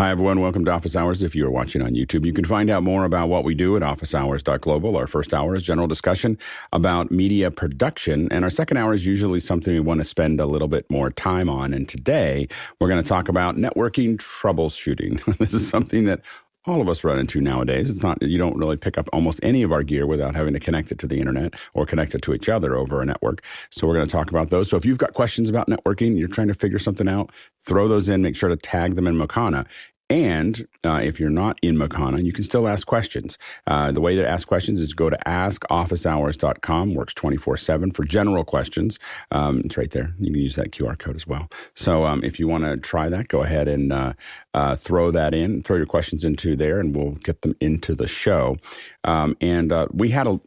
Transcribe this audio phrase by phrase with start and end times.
[0.00, 0.40] Hi, everyone.
[0.40, 1.22] Welcome to Office Hours.
[1.22, 3.76] If you are watching on YouTube, you can find out more about what we do
[3.76, 4.96] at officehours.global.
[4.96, 6.38] Our first hour is general discussion
[6.72, 8.26] about media production.
[8.30, 11.10] And our second hour is usually something we want to spend a little bit more
[11.10, 11.74] time on.
[11.74, 15.22] And today we're going to talk about networking troubleshooting.
[15.36, 16.22] this is something that
[16.66, 17.90] all of us run into nowadays.
[17.90, 20.60] It's not, you don't really pick up almost any of our gear without having to
[20.60, 23.42] connect it to the internet or connect it to each other over a network.
[23.70, 24.68] So we're going to talk about those.
[24.68, 27.30] So if you've got questions about networking, you're trying to figure something out,
[27.62, 29.66] throw those in, make sure to tag them in Mokana.
[30.10, 33.38] And uh, if you're not in Mokana, you can still ask questions.
[33.68, 38.42] Uh, the way to ask questions is go to askofficehours.com, works 24 7 for general
[38.42, 38.98] questions.
[39.30, 40.12] Um, it's right there.
[40.18, 41.48] You can use that QR code as well.
[41.74, 44.14] So um, if you want to try that, go ahead and uh,
[44.52, 48.08] uh, throw that in, throw your questions into there, and we'll get them into the
[48.08, 48.56] show.
[49.04, 50.40] Um, and uh, we had a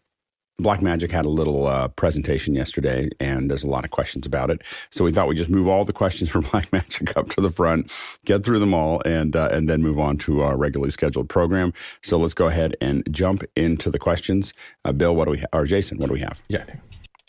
[0.61, 4.61] Blackmagic had a little uh, presentation yesterday, and there's a lot of questions about it.
[4.91, 7.91] So we thought we'd just move all the questions from Blackmagic up to the front,
[8.25, 11.73] get through them all, and uh, and then move on to our regularly scheduled program.
[12.03, 14.53] So let's go ahead and jump into the questions.
[14.85, 15.49] Uh, Bill, what do we have?
[15.53, 16.39] Or Jason, what do we have?
[16.49, 16.65] Yeah.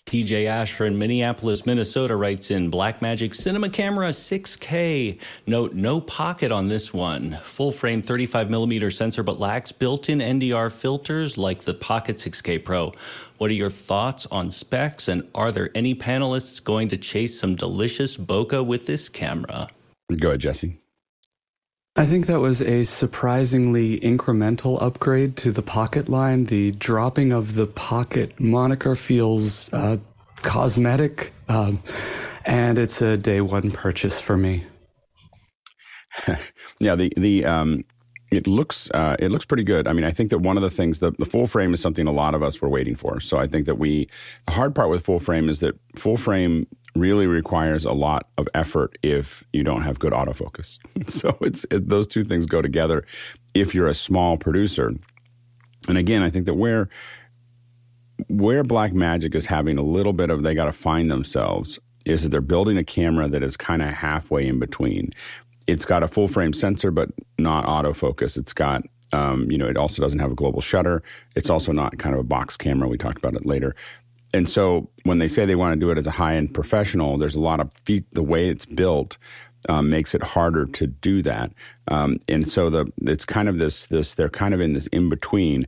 [0.06, 5.18] PJ Asher in Minneapolis, Minnesota writes in Blackmagic Cinema Camera 6K.
[5.46, 7.38] Note no pocket on this one.
[7.42, 12.62] Full frame 35 millimeter sensor, but lacks built in NDR filters like the Pocket 6K
[12.64, 12.92] Pro.
[13.38, 17.56] What are your thoughts on specs, and are there any panelists going to chase some
[17.56, 19.68] delicious bokeh with this camera?
[20.20, 20.78] Go ahead, Jesse.
[21.96, 26.46] I think that was a surprisingly incremental upgrade to the Pocket line.
[26.46, 29.98] The dropping of the Pocket moniker feels uh,
[30.42, 31.80] cosmetic, um,
[32.44, 34.64] and it's a day one purchase for me.
[36.80, 37.84] yeah, the the um,
[38.32, 39.86] it looks uh, it looks pretty good.
[39.86, 42.08] I mean, I think that one of the things the, the full frame is something
[42.08, 43.20] a lot of us were waiting for.
[43.20, 44.08] So I think that we
[44.46, 48.46] the hard part with full frame is that full frame really requires a lot of
[48.54, 50.78] effort if you don't have good autofocus.
[51.08, 53.04] so it's it, those two things go together
[53.54, 54.92] if you're a small producer.
[55.88, 56.88] And again, I think that where
[58.28, 62.28] where Blackmagic is having a little bit of they got to find themselves is that
[62.28, 65.10] they're building a camera that is kind of halfway in between.
[65.66, 67.08] It's got a full frame sensor, but
[67.38, 68.36] not autofocus.
[68.36, 68.82] It's got
[69.12, 71.02] um, you know, it also doesn't have a global shutter.
[71.36, 72.88] It's also not kind of a box camera.
[72.88, 73.76] We talked about it later
[74.34, 77.16] and so when they say they want to do it as a high end professional,
[77.16, 78.04] there's a lot of feet.
[78.12, 79.16] The way it's built
[79.68, 81.52] um, makes it harder to do that.
[81.88, 85.08] Um, and so the it's kind of this this they're kind of in this in
[85.08, 85.66] between.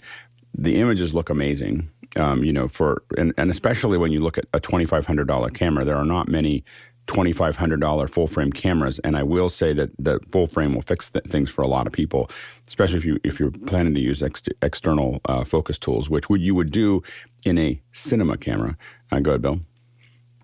[0.53, 1.91] The images look amazing.
[2.17, 5.29] Um, you know, for and, and especially when you look at a twenty five hundred
[5.29, 6.65] dollar camera, there are not many
[7.07, 8.99] $2,500 full frame cameras.
[9.01, 11.87] And I will say that the full frame will fix th- things for a lot
[11.87, 12.31] of people,
[12.67, 16.41] especially if, you, if you're planning to use ex- external uh, focus tools, which would,
[16.41, 17.03] you would do
[17.45, 18.77] in a cinema camera.
[19.13, 19.61] Uh, go ahead, Bill.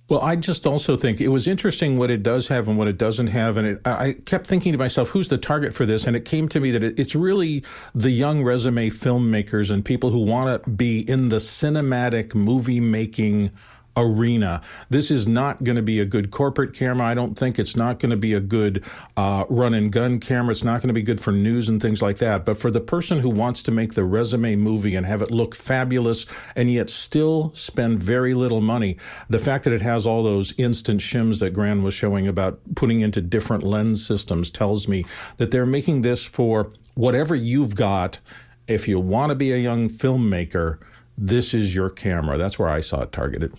[0.09, 2.99] Well, I just also think it was interesting what it does have and what it
[2.99, 3.57] doesn't have.
[3.57, 6.07] And it, I kept thinking to myself, who's the target for this?
[6.07, 7.65] And it came to me that it, it's really
[7.95, 13.53] the young resume filmmakers and people who want to be in the cinematic movie making
[13.97, 14.63] arena.
[14.89, 17.07] This is not going to be a good corporate camera.
[17.07, 18.85] I don't think it's not going to be a good
[19.17, 20.53] uh, run and gun camera.
[20.53, 22.45] It's not going to be good for news and things like that.
[22.45, 25.55] But for the person who wants to make the resume movie and have it look
[25.55, 26.25] fabulous
[26.57, 28.97] and yet still spend very little money,
[29.29, 33.01] the fact that it has all those instant shims that Grant was showing about putting
[33.01, 35.05] into different lens systems tells me
[35.37, 38.21] that they're making this for whatever you've got.
[38.67, 40.79] If you want to be a young filmmaker,
[41.19, 42.39] this is your camera.
[42.39, 43.53] That's where I saw it targeted.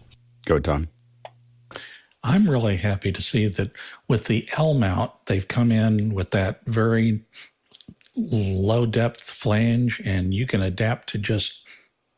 [0.46, 0.90] Go, Tom.
[2.24, 3.72] I'm really happy to see that
[4.08, 7.26] with the L mount, they've come in with that very
[8.16, 11.64] low depth flange, and you can adapt to just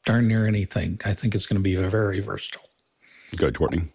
[0.06, 1.00] darn near anything.
[1.06, 2.66] I think it's going to be very versatile.
[3.36, 3.92] Go, Courtney.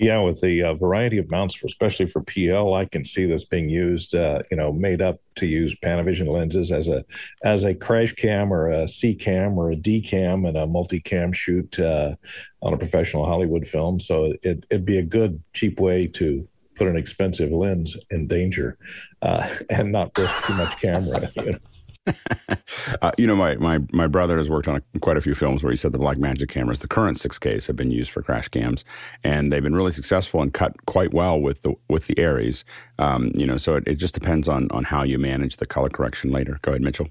[0.00, 3.44] Yeah, with the uh, variety of mounts, for, especially for PL, I can see this
[3.44, 4.14] being used.
[4.14, 7.04] Uh, you know, made up to use Panavision lenses as a
[7.44, 11.34] as a crash cam or a C cam or a D cam and a multi-cam
[11.34, 12.14] shoot uh,
[12.62, 14.00] on a professional Hollywood film.
[14.00, 18.78] So it, it'd be a good cheap way to put an expensive lens in danger
[19.20, 21.30] uh, and not risk too much camera.
[21.36, 21.58] You know?
[23.02, 25.62] uh, you know, my, my, my brother has worked on a, quite a few films
[25.62, 28.84] where he said the Blackmagic cameras, the current 6Ks, have been used for crash cams,
[29.22, 32.64] and they've been really successful and cut quite well with the with the Arris.
[32.98, 35.90] Um, you know, so it, it just depends on on how you manage the color
[35.90, 36.58] correction later.
[36.62, 37.08] Go ahead, Mitchell.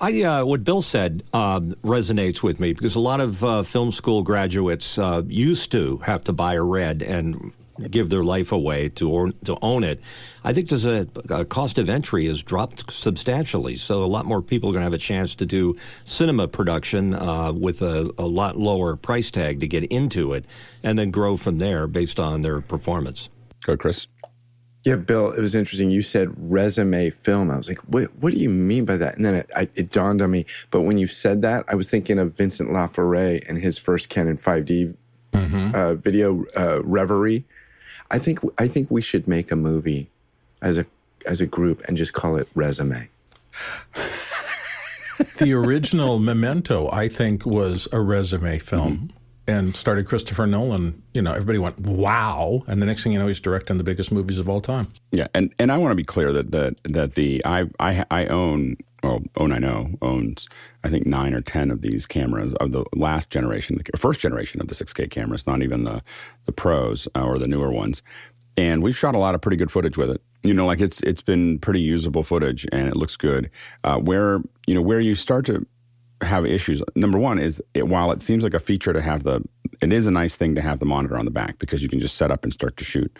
[0.00, 3.92] I, uh, what Bill said um, resonates with me because a lot of uh, film
[3.92, 7.52] school graduates uh, used to have to buy a red and
[7.90, 10.00] give their life away to or, to own it.
[10.44, 14.42] I think there's a, a, cost of entry has dropped substantially, so a lot more
[14.42, 18.26] people are going to have a chance to do cinema production uh, with a, a
[18.26, 20.44] lot lower price tag to get into it,
[20.82, 23.28] and then grow from there based on their performance.
[23.64, 24.08] Go, Chris.
[24.84, 25.90] Yeah, Bill, it was interesting.
[25.90, 27.50] You said resume film.
[27.50, 29.14] I was like, what, what do you mean by that?
[29.14, 30.44] And then it, I, it dawned on me.
[30.70, 34.36] But when you said that, I was thinking of Vincent Laforet and his first Canon
[34.36, 34.96] 5D
[35.32, 35.74] mm-hmm.
[35.74, 37.44] uh, video uh, Reverie.
[38.12, 40.08] I think I think we should make a movie
[40.60, 40.86] as a
[41.26, 43.08] as a group and just call it Resume.
[45.38, 48.96] the original Memento, I think, was a resume film.
[48.96, 49.16] Mm-hmm
[49.46, 53.26] and started Christopher Nolan, you know, everybody went wow, and the next thing you know,
[53.26, 54.88] he's directing the biggest movies of all time.
[55.10, 58.26] Yeah, and and I want to be clear that that that the I I I
[58.26, 60.48] own well, own I know owns
[60.84, 64.60] I think nine or ten of these cameras of the last generation, the first generation
[64.60, 66.02] of the 6K cameras, not even the
[66.44, 68.02] the pros uh, or the newer ones,
[68.56, 70.22] and we've shot a lot of pretty good footage with it.
[70.42, 73.50] You know, like it's it's been pretty usable footage, and it looks good.
[73.84, 75.66] Uh, where you know where you start to
[76.24, 76.82] have issues.
[76.94, 79.42] Number one is it, while it seems like a feature to have the,
[79.80, 82.00] it is a nice thing to have the monitor on the back because you can
[82.00, 83.16] just set up and start to shoot.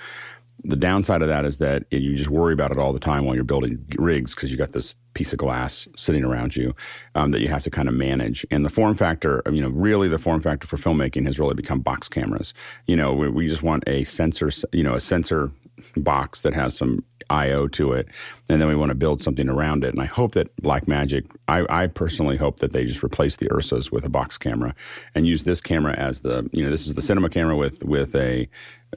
[0.65, 3.35] The downside of that is that you just worry about it all the time while
[3.35, 6.75] you're building rigs because you got this piece of glass sitting around you
[7.15, 8.47] um, that you have to kind of manage.
[8.51, 11.81] And the form factor, you know, really the form factor for filmmaking has really become
[11.81, 12.55] box cameras.
[12.87, 15.51] You know, we, we just want a sensor, you know, a sensor
[15.97, 18.09] box that has some IO to it,
[18.51, 19.95] and then we want to build something around it.
[19.95, 23.91] And I hope that Blackmagic, I, I personally hope that they just replace the Ursas
[23.91, 24.75] with a box camera
[25.15, 28.15] and use this camera as the, you know, this is the cinema camera with with
[28.15, 28.49] a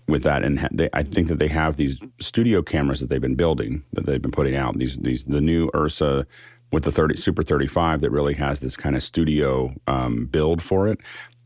[0.08, 0.44] with that.
[0.44, 4.06] And they, I think that they have these studio cameras that they've been building that
[4.06, 4.78] they've been putting out.
[4.78, 6.26] These these the new Ursa
[6.72, 10.88] with the 30 Super 35 that really has this kind of studio um, build for
[10.88, 11.00] it.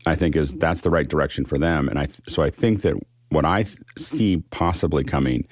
[0.06, 1.88] I think is that's the right direction for them.
[1.88, 2.94] And I so I think that
[3.28, 3.66] what I
[3.96, 5.46] see possibly coming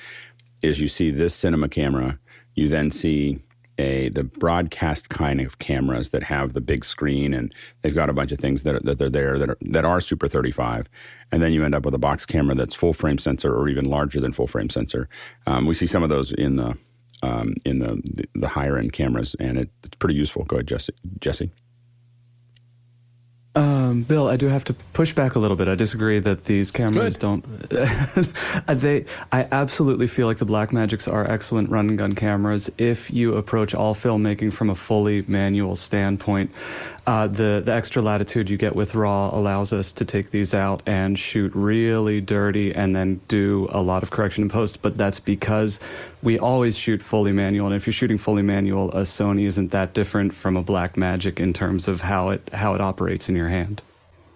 [0.62, 2.18] is you see this cinema camera,
[2.54, 3.38] you then see
[3.78, 8.12] a the broadcast kind of cameras that have the big screen and they've got a
[8.12, 10.88] bunch of things that are, that are there that are that are super 35
[11.30, 13.84] and then you end up with a box camera that's full frame sensor or even
[13.84, 15.08] larger than full frame sensor.
[15.46, 16.76] Um, we see some of those in the
[17.22, 20.44] um, in the, the higher end cameras and it, it's pretty useful.
[20.44, 21.50] Go ahead jesse jesse
[23.58, 25.66] um, Bill, I do have to push back a little bit.
[25.66, 27.20] I disagree that these cameras Good.
[27.20, 27.68] don't.
[28.68, 33.10] they, I absolutely feel like the Black Magics are excellent run and gun cameras if
[33.10, 36.52] you approach all filmmaking from a fully manual standpoint.
[37.08, 40.82] Uh, the the extra latitude you get with RAW allows us to take these out
[40.84, 44.82] and shoot really dirty, and then do a lot of correction in post.
[44.82, 45.80] But that's because
[46.22, 49.94] we always shoot fully manual, and if you're shooting fully manual, a Sony isn't that
[49.94, 53.48] different from a black magic in terms of how it how it operates in your
[53.48, 53.80] hand.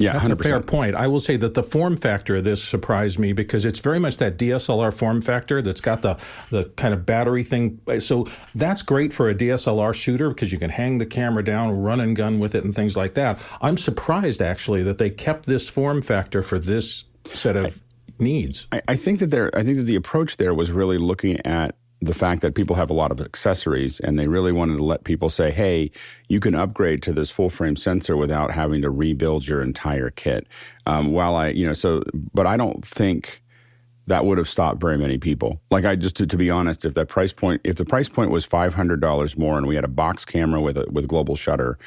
[0.02, 0.32] Yeah, that's 100%.
[0.32, 0.94] a fair point.
[0.94, 4.16] I will say that the form factor of this surprised me because it's very much
[4.18, 6.18] that DSLR form factor that's got the
[6.50, 7.80] the kind of battery thing.
[8.00, 12.00] So that's great for a DSLR shooter because you can hang the camera down, run
[12.00, 13.40] and gun with it, and things like that.
[13.60, 17.04] I'm surprised actually that they kept this form factor for this
[17.34, 18.66] set of I, needs.
[18.72, 19.56] I, I think that there.
[19.56, 22.90] I think that the approach there was really looking at the fact that people have
[22.90, 25.88] a lot of accessories and they really wanted to let people say, hey,
[26.28, 30.48] you can upgrade to this full frame sensor without having to rebuild your entire kit.
[30.84, 32.02] Um, while I, you know, so,
[32.34, 33.40] but I don't think
[34.08, 35.60] that would have stopped very many people.
[35.70, 38.32] Like I just, to, to be honest, if that price point, if the price point
[38.32, 41.78] was $500 more and we had a box camera with a, with global shutter,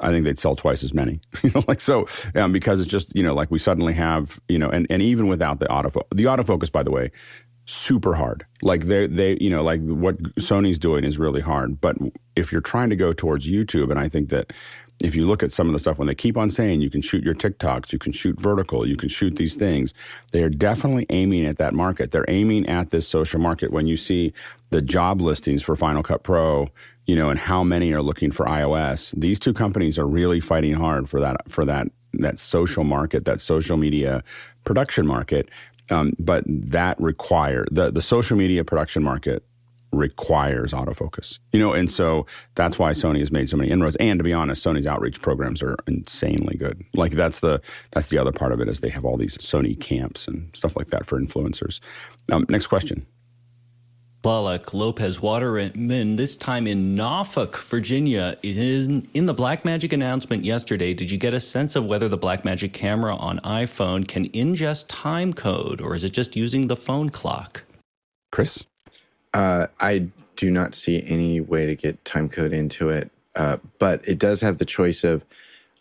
[0.00, 1.20] I think they'd sell twice as many.
[1.44, 4.58] you know, like so, um, because it's just you know, like we suddenly have you
[4.58, 7.12] know, and, and even without the auto the autofocus, by the way,
[7.72, 8.44] super hard.
[8.60, 11.80] Like they they you know like what Sony's doing is really hard.
[11.80, 11.96] But
[12.36, 14.52] if you're trying to go towards YouTube, and I think that
[15.00, 17.02] if you look at some of the stuff when they keep on saying you can
[17.02, 19.94] shoot your TikToks, you can shoot vertical, you can shoot these things,
[20.32, 22.12] they are definitely aiming at that market.
[22.12, 23.72] They're aiming at this social market.
[23.72, 24.32] When you see
[24.70, 26.68] the job listings for Final Cut Pro,
[27.06, 30.74] you know, and how many are looking for iOS, these two companies are really fighting
[30.74, 34.22] hard for that for that that social market, that social media
[34.64, 35.48] production market.
[35.90, 39.44] Um, but that require the the social media production market
[39.92, 41.38] requires autofocus.
[41.52, 43.96] You know, and so that's why Sony has made so many inroads.
[43.96, 46.82] And to be honest, Sony's outreach programs are insanely good.
[46.94, 47.60] Like that's the
[47.92, 50.76] that's the other part of it is they have all these Sony camps and stuff
[50.76, 51.80] like that for influencers.
[52.30, 53.04] Um, next question.
[54.22, 58.36] Tlaloc Lopez Waterman, this time in Norfolk, Virginia.
[58.44, 62.72] In, in the Blackmagic announcement yesterday, did you get a sense of whether the Blackmagic
[62.72, 67.64] camera on iPhone can ingest time code, or is it just using the phone clock?
[68.30, 68.64] Chris?
[69.34, 74.06] Uh, I do not see any way to get time code into it, uh, but
[74.06, 75.24] it does have the choice of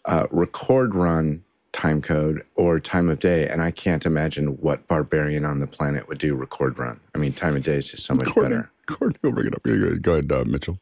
[0.05, 3.47] uh, record run time code or time of day.
[3.47, 6.99] And I can't imagine what barbarian on the planet would do record run.
[7.15, 8.71] I mean, time of day is just so much better.
[8.85, 10.01] Gordon, go bring it up.
[10.01, 10.79] Go ahead, uh, Mitchell.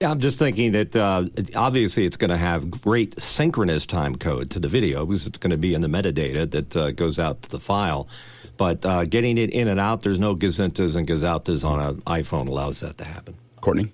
[0.00, 1.24] Yeah, I'm just thinking that uh,
[1.56, 5.50] obviously it's going to have great synchronous time code to the video because it's going
[5.50, 8.08] to be in the metadata that uh, goes out to the file.
[8.56, 12.46] But uh, getting it in and out, there's no gazintas and gazaltas on an iPhone
[12.46, 13.34] allows that to happen.
[13.60, 13.92] Courtney?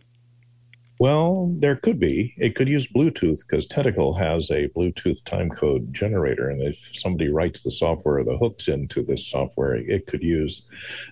[1.01, 2.35] Well, there could be.
[2.39, 6.49] It could use Bluetooth because Tentacle has a Bluetooth timecode generator.
[6.49, 10.63] And if somebody writes the software or the hooks into this software, it could use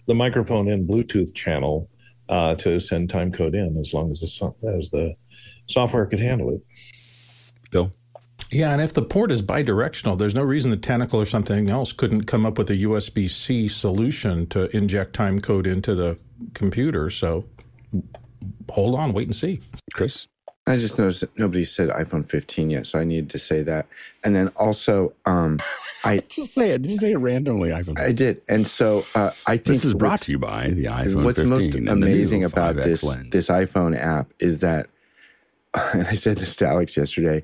[0.07, 1.91] the microphone in Bluetooth channel
[2.29, 5.17] uh, to send timecode in as long as the, as the
[5.67, 6.63] software could handle it.
[7.71, 7.93] Bill?
[8.53, 11.93] Yeah, and if the port is bidirectional, there's no reason the Tentacle or something else
[11.93, 16.19] couldn't come up with a USB C solution to inject timecode into the
[16.53, 17.09] computer.
[17.09, 17.49] So
[18.71, 19.61] hold on, wait and see.
[19.93, 20.27] Chris?
[20.67, 23.87] I just noticed that nobody said iPhone 15 yet, so I needed to say that.
[24.23, 25.59] And then also, um,
[26.05, 26.83] I just say it.
[26.83, 27.71] Just say it randomly.
[27.71, 27.99] iPhone.
[27.99, 31.25] I did, and so uh, I think this is brought to you by the iPhone.
[31.25, 33.31] What's 15 most amazing about this lens.
[33.31, 34.89] this iPhone app is that,
[35.75, 37.43] and I said this to Alex yesterday,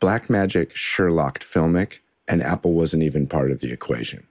[0.00, 4.26] Blackmagic Sherlocked Filmic, and Apple wasn't even part of the equation.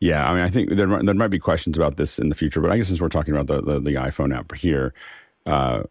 [0.00, 2.60] Yeah, I mean, I think there there might be questions about this in the future,
[2.60, 4.92] but I guess since we're talking about the the, the iPhone app here,
[5.46, 5.84] uh,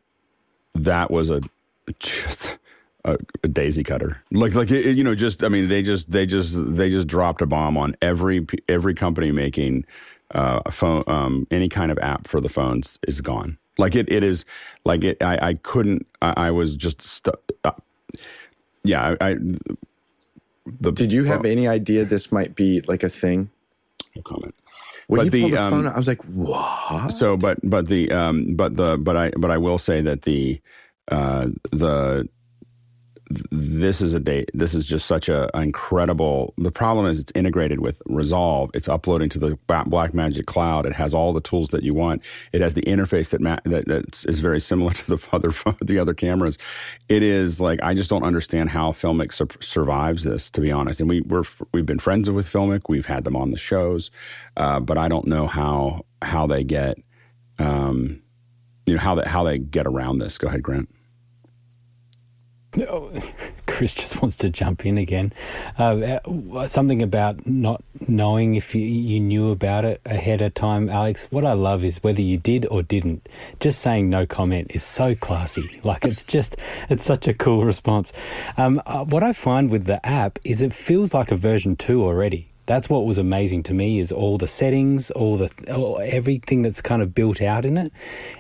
[0.76, 1.42] that was a
[2.00, 2.58] just
[3.04, 4.22] a, a daisy cutter.
[4.32, 7.42] Like like it, you know, just I mean, they just they just they just dropped
[7.42, 9.86] a bomb on every every company making
[10.32, 13.58] uh, a phone um, any kind of app for the phones is gone.
[13.78, 14.46] Like it it is
[14.84, 15.22] like it.
[15.22, 16.08] I I couldn't.
[16.22, 17.40] I, I was just stuck.
[17.64, 17.72] Uh,
[18.84, 19.32] yeah, I.
[19.32, 19.36] I
[20.80, 23.52] the, Did you have any idea this might be like a thing?
[24.16, 24.56] No comment.
[25.08, 27.60] When But you the, pulled the um, phone out, I was like, "What?" So, but
[27.64, 30.60] but the um, but the but I but I will say that the
[31.12, 32.28] uh, the
[33.30, 34.52] this is a date.
[34.54, 36.54] This is just such a incredible.
[36.58, 38.70] The problem is it's integrated with Resolve.
[38.74, 40.86] It's uploading to the Blackmagic cloud.
[40.86, 42.22] It has all the tools that you want.
[42.54, 45.52] It has the interface that ma- that that is very similar to the other
[45.82, 46.58] the other cameras.
[47.10, 50.52] It is like I just don't understand how Filmic sur- survives this.
[50.52, 52.84] To be honest, and we we're we've been friends with Filmic.
[52.90, 54.12] We've had them on the shows,
[54.58, 56.98] uh, but I don't know how how they get.
[57.58, 58.22] Um,
[58.86, 60.38] you know how that how they get around this.
[60.38, 60.90] Go ahead, Grant.
[63.68, 65.34] Chris just wants to jump in again.
[65.80, 70.90] Uh, uh, something about not knowing if you, you knew about it ahead of time,
[70.90, 71.28] Alex.
[71.30, 73.28] What I love is whether you did or didn't.
[73.60, 75.72] Just saying no comment is so classy.
[75.86, 76.56] Like it's just,
[76.90, 78.12] it's such a cool response.
[78.58, 82.04] Um, uh, what I find with the app is it feels like a version two
[82.04, 82.50] already.
[82.68, 86.82] That's what was amazing to me is all the settings, all the all, everything that's
[86.82, 87.92] kind of built out in it.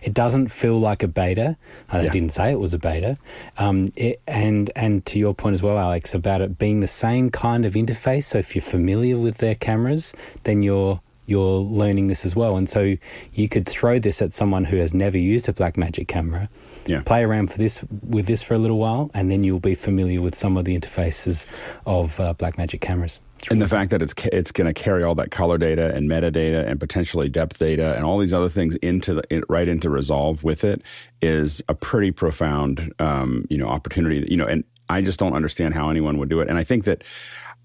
[0.01, 1.57] It doesn't feel like a beta.
[1.89, 2.11] I Yeah.
[2.11, 3.17] didn't say it was a beta.
[3.57, 7.29] Um, it, and and to your point as well, Alex, about it being the same
[7.29, 8.25] kind of interface.
[8.25, 10.11] So if you're familiar with their cameras,
[10.43, 12.55] then you're you're learning this as well.
[12.57, 12.95] And so
[13.33, 16.49] you could throw this at someone who has never used a Blackmagic camera.
[16.87, 17.01] Yeah.
[17.01, 20.21] Play around for this with this for a little while, and then you'll be familiar
[20.21, 21.45] with some of the interfaces
[21.85, 23.19] of uh, Blackmagic cameras.
[23.49, 26.65] And the fact that it's it's going to carry all that color data and metadata
[26.65, 30.43] and potentially depth data and all these other things into the in, right into Resolve
[30.43, 30.81] with it
[31.21, 34.25] is a pretty profound um, you know opportunity.
[34.29, 36.49] You know, and I just don't understand how anyone would do it.
[36.49, 37.03] And I think that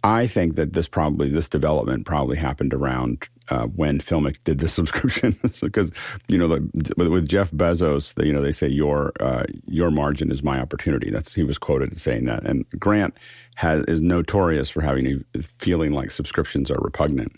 [0.02, 4.68] I think that this probably this development probably happened around uh, when Filmic did the
[4.78, 5.92] subscription because
[6.28, 9.90] you know the, with, with Jeff Bezos, the, you know they say your uh, your
[9.90, 11.10] margin is my opportunity.
[11.10, 13.14] That's he was quoted as saying that, and Grant
[13.60, 17.30] has is notorious for having a feeling like subscriptions are repugnant.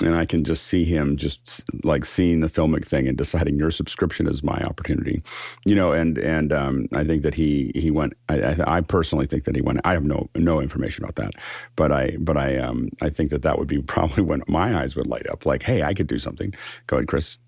[0.00, 3.70] And I can just see him just like seeing the filmic thing and deciding your
[3.70, 5.22] subscription is my opportunity,
[5.64, 5.92] you know.
[5.92, 8.14] And and um, I think that he he went.
[8.28, 9.78] I, I, personally think that he went.
[9.84, 11.34] I have no no information about that,
[11.76, 14.96] but I but I um I think that that would be probably when my eyes
[14.96, 15.46] would light up.
[15.46, 16.52] Like, hey, I could do something.
[16.88, 17.38] Go ahead, Chris.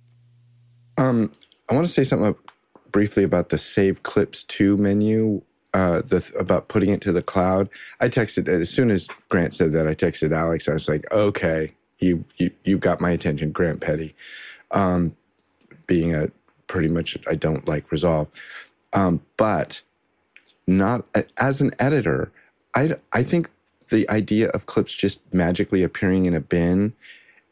[0.97, 1.33] Um,
[1.69, 2.37] I want to say something
[2.93, 5.43] briefly about the Save Clips to menu.
[5.77, 7.69] Uh, the about putting it to the cloud.
[8.01, 9.87] I texted as soon as Grant said that.
[9.87, 10.71] I texted Alex.
[10.71, 14.15] I was like, "Okay, you you you got my attention, Grant Petty."
[14.71, 15.17] Um,
[15.87, 16.29] being a
[16.67, 18.29] pretty much, I don't like Resolve,
[18.95, 19.83] um, but
[20.67, 21.05] not
[21.37, 22.33] as an editor.
[22.75, 23.51] I I think
[23.91, 26.95] the idea of clips just magically appearing in a bin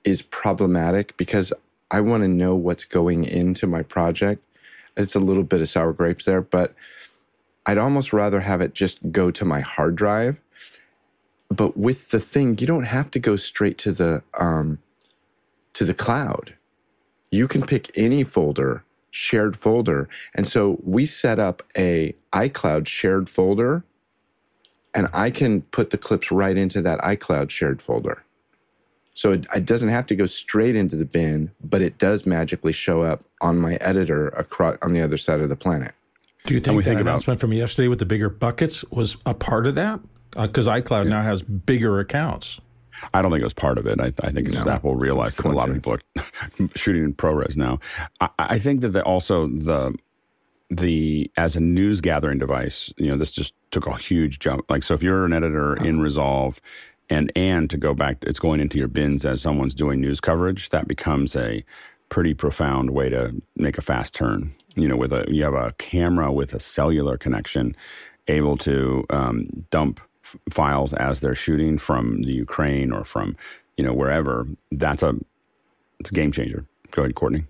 [0.02, 1.52] is problematic because
[1.90, 4.42] I want to know what's going into my project.
[4.96, 6.74] It's a little bit of sour grapes there, but
[7.66, 10.40] I'd almost rather have it just go to my hard drive.
[11.48, 14.78] But with the thing, you don't have to go straight to the um,
[15.74, 16.54] to the cloud.
[17.30, 23.28] You can pick any folder, shared folder, and so we set up a iCloud shared
[23.28, 23.84] folder,
[24.94, 28.24] and I can put the clips right into that iCloud shared folder.
[29.14, 32.72] So it, it doesn't have to go straight into the bin, but it does magically
[32.72, 35.94] show up on my editor across on the other side of the planet.
[36.46, 39.32] Do you think that think announcement about, from yesterday with the bigger buckets was a
[39.32, 40.00] part of that?
[40.32, 41.10] Because uh, iCloud yeah.
[41.10, 42.60] now has bigger accounts.
[43.12, 43.98] I don't think it was part of it.
[43.98, 47.56] I, I think no, Apple realized that a lot of people are shooting in ProRes
[47.56, 47.80] now.
[48.20, 49.94] I, I think that the, also the
[50.70, 54.70] the as a news gathering device, you know, this just took a huge jump.
[54.70, 56.60] Like, so if you're an editor in Resolve,
[57.08, 60.68] and and to go back, it's going into your bins as someone's doing news coverage.
[60.70, 61.64] That becomes a
[62.08, 64.54] pretty profound way to make a fast turn.
[64.74, 67.76] You know, with a you have a camera with a cellular connection,
[68.28, 73.36] able to um, dump f- files as they're shooting from the Ukraine or from
[73.76, 74.46] you know wherever.
[74.72, 75.14] That's a
[76.00, 76.66] it's a game changer.
[76.90, 77.44] Go ahead, Courtney.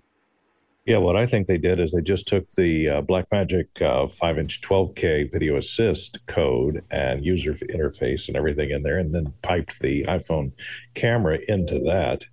[0.85, 4.37] Yeah, what I think they did is they just took the uh, Blackmagic uh, 5
[4.37, 9.79] inch 12K video assist code and user interface and everything in there, and then piped
[9.79, 10.51] the iPhone
[10.93, 12.25] camera into that.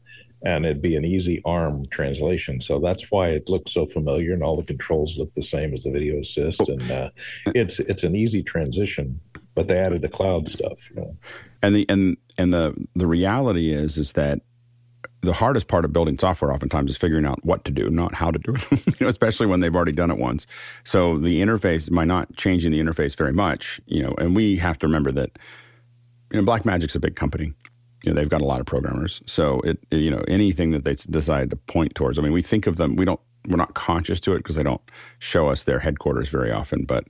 [0.44, 2.60] And it'd be an easy ARM translation.
[2.60, 5.84] So that's why it looks so familiar, and all the controls look the same as
[5.84, 6.68] the video assist.
[6.68, 7.10] And uh,
[7.46, 9.20] it's it's an easy transition,
[9.54, 10.90] but they added the cloud stuff.
[10.90, 11.16] You know?
[11.62, 14.40] And the and and the the reality is is that
[15.22, 18.30] the hardest part of building software oftentimes is figuring out what to do, not how
[18.30, 20.46] to do it, you know, especially when they've already done it once.
[20.84, 24.78] So the interface, by not changing the interface very much, you know, and we have
[24.80, 25.30] to remember that,
[26.32, 27.54] you know, Blackmagic's a big company.
[28.02, 29.22] You know, they've got a lot of programmers.
[29.26, 32.66] So it, you know, anything that they decide to point towards, I mean, we think
[32.66, 34.80] of them, we don't, we're not conscious to it because they don't
[35.18, 37.06] show us their headquarters very often, but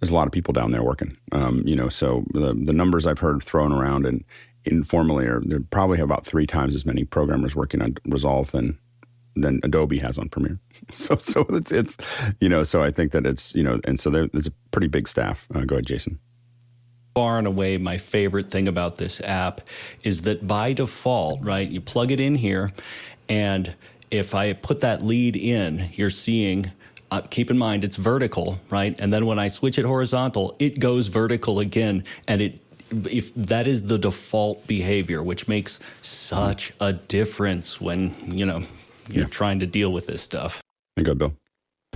[0.00, 1.16] there's a lot of people down there working.
[1.32, 4.24] Um, you know, so the the numbers I've heard thrown around and
[4.64, 8.78] informally are they probably have about three times as many programmers working on Resolve than
[9.36, 10.58] than Adobe has on Premiere.
[10.92, 11.96] So so it's it's
[12.40, 15.08] you know so I think that it's you know and so there's a pretty big
[15.08, 15.46] staff.
[15.54, 16.18] Uh, go ahead, Jason.
[17.16, 19.62] Far and away, my favorite thing about this app
[20.02, 22.72] is that by default, right, you plug it in here,
[23.26, 23.74] and
[24.10, 26.72] if I put that lead in, you're seeing
[27.10, 28.94] uh, keep in mind it's vertical, right?
[29.00, 33.66] And then when I switch it horizontal, it goes vertical again, and it if that
[33.66, 38.62] is the default behavior, which makes such a difference when you know
[39.08, 39.30] you're yeah.
[39.30, 40.60] trying to deal with this stuff.
[41.02, 41.32] Go, Bill.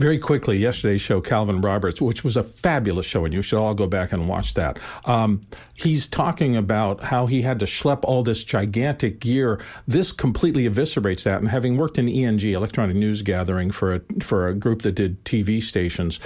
[0.00, 3.74] Very quickly, yesterday's show, Calvin Roberts, which was a fabulous show, and you should all
[3.74, 4.78] go back and watch that.
[5.04, 5.42] Um,
[5.74, 9.60] he's talking about how he had to schlep all this gigantic gear.
[9.86, 11.42] This completely eviscerates that.
[11.42, 15.22] And having worked in ENG, electronic news gathering, for a for a group that did
[15.26, 16.18] TV stations,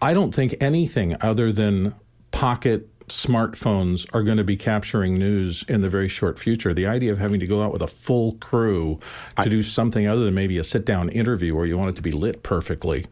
[0.00, 1.94] I don't think anything other than
[2.30, 6.74] pocket smartphones are going to be capturing news in the very short future.
[6.74, 8.98] The idea of having to go out with a full crew
[9.36, 11.96] to I, do something other than maybe a sit down interview where you want it
[11.96, 13.06] to be lit perfectly,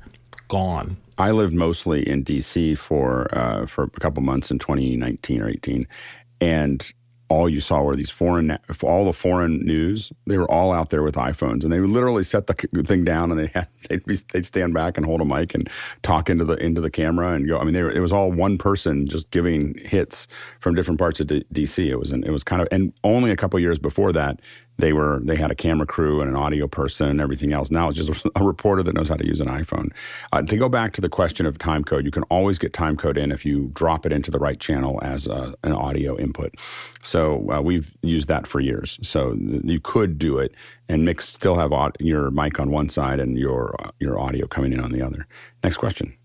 [0.48, 0.96] gone.
[1.16, 5.87] I lived mostly in DC for uh, for a couple months in 2019 or 18,
[6.40, 6.92] and
[7.28, 10.12] all you saw were these foreign, all the foreign news.
[10.26, 13.30] They were all out there with iPhones, and they would literally set the thing down,
[13.30, 15.68] and they had they'd, be, they'd stand back and hold a mic and
[16.02, 17.58] talk into the into the camera and go.
[17.58, 20.26] I mean, were, it was all one person just giving hits
[20.60, 21.87] from different parts of DC.
[21.87, 24.40] It was an, it was kind of, and only a couple years before that,
[24.78, 27.70] they were they had a camera crew and an audio person and everything else.
[27.70, 29.92] Now it's just a reporter that knows how to use an iPhone.
[30.32, 32.96] Uh, to go back to the question of time code, you can always get time
[32.96, 36.54] code in if you drop it into the right channel as a, an audio input.
[37.02, 38.98] So uh, we've used that for years.
[39.02, 40.54] So th- you could do it
[40.88, 44.72] and mix still have your mic on one side and your uh, your audio coming
[44.72, 45.26] in on the other.
[45.62, 46.16] Next question.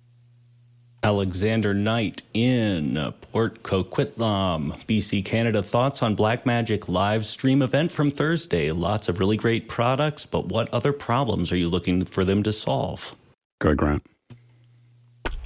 [1.04, 5.64] Alexander Knight in Port Coquitlam, BC, Canada.
[5.64, 8.72] Thoughts on Black Magic live stream event from Thursday?
[8.72, 12.52] Lots of really great products, but what other problems are you looking for them to
[12.52, 13.16] solve?
[13.60, 14.06] Go Grant.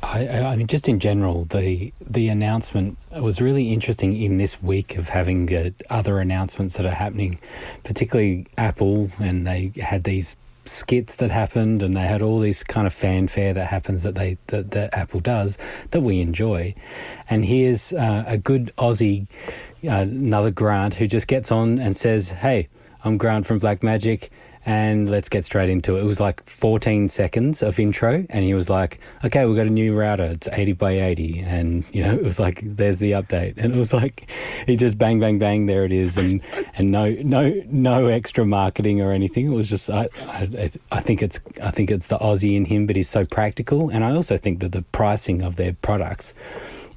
[0.01, 4.97] I, I, mean, just in general, the the announcement was really interesting in this week
[4.97, 7.39] of having uh, other announcements that are happening,
[7.83, 10.35] particularly Apple, and they had these
[10.65, 14.37] skits that happened and they had all this kind of fanfare that happens that they
[14.47, 15.57] that, that Apple does
[15.91, 16.73] that we enjoy.
[17.29, 19.27] And here's uh, a good Aussie,
[19.83, 22.69] uh, another Grant who just gets on and says, "Hey,
[23.03, 24.29] I'm Grant from Blackmagic."
[24.65, 26.01] And let's get straight into it.
[26.01, 29.71] It was like 14 seconds of intro, and he was like, "Okay, we've got a
[29.71, 30.25] new router.
[30.25, 33.77] It's 80 by 80," and you know, it was like, "There's the update," and it
[33.77, 34.29] was like,
[34.65, 36.41] he just bang, bang, bang, there it is, and
[36.75, 39.47] and no, no, no extra marketing or anything.
[39.47, 42.85] It was just, I, I, I think it's, I think it's the Aussie in him,
[42.85, 46.33] but he's so practical, and I also think that the pricing of their products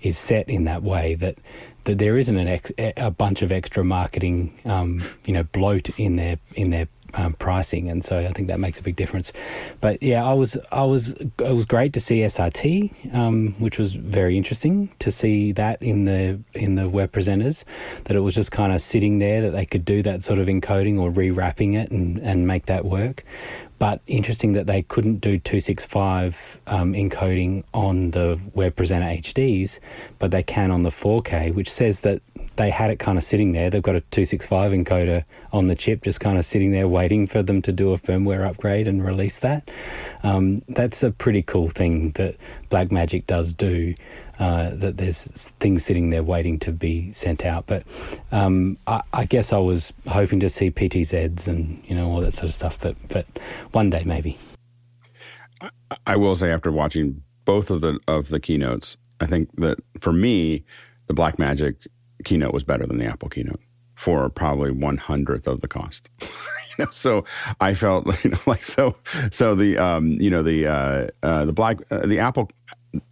[0.03, 1.37] is set in that way that
[1.85, 6.17] that there isn't an ex, a bunch of extra marketing, um, you know, bloat in
[6.17, 9.33] their in their um, pricing, and so I think that makes a big difference.
[9.81, 13.95] But yeah, I was I was it was great to see SRT, um, which was
[13.95, 17.65] very interesting to see that in the in the web presenters,
[18.05, 20.47] that it was just kind of sitting there that they could do that sort of
[20.47, 23.25] encoding or rewrapping it and and make that work.
[23.79, 29.79] But interesting that they couldn't do 265 um, encoding on the Web Presenter HDs,
[30.19, 32.23] but they can on the 4K, which says that
[32.57, 33.69] they had it kind of sitting there.
[33.69, 37.43] They've got a 265 encoder on the chip, just kind of sitting there waiting for
[37.43, 39.71] them to do a firmware upgrade and release that.
[40.23, 42.37] Um, that's a pretty cool thing that
[42.71, 43.95] Blackmagic does do.
[44.39, 45.23] Uh, that there's
[45.61, 47.67] things sitting there waiting to be sent out.
[47.67, 47.85] But
[48.31, 52.35] um, I, I, guess I was hoping to see PTZs and you know all that
[52.35, 52.79] sort of stuff.
[52.79, 53.27] But but
[53.73, 54.39] one day maybe.
[56.07, 60.13] I, will say after watching both of the of the keynotes, I think that for
[60.13, 60.65] me,
[61.07, 61.87] the Blackmagic
[62.25, 63.61] keynote was better than the Apple keynote
[63.95, 66.11] for probably one hundredth of the cost.
[66.21, 67.25] you know, so
[67.61, 68.97] I felt you know like so
[69.31, 72.51] so the um, you know the uh, uh, the black uh, the Apple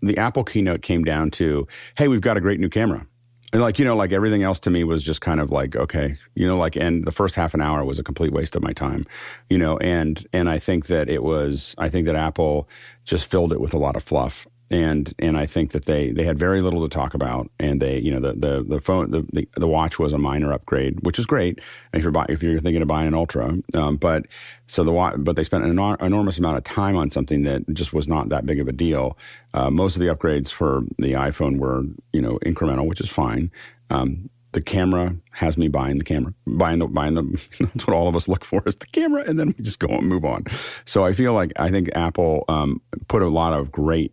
[0.01, 3.07] the Apple keynote came down to, hey, we've got a great new camera.
[3.53, 6.19] And like, you know, like everything else to me was just kind of like, okay,
[6.35, 8.73] you know, like, and the first half an hour was a complete waste of my
[8.73, 9.05] time,
[9.49, 12.69] you know, and, and I think that it was, I think that Apple
[13.05, 16.25] just filled it with a lot of fluff and and I think that they they
[16.25, 19.25] had very little to talk about, and they you know the the the phone the
[19.33, 21.61] the, the watch was a minor upgrade, which is great
[21.93, 24.27] if you're buy, if you're thinking of buying an Ultra, um, but
[24.67, 27.63] so the watch but they spent an enor- enormous amount of time on something that
[27.73, 29.17] just was not that big of a deal.
[29.55, 33.53] Uh, most of the upgrades for the iPhone were you know incremental, which is fine.
[33.91, 37.23] Um, the camera has me buying the camera, buying the buying the.
[37.61, 39.87] that's what all of us look for is the camera, and then we just go
[39.87, 40.45] and move on.
[40.85, 44.13] So I feel like I think Apple um, put a lot of great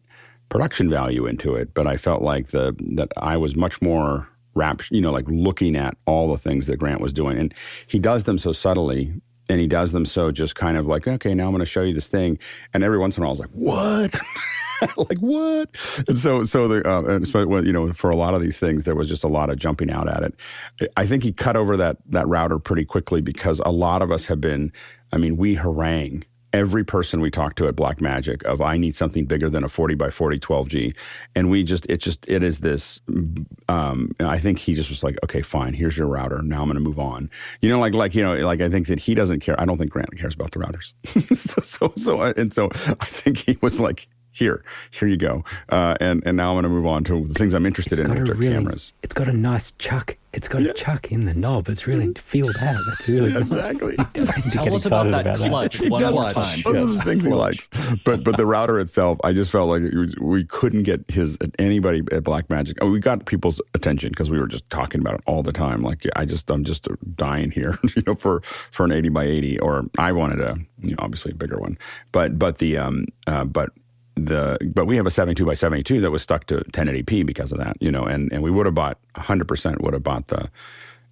[0.51, 4.91] production value into it, but I felt like the that I was much more rapt,
[4.91, 7.53] you know, like looking at all the things that Grant was doing, and
[7.87, 9.13] he does them so subtly,
[9.49, 11.81] and he does them so just kind of like, okay, now I'm going to show
[11.81, 12.37] you this thing,
[12.73, 14.19] and every once in a while I was like, what?
[14.97, 15.69] like what?
[16.07, 18.83] And so, so the, uh, and so, you know, for a lot of these things,
[18.83, 20.91] there was just a lot of jumping out at it.
[20.97, 24.25] I think he cut over that that router pretty quickly because a lot of us
[24.25, 24.73] have been.
[25.13, 28.95] I mean, we harangue every person we talk to at Black Magic of I need
[28.95, 30.95] something bigger than a 40 by 40 12G.
[31.35, 32.99] And we just, it just, it is this,
[33.69, 36.41] um, I think he just was like, okay, fine, here's your router.
[36.41, 37.29] Now I'm going to move on.
[37.61, 39.59] You know, like, like, you know, like I think that he doesn't care.
[39.59, 40.93] I don't think Grant cares about the routers.
[41.37, 45.43] so, so, so, and so I think he was like, here, here you go.
[45.69, 48.09] Uh, and and now I'm going to move on to the things I'm interested it's
[48.09, 48.93] in, which are really, cameras.
[49.03, 50.17] It's got a nice chuck.
[50.33, 50.69] It's got yeah.
[50.69, 51.67] a chuck in the knob.
[51.67, 52.21] It's really mm-hmm.
[52.21, 52.79] feel that.
[52.87, 53.97] That's really exactly.
[54.49, 55.89] Tell us about that about clutch that.
[55.89, 56.61] one more time.
[56.63, 57.67] Those are the things he likes.
[58.05, 59.83] But but the router itself, I just felt like
[60.21, 62.77] we couldn't get his anybody at Blackmagic.
[62.81, 65.81] Oh, we got people's attention because we were just talking about it all the time.
[65.81, 68.41] Like I just I'm just dying here, you know, for
[68.71, 71.77] for an 80 by 80, or I wanted a you know, obviously a bigger one.
[72.13, 73.71] But but the um uh, but
[74.15, 77.57] the but we have a 72 by 72 that was stuck to 1080p because of
[77.59, 80.49] that you know and and we would have bought 100% would have bought the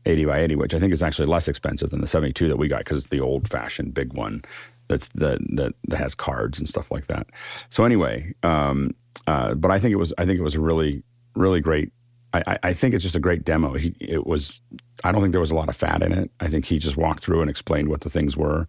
[0.05, 2.67] 80 by 80 which i think is actually less expensive than the 72 that we
[2.67, 4.43] got because it's the old fashioned big one
[4.89, 7.27] that's that, that that has cards and stuff like that.
[7.69, 8.95] So anyway um,
[9.27, 11.03] uh, but i think it was i think it was a really
[11.35, 11.91] really great
[12.33, 13.73] I, I think it's just a great demo.
[13.73, 14.61] He, it was.
[15.03, 16.29] I don't think there was a lot of fat in it.
[16.41, 18.67] I think he just walked through and explained what the things were.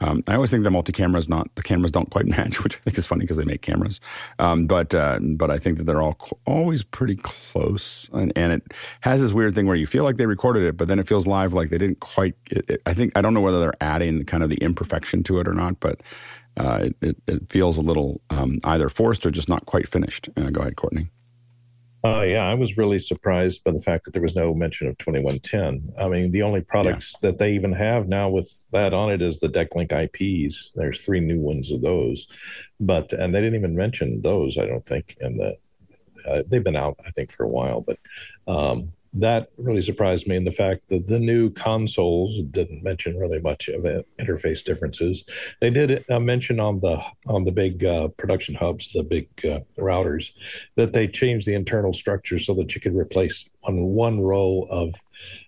[0.00, 2.78] Um, I always think the multi cameras not the cameras don't quite match, which I
[2.80, 4.00] think is funny because they make cameras.
[4.38, 8.62] Um, but uh, but I think that they're all always pretty close, and, and it
[9.00, 11.26] has this weird thing where you feel like they recorded it, but then it feels
[11.26, 12.34] live like they didn't quite.
[12.50, 15.40] It, it, I think I don't know whether they're adding kind of the imperfection to
[15.40, 16.00] it or not, but
[16.56, 20.28] uh, it, it, feels a little um, either forced or just not quite finished.
[20.36, 21.08] Uh, go ahead, Courtney.
[22.02, 24.96] Uh, yeah, I was really surprised by the fact that there was no mention of
[24.98, 25.92] 2110.
[25.98, 27.30] I mean, the only products yeah.
[27.30, 30.72] that they even have now with that on it is the Decklink IPs.
[30.74, 32.26] There's three new ones of those,
[32.78, 34.56] but and they didn't even mention those.
[34.56, 35.56] I don't think, and the
[36.26, 37.98] uh, they've been out I think for a while, but
[38.46, 43.40] um, that really surprised me in the fact that the new consoles didn't mention really
[43.40, 45.24] much of it, interface differences.
[45.60, 49.60] They did uh, mention on the on the big uh, production hubs, the big uh,
[49.76, 50.30] routers,
[50.76, 54.94] that they changed the internal structure so that you could replace on one row of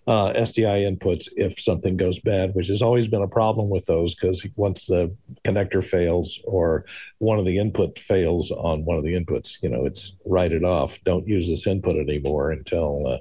[0.06, 4.14] uh, SDI inputs if something goes bad, which has always been a problem with those
[4.14, 6.84] because once the connector fails or
[7.18, 10.64] one of the input fails on one of the inputs, you know, it's write it
[10.64, 10.98] off.
[11.04, 13.18] Don't use this input anymore until uh,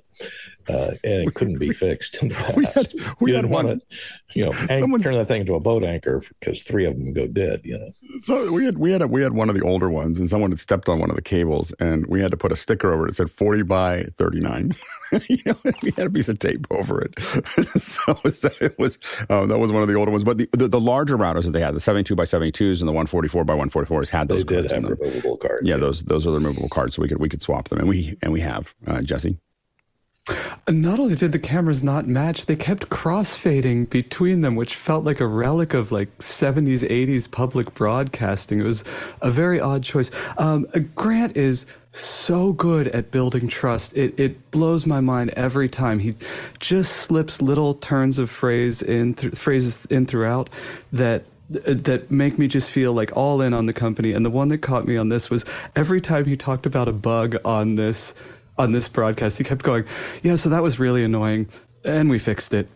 [0.67, 2.21] uh, and it couldn't be fixed.
[2.55, 3.65] we had, we had one.
[3.65, 3.79] To,
[4.33, 7.27] you know, anch- turn that thing into a boat anchor because three of them go
[7.27, 7.61] dead.
[7.63, 7.91] You know.
[8.23, 10.51] So we had we had a, we had one of the older ones, and someone
[10.51, 13.07] had stepped on one of the cables, and we had to put a sticker over
[13.07, 13.11] it.
[13.11, 14.71] It said forty by thirty nine.
[15.29, 17.19] you know, we had a piece of tape over it.
[17.79, 18.97] so, so, it was
[19.29, 20.23] um, that was one of the older ones.
[20.23, 22.81] But the, the, the larger routers that they had, the seventy two by seventy twos
[22.81, 24.45] and the one forty four by one forty fours, had those.
[24.45, 25.61] They did have removable cards.
[25.63, 27.79] Yeah, yeah, those those are the removable cards, so we could we could swap them,
[27.79, 29.37] and we and we have uh, Jesse.
[30.69, 35.19] Not only did the cameras not match, they kept crossfading between them, which felt like
[35.19, 38.59] a relic of like 70s, 80s public broadcasting.
[38.59, 38.83] It was
[39.21, 40.11] a very odd choice.
[40.37, 43.97] Um, Grant is so good at building trust.
[43.97, 45.99] It, it blows my mind every time.
[45.99, 46.15] He
[46.59, 50.49] just slips little turns of phrase in th- phrases in throughout
[50.93, 54.13] that that make me just feel like all in on the company.
[54.13, 55.43] And the one that caught me on this was
[55.75, 58.13] every time he talked about a bug on this
[58.57, 59.37] on this broadcast.
[59.37, 59.85] He kept going,
[60.23, 61.47] "Yeah, so that was really annoying,
[61.83, 62.69] and we fixed it."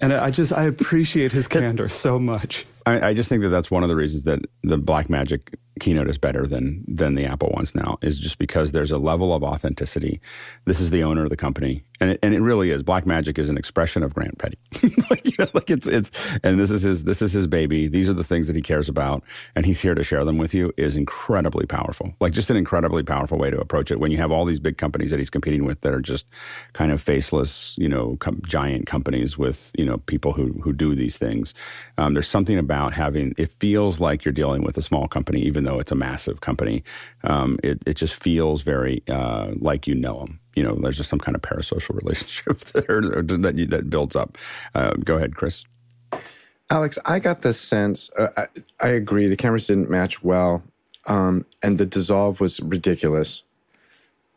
[0.00, 2.66] And I just I appreciate his candor so much.
[2.84, 6.16] I, I, just think that that's one of the reasons that the Blackmagic keynote is
[6.16, 10.20] better than than the Apple ones now is just because there's a level of authenticity.
[10.64, 12.84] This is the owner of the company, and it, and it really is.
[12.84, 14.58] Black Magic is an expression of Grant Petty.
[15.10, 16.12] like, you know, like it's it's
[16.44, 17.88] and this is his this is his baby.
[17.88, 19.24] These are the things that he cares about,
[19.56, 20.72] and he's here to share them with you.
[20.76, 22.14] Is incredibly powerful.
[22.20, 24.78] Like just an incredibly powerful way to approach it when you have all these big
[24.78, 26.26] companies that he's competing with that are just
[26.74, 30.94] kind of faceless, you know, com- giant companies with you know people who who do
[30.94, 31.54] these things.
[31.98, 35.64] Um, there's something about having it feels like you're dealing with a small company, even
[35.64, 36.84] though it's a massive company.
[37.24, 41.08] Um, it it just feels very uh, like you know them you know, there's just
[41.08, 44.38] some kind of parasocial relationship there that you, that builds up.
[44.74, 45.64] Uh, go ahead, Chris.
[46.70, 48.10] Alex, I got the sense.
[48.18, 48.46] Uh, I,
[48.80, 49.26] I, agree.
[49.26, 50.62] The cameras didn't match well,
[51.06, 53.44] um, and the dissolve was ridiculous.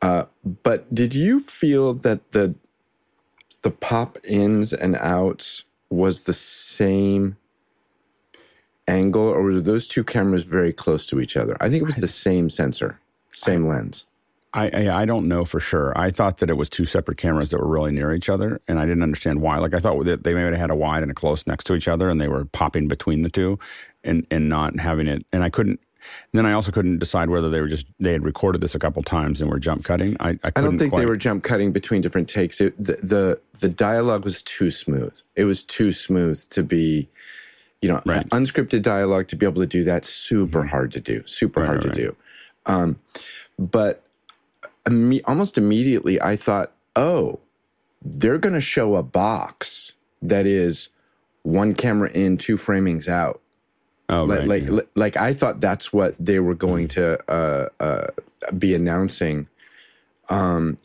[0.02, 0.26] Uh,
[0.64, 2.56] but did you feel that the
[3.62, 7.38] the pop ins and outs was the same
[8.88, 11.58] angle, or were those two cameras very close to each other?
[11.60, 13.00] I think it was the same sensor,
[13.34, 14.06] same lens.
[14.54, 15.92] I, I, I don't know for sure.
[15.98, 18.80] I thought that it was two separate cameras that were really near each other, and
[18.80, 19.58] I didn't understand why.
[19.58, 21.90] Like I thought that they maybe had a wide and a close next to each
[21.90, 23.60] other, and they were popping between the two,
[24.04, 25.26] and and not having it.
[25.34, 25.82] And I couldn't.
[26.32, 29.04] then I also couldn't decide whether they were just they had recorded this a couple
[29.04, 30.16] times and were jump cutting.
[30.20, 32.62] I I, I don't think quite, they were jump cutting between different takes.
[32.62, 35.20] It, the, the the dialogue was too smooth.
[35.36, 37.10] It was too smooth to be,
[37.82, 38.28] you know, right.
[38.30, 40.06] unscripted dialogue to be able to do that.
[40.06, 40.70] Super mm-hmm.
[40.70, 41.24] hard to do.
[41.26, 42.16] Super right, hard right, to do.
[42.66, 42.98] Um,
[43.60, 44.04] but
[44.86, 47.40] imme- almost immediately I thought, oh,
[48.02, 50.90] they're going to show a box that is
[51.44, 53.42] one camera in, two framings out.
[54.08, 54.80] Oh, like, right, like, yeah.
[54.96, 58.08] like I thought that's what they were going to uh, uh,
[58.58, 59.48] be announcing.
[60.30, 60.78] Um,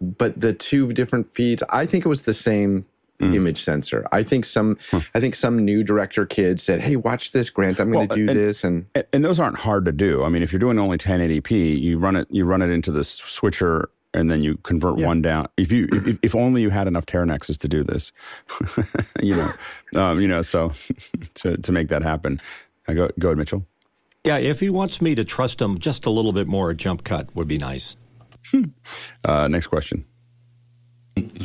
[0.00, 2.84] but the two different feeds, I think it was the same
[3.22, 3.34] mm.
[3.34, 4.04] image sensor.
[4.12, 5.00] I think some huh.
[5.14, 7.80] I think some new director kid said, "Hey, watch this, Grant.
[7.80, 10.24] I'm going to do and, this." And and those aren't hard to do.
[10.24, 13.04] I mean, if you're doing only 1080p, you run it you run it into the
[13.04, 15.06] switcher and then you convert yeah.
[15.06, 15.46] one down.
[15.56, 18.12] If you if, if, only you had enough Teranexes to do this,
[19.22, 19.50] you know,
[19.96, 20.72] um, you know, so
[21.34, 22.40] to to make that happen,
[22.88, 23.66] I go go ahead, Mitchell.
[24.24, 27.02] Yeah, if he wants me to trust him just a little bit more, a jump
[27.02, 27.96] cut would be nice.
[28.50, 28.64] Hmm.
[29.24, 30.04] Uh, next question.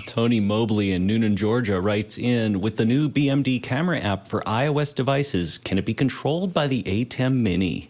[0.05, 4.95] Tony Mobley in Newnan, Georgia writes in With the new BMD camera app for iOS
[4.95, 7.89] devices, can it be controlled by the ATEM Mini?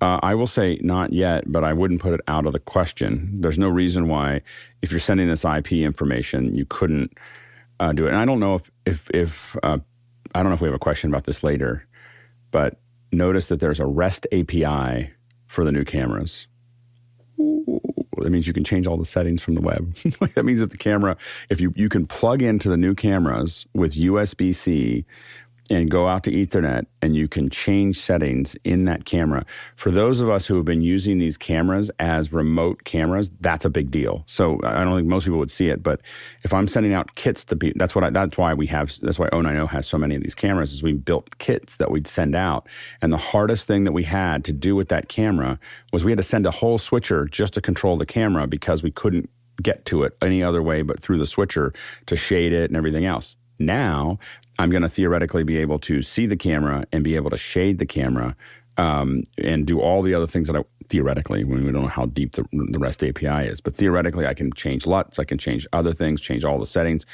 [0.00, 3.40] Uh, I will say not yet, but I wouldn't put it out of the question.
[3.40, 4.42] There's no reason why,
[4.80, 7.12] if you're sending this IP information, you couldn't
[7.80, 8.10] uh, do it.
[8.10, 9.78] And I don't know if if if uh,
[10.34, 11.86] I don't know if we have a question about this later,
[12.52, 12.78] but
[13.10, 15.10] notice that there's a REST API
[15.48, 16.46] for the new cameras.
[17.40, 17.80] Ooh
[18.22, 19.94] that means you can change all the settings from the web.
[20.34, 21.16] that means that the camera,
[21.48, 25.04] if you, you can plug into the new cameras with USB C
[25.70, 29.44] and go out to Ethernet and you can change settings in that camera.
[29.76, 33.70] For those of us who have been using these cameras as remote cameras, that's a
[33.70, 34.24] big deal.
[34.26, 36.00] So I don't think most people would see it, but
[36.44, 39.18] if I'm sending out kits to people, that's what I, that's why we have that's
[39.18, 42.34] why O90 has so many of these cameras is we built kits that we'd send
[42.34, 42.66] out.
[43.02, 45.58] And the hardest thing that we had to do with that camera
[45.92, 48.90] was we had to send a whole switcher just to control the camera because we
[48.90, 49.30] couldn't
[49.62, 51.72] get to it any other way but through the switcher
[52.06, 53.36] to shade it and everything else.
[53.58, 54.18] Now
[54.58, 57.78] I'm going to theoretically be able to see the camera and be able to shade
[57.78, 58.36] the camera
[58.76, 62.06] um, and do all the other things that I theoretically, when we don't know how
[62.06, 65.66] deep the, the REST API is, but theoretically, I can change LUTs, I can change
[65.72, 67.04] other things, change all the settings.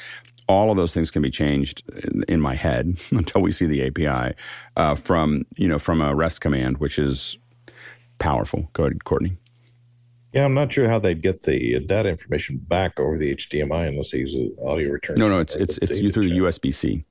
[0.47, 3.85] All of those things can be changed in, in my head until we see the
[3.87, 4.35] API
[4.77, 7.37] uh, from you know from a REST command, which is
[8.19, 8.69] powerful.
[8.73, 9.37] Go ahead, Courtney.
[10.35, 14.11] Yeah, I'm not sure how they'd get the data information back over the HDMI unless
[14.11, 15.15] they use audio return.
[15.17, 17.05] No, no, it's it's it's you through the USB C.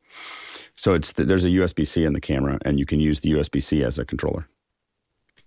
[0.74, 3.32] So it's the, there's a USB C in the camera, and you can use the
[3.32, 4.46] USB C as a controller.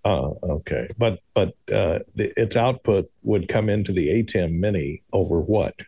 [0.04, 0.88] Oh, okay.
[0.98, 5.82] But but uh, the, its output would come into the ATEM Mini over what?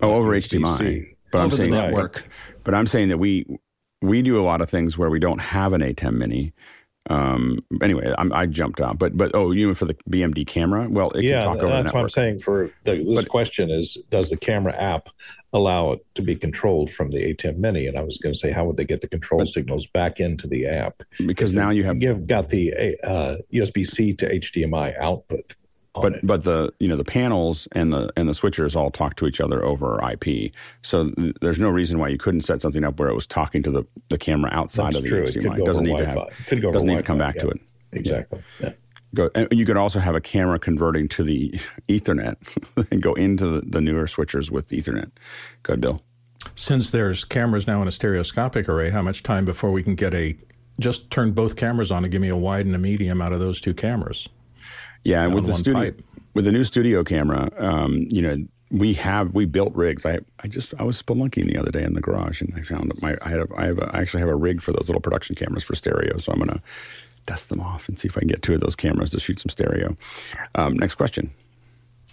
[0.00, 1.16] Oh, over HDMI.
[1.32, 2.12] But over I'm saying network.
[2.12, 3.46] But, but I'm saying that we
[4.00, 6.52] we do a lot of things where we don't have an ATEM Mini
[7.10, 10.88] Um, anyway, I'm, i jumped out, but but oh, you mean for the BMD camera?
[10.88, 12.38] Well, it yeah, can talk over that's what I'm saying.
[12.38, 15.08] For the, this But- question is, does the camera app
[15.52, 17.86] allow it to be controlled from the ATEM Mini?
[17.86, 20.46] And I was going to say, how would they get the control signals back into
[20.46, 21.02] the app?
[21.26, 25.54] because now you have You've got the uh, USB C to HDMI output.
[25.94, 26.26] On but it.
[26.26, 29.40] but the you know the panels and the and the switchers all talk to each
[29.40, 30.52] other over IP.
[30.82, 33.62] So th- there's no reason why you couldn't set something up where it was talking
[33.64, 35.22] to the, the camera outside That's of the true.
[35.24, 35.42] It HDMI.
[35.42, 37.38] could go doesn't over need to have Could go over doesn't need to come Wi-Fi,
[37.38, 37.60] back to it.
[37.92, 38.42] exactly.
[38.60, 38.72] Yeah.
[39.14, 41.50] Go, and you could also have a camera converting to the
[41.88, 42.36] Ethernet
[42.90, 45.10] and go into the, the newer switchers with Ethernet.
[45.64, 46.02] Go ahead, Bill.
[46.54, 50.14] Since there's cameras now in a stereoscopic array, how much time before we can get
[50.14, 50.34] a
[50.80, 53.38] just turn both cameras on and give me a wide and a medium out of
[53.38, 54.26] those two cameras?
[55.04, 56.02] Yeah, and with the studio pipe.
[56.34, 60.06] with the new studio camera, um, you know, we have we built rigs.
[60.06, 62.92] I I just I was spelunking the other day in the garage and I found
[63.02, 65.34] my I have I have a, I actually have a rig for those little production
[65.34, 66.18] cameras for stereo.
[66.18, 66.62] So I'm gonna
[67.26, 69.38] dust them off and see if I can get two of those cameras to shoot
[69.38, 69.96] some stereo.
[70.54, 71.32] Um, next question.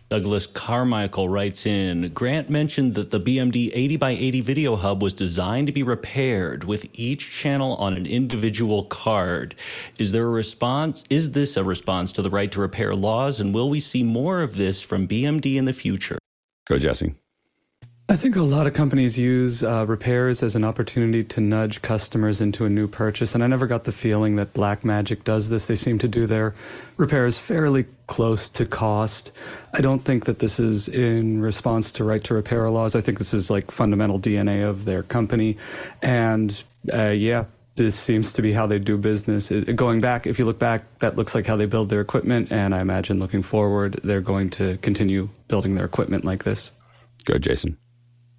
[0.10, 5.14] Douglas Carmichael writes in Grant mentioned that the BMD 80 by 80 video hub was
[5.14, 9.54] designed to be repaired with each channel on an individual card.
[10.00, 11.04] Is there a response?
[11.12, 13.40] Is this a response to the right to repair laws?
[13.40, 16.18] And will we see more of this from BMD in the future?
[16.66, 17.14] Go Jesse.
[18.12, 22.42] I think a lot of companies use uh, repairs as an opportunity to nudge customers
[22.42, 25.68] into a new purchase, and I never got the feeling that Blackmagic does this.
[25.68, 26.56] They seem to do their
[26.98, 29.32] repairs fairly close to cost.
[29.76, 32.96] I don't think that this is in response to right to repair laws.
[32.96, 35.58] I think this is like fundamental DNA of their company,
[36.02, 37.46] and uh, yeah.
[37.76, 39.52] This seems to be how they do business.
[39.52, 42.52] It, going back, if you look back, that looks like how they build their equipment,
[42.52, 46.72] and I imagine looking forward, they're going to continue building their equipment like this.
[47.24, 47.78] Go Jason.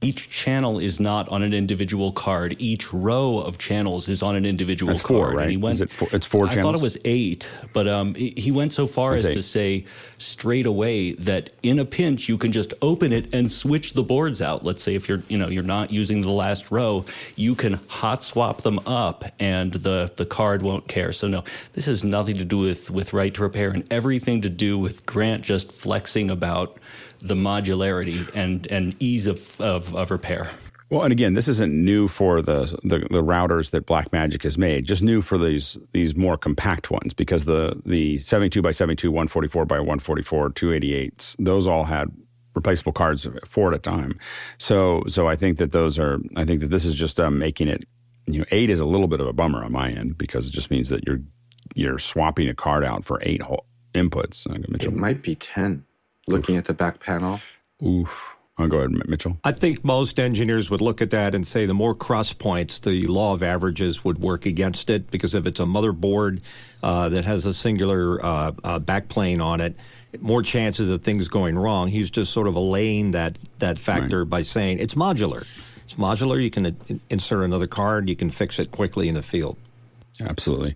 [0.02, 2.56] Each channel is not on an individual card.
[2.58, 5.36] Each row of channels is on an individual That's four, card.
[5.36, 5.42] right?
[5.42, 8.32] And he went, it four- it's four I thought it was eight, but um, he
[8.34, 9.34] he went so far It's as eight.
[9.34, 9.84] to say
[10.16, 14.40] straight away that in a pinch you can just open it and switch the boards
[14.40, 14.64] out.
[14.64, 17.04] Let's say if you're you know you're not using the last row,
[17.36, 21.12] you can hot swap them up, and the the card won't care.
[21.12, 24.48] So no, this has nothing to do with with right to repair and everything to
[24.48, 26.78] do with Grant just flexing about
[27.20, 30.50] the modularity and and ease of, of, of repair.
[30.90, 34.86] Well, and again, this isn't new for the, the the routers that Blackmagic has made.
[34.86, 39.66] Just new for these these more compact ones because the the 72 by 72, 144
[39.66, 42.08] by 144, 288s, those all had
[42.56, 44.18] replaceable cards four at a time.
[44.58, 47.68] So so I think that those are I think that this is just um, making
[47.68, 47.84] it
[48.26, 50.52] you know eight is a little bit of a bummer on my end because it
[50.52, 51.20] just means that you're
[51.76, 54.44] you're swapping a card out for eight whole inputs.
[54.68, 55.84] Mitchell, It might be 10.
[56.26, 57.40] Looking at the back panel.
[57.84, 58.36] oof.
[58.58, 59.38] I'll go ahead, Mitchell.
[59.42, 63.06] I think most engineers would look at that and say the more cross points, the
[63.06, 66.42] law of averages would work against it because if it's a motherboard
[66.82, 69.76] uh, that has a singular uh, uh, backplane on it,
[70.20, 71.88] more chances of things going wrong.
[71.88, 75.46] He's just sort of allaying that that factor by saying it's modular.
[75.84, 76.42] It's modular.
[76.42, 78.10] You can in- insert another card.
[78.10, 79.56] You can fix it quickly in the field.
[80.20, 80.74] Absolutely.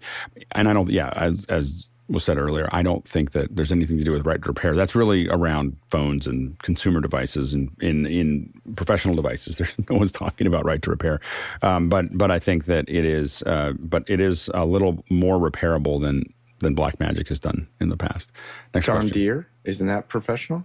[0.52, 3.96] And I don't, yeah, as, as was said earlier, I don't think that there's anything
[3.98, 4.74] to do with right to repair.
[4.74, 9.58] That's really around phones and consumer devices and in, in professional devices.
[9.58, 11.20] There's no one's talking about right to repair.
[11.62, 15.38] Um, but, but I think that it is, uh, but it is a little more
[15.38, 16.24] repairable than,
[16.58, 18.32] than Blackmagic has done in the past.
[18.74, 19.14] Next John question.
[19.14, 20.64] Deere, isn't that professional?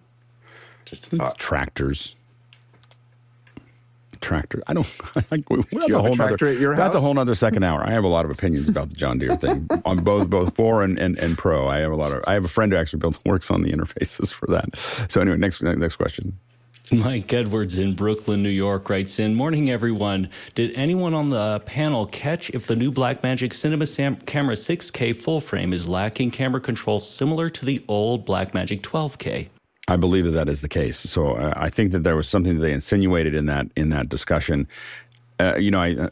[0.86, 2.16] Just a It's tractors.
[4.22, 4.62] Tractor.
[4.68, 4.88] I don't.
[5.32, 7.64] Like, that's you have a whole tractor nother, at your That's a whole nother second
[7.64, 7.86] hour.
[7.86, 10.82] I have a lot of opinions about the John Deere thing on both both for
[10.82, 11.68] and, and, and pro.
[11.68, 12.24] I have a lot of.
[12.26, 14.76] I have a friend who actually builds works on the interfaces for that.
[15.10, 16.40] So anyway, next next question.
[16.92, 20.30] Mike Edwards in Brooklyn, New York writes in Morning, everyone.
[20.56, 25.40] Did anyone on the panel catch if the new Blackmagic Cinema Sam- Camera 6K full
[25.40, 29.50] frame is lacking camera control similar to the old Blackmagic 12K?
[29.90, 31.00] I believe that that is the case.
[31.00, 34.08] So uh, I think that there was something that they insinuated in that in that
[34.08, 34.68] discussion.
[35.40, 36.10] Uh, you know, I, uh,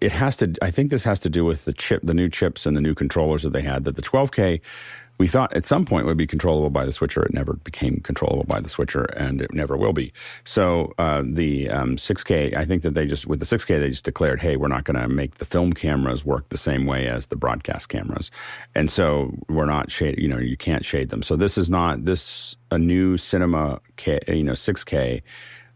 [0.00, 0.52] it has to.
[0.60, 2.94] I think this has to do with the chip, the new chips, and the new
[2.94, 3.84] controllers that they had.
[3.84, 4.60] That the 12K,
[5.18, 7.22] we thought at some point would be controllable by the switcher.
[7.22, 10.12] It never became controllable by the switcher, and it never will be.
[10.44, 14.04] So uh, the um, 6K, I think that they just with the 6K they just
[14.04, 17.26] declared, hey, we're not going to make the film cameras work the same way as
[17.26, 18.30] the broadcast cameras,
[18.74, 20.18] and so we're not shade.
[20.18, 21.22] You know, you can't shade them.
[21.22, 25.22] So this is not this a new cinema, K, you know, 6K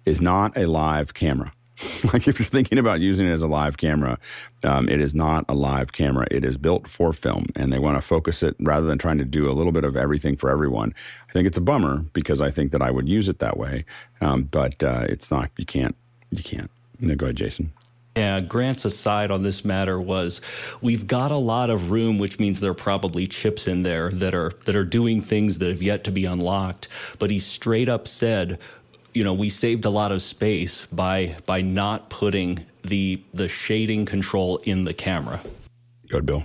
[0.05, 1.53] is not a live camera.
[2.13, 4.19] like if you're thinking about using it as a live camera,
[4.65, 6.27] um, it is not a live camera.
[6.31, 9.25] It is built for film, and they want to focus it rather than trying to
[9.25, 10.95] do a little bit of everything for everyone.
[11.29, 13.85] I think it's a bummer because I think that I would use it that way,
[14.21, 15.51] um, but uh, it's not.
[15.57, 15.95] You can't.
[16.31, 16.71] You can't.
[17.01, 17.73] No, go ahead, Jason.
[18.19, 20.41] Yeah, Grant's aside on this matter was
[20.81, 24.35] we've got a lot of room, which means there are probably chips in there that
[24.35, 26.89] are that are doing things that have yet to be unlocked.
[27.21, 28.59] But he straight up said,
[29.15, 34.07] you know, we saved a lot of space by by not putting the the shading
[34.07, 35.41] control in the camera.
[36.09, 36.45] Good, Bill.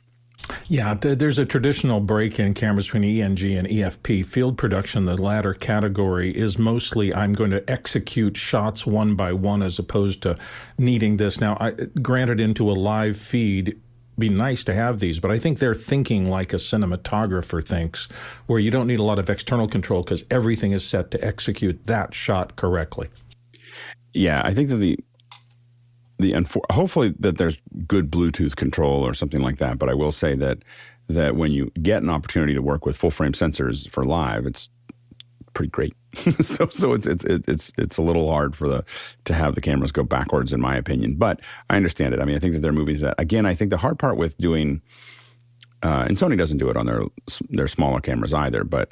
[0.68, 4.26] Yeah, th- there's a traditional break in cameras between ENG and EFP.
[4.26, 9.62] Field production, the latter category, is mostly I'm going to execute shots one by one
[9.62, 10.38] as opposed to
[10.78, 11.40] needing this.
[11.40, 13.80] Now, I, granted, into a live feed,
[14.18, 18.08] be nice to have these, but I think they're thinking like a cinematographer thinks,
[18.46, 21.86] where you don't need a lot of external control because everything is set to execute
[21.86, 23.10] that shot correctly.
[24.14, 25.00] Yeah, I think that the
[26.20, 26.34] the
[26.72, 29.80] hopefully that there's good Bluetooth control or something like that.
[29.80, 30.60] But I will say that
[31.08, 34.70] that when you get an opportunity to work with full frame sensors for live, it's
[35.54, 35.94] pretty great.
[36.42, 38.86] so so it's it's it's it's a little hard for the
[39.26, 41.16] to have the cameras go backwards in my opinion.
[41.16, 41.40] But
[41.70, 42.20] I understand it.
[42.20, 43.46] I mean, I think that they're movies that again.
[43.46, 44.82] I think the hard part with doing
[45.82, 47.04] uh, and Sony doesn't do it on their
[47.50, 48.92] their smaller cameras either, but.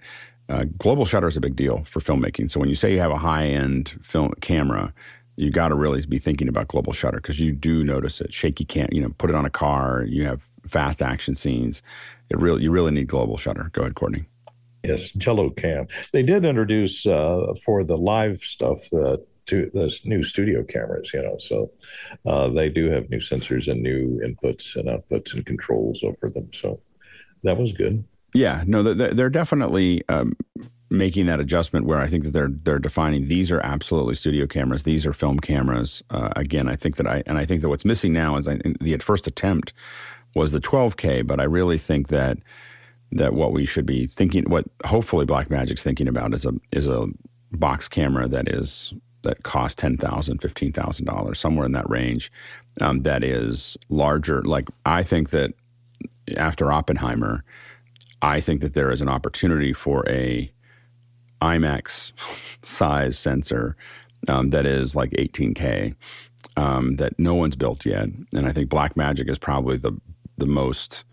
[0.49, 2.51] Uh, global shutter is a big deal for filmmaking.
[2.51, 4.93] So when you say you have a high end film camera,
[5.37, 8.33] you got to really be thinking about global shutter because you do notice it.
[8.33, 10.03] Shaky can't, you know, put it on a car.
[10.03, 11.81] You have fast action scenes.
[12.29, 13.69] It really, you really need global shutter.
[13.73, 14.25] Go ahead, Courtney.
[14.83, 15.87] Yes, Jello Cam.
[16.11, 21.11] They did introduce uh, for the live stuff the to the new studio cameras.
[21.13, 21.71] You know, so
[22.25, 26.49] uh, they do have new sensors and new inputs and outputs and controls over them.
[26.53, 26.79] So
[27.43, 28.03] that was good.
[28.33, 30.31] Yeah, no, they're, they're definitely um,
[30.89, 34.83] making that adjustment where I think that they're they're defining these are absolutely studio cameras,
[34.83, 36.01] these are film cameras.
[36.09, 38.59] Uh, again, I think that I and I think that what's missing now is I,
[38.79, 39.73] the first attempt
[40.35, 42.37] was the 12K, but I really think that
[43.11, 47.07] that what we should be thinking, what hopefully Blackmagic's thinking about is a is a
[47.51, 48.93] box camera that is
[49.23, 52.31] that costs ten thousand, fifteen thousand dollars, somewhere in that range.
[52.79, 54.41] Um, that is larger.
[54.43, 55.53] Like I think that
[56.37, 57.43] after Oppenheimer,
[58.21, 60.51] I think that there is an opportunity for a
[61.41, 62.13] IMAX
[62.65, 63.75] size sensor
[64.27, 65.95] um, that is like 18K
[66.55, 69.99] um, that no one's built yet, and I think Blackmagic is probably the
[70.37, 71.03] the most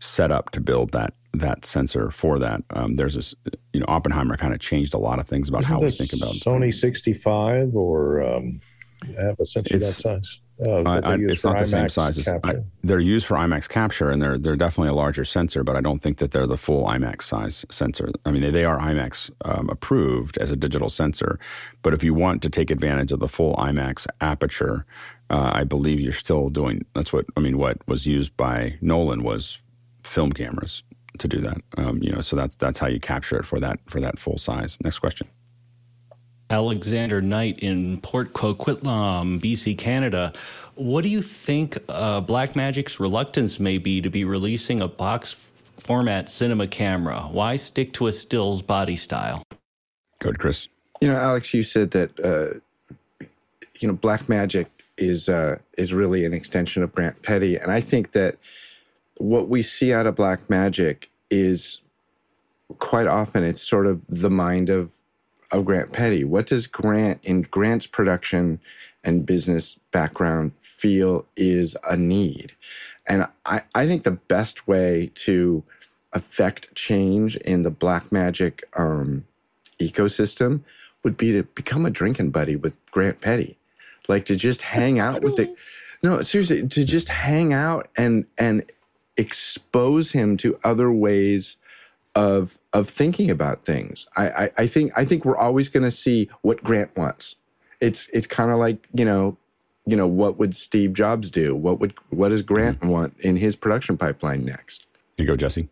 [0.00, 2.62] set up to build that that sensor for that.
[2.70, 3.34] Um, there's this,
[3.72, 6.12] you know, Oppenheimer kind of changed a lot of things about Isn't how we think
[6.12, 6.42] about it.
[6.42, 8.60] Sony 65 or um,
[9.18, 10.40] have a sensor that size.
[10.64, 12.16] Uh, I, I, it's not the same size.
[12.16, 15.74] As, I, they're used for IMAX capture, and they're they're definitely a larger sensor, but
[15.74, 18.12] I don't think that they're the full IMAX size sensor.
[18.24, 21.40] I mean, they, they are IMAX um, approved as a digital sensor,
[21.82, 24.86] but if you want to take advantage of the full IMAX aperture,
[25.28, 26.86] uh, I believe you're still doing.
[26.94, 27.58] That's what I mean.
[27.58, 29.58] What was used by Nolan was
[30.04, 30.84] film cameras
[31.18, 31.58] to do that.
[31.76, 34.38] Um, you know, so that's that's how you capture it for that for that full
[34.38, 34.78] size.
[34.82, 35.28] Next question.
[36.50, 40.32] Alexander Knight in Port Coquitlam, BC, Canada.
[40.74, 45.32] What do you think uh, Blackmagic's reluctance may be to be releasing a box
[45.78, 47.20] format cinema camera?
[47.30, 49.42] Why stick to a stills body style?
[50.18, 50.68] Go to Chris.
[51.00, 53.26] You know, Alex, you said that uh,
[53.80, 54.66] you know Blackmagic
[54.98, 58.36] is uh, is really an extension of Grant Petty, and I think that
[59.16, 61.80] what we see out of Blackmagic is
[62.78, 64.98] quite often it's sort of the mind of
[65.52, 66.24] of Grant Petty.
[66.24, 68.60] What does Grant, in Grant's production
[69.04, 72.56] and business background, feel is a need?
[73.06, 75.62] And I, I think the best way to
[76.12, 79.26] affect change in the Blackmagic um,
[79.78, 80.62] ecosystem
[81.04, 83.56] would be to become a drinking buddy with Grant Petty,
[84.08, 85.54] like to just hang out with the.
[86.02, 88.64] No, seriously, to just hang out and and
[89.16, 91.56] expose him to other ways
[92.14, 94.06] of of thinking about things.
[94.16, 97.36] I, I, I think I think we're always going to see what Grant wants.
[97.80, 99.36] It's it's kind of like you know,
[99.86, 101.54] you know what would Steve Jobs do?
[101.54, 102.88] What would what does Grant mm-hmm.
[102.88, 104.86] want in his production pipeline next?
[105.16, 105.68] You go, Jesse.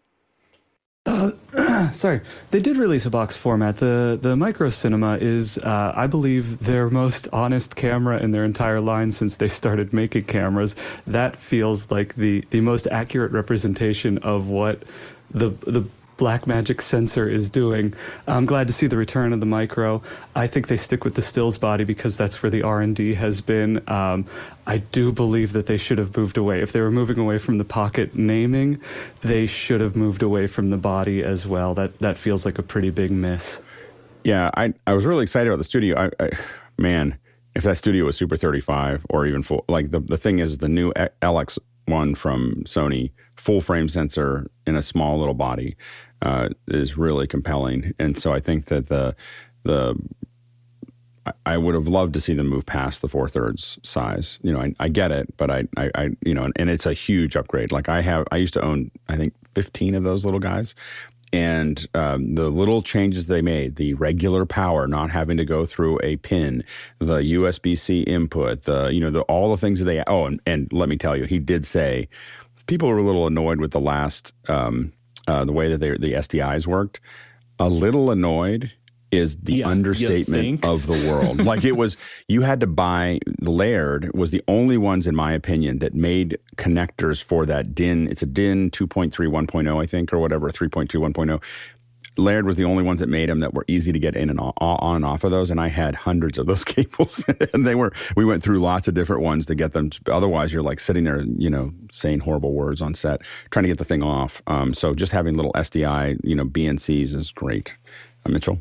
[1.05, 1.32] Uh,
[1.92, 2.20] sorry,
[2.53, 3.76] they did release a box format.
[3.76, 8.80] The the Micro Cinema is, uh, I believe, their most honest camera in their entire
[8.80, 10.76] line since they started making cameras.
[11.07, 14.84] That feels like the the most accurate representation of what
[15.30, 15.88] the the
[16.18, 17.94] Blackmagic sensor is doing.
[18.26, 20.02] I'm glad to see the return of the micro.
[20.34, 23.82] I think they stick with the stills body because that's where the R&D has been.
[23.88, 24.26] Um,
[24.66, 26.60] I do believe that they should have moved away.
[26.60, 28.80] If they were moving away from the pocket naming,
[29.22, 31.74] they should have moved away from the body as well.
[31.74, 33.58] That that feels like a pretty big miss.
[34.24, 35.98] Yeah, I I was really excited about the studio.
[35.98, 36.30] I, I
[36.78, 37.18] man,
[37.54, 40.68] if that studio was Super 35 or even full, like the the thing is the
[40.68, 45.76] new LX one from Sony, full frame sensor in a small little body
[46.22, 47.93] uh, is really compelling.
[47.99, 49.14] And so I think that the
[49.64, 49.97] the
[51.47, 54.39] I, would have loved to see them move past the four thirds size.
[54.43, 56.87] You know, I, I get it, but I, I, I, you know, and, and it's
[56.87, 57.70] a huge upgrade.
[57.70, 60.74] Like I have, I used to own, I think, 15 of those little guys.
[61.33, 65.99] And um, the little changes they made, the regular power, not having to go through
[66.03, 66.62] a pin,
[66.99, 70.41] the USB C input, the, you know, the, all the things that they, oh, and,
[70.47, 72.09] and let me tell you, he did say
[72.66, 74.93] people were a little annoyed with the last, um,
[75.26, 77.01] uh, the way that they, the SDIs worked.
[77.59, 78.72] A little annoyed
[79.12, 81.44] is the Yeah, understatement of the world.
[81.44, 81.96] like it was,
[82.28, 87.22] you had to buy Laird was the only ones, in my opinion, that made connectors
[87.22, 88.08] for that DIN.
[88.08, 91.42] It's a DIN 2.3 1.0, I think, or whatever, 3.2 1.0.
[92.18, 94.38] Laird was the only ones that made them that were easy to get in and
[94.38, 97.74] on, on and off of those, and I had hundreds of those cables, and they
[97.74, 97.92] were.
[98.16, 99.90] We went through lots of different ones to get them.
[100.06, 103.78] Otherwise, you're like sitting there, you know, saying horrible words on set, trying to get
[103.78, 104.42] the thing off.
[104.46, 107.72] Um, so just having little SDI, you know, BNCs is great.
[108.26, 108.60] Uh, Mitchell.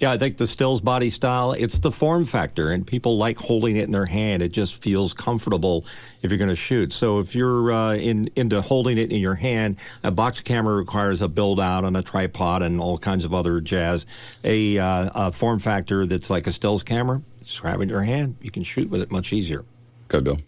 [0.00, 3.76] Yeah, I think the stills body style, it's the form factor, and people like holding
[3.76, 4.42] it in their hand.
[4.42, 5.84] It just feels comfortable
[6.22, 6.94] if you're going to shoot.
[6.94, 11.20] So if you're uh, in, into holding it in your hand, a box camera requires
[11.20, 14.06] a build out on a tripod and all kinds of other jazz.
[14.42, 18.02] A, uh, a form factor that's like a stills camera, just grab it in your
[18.02, 18.36] hand.
[18.40, 19.66] You can shoot with it much easier.
[20.08, 20.38] Go, Bill.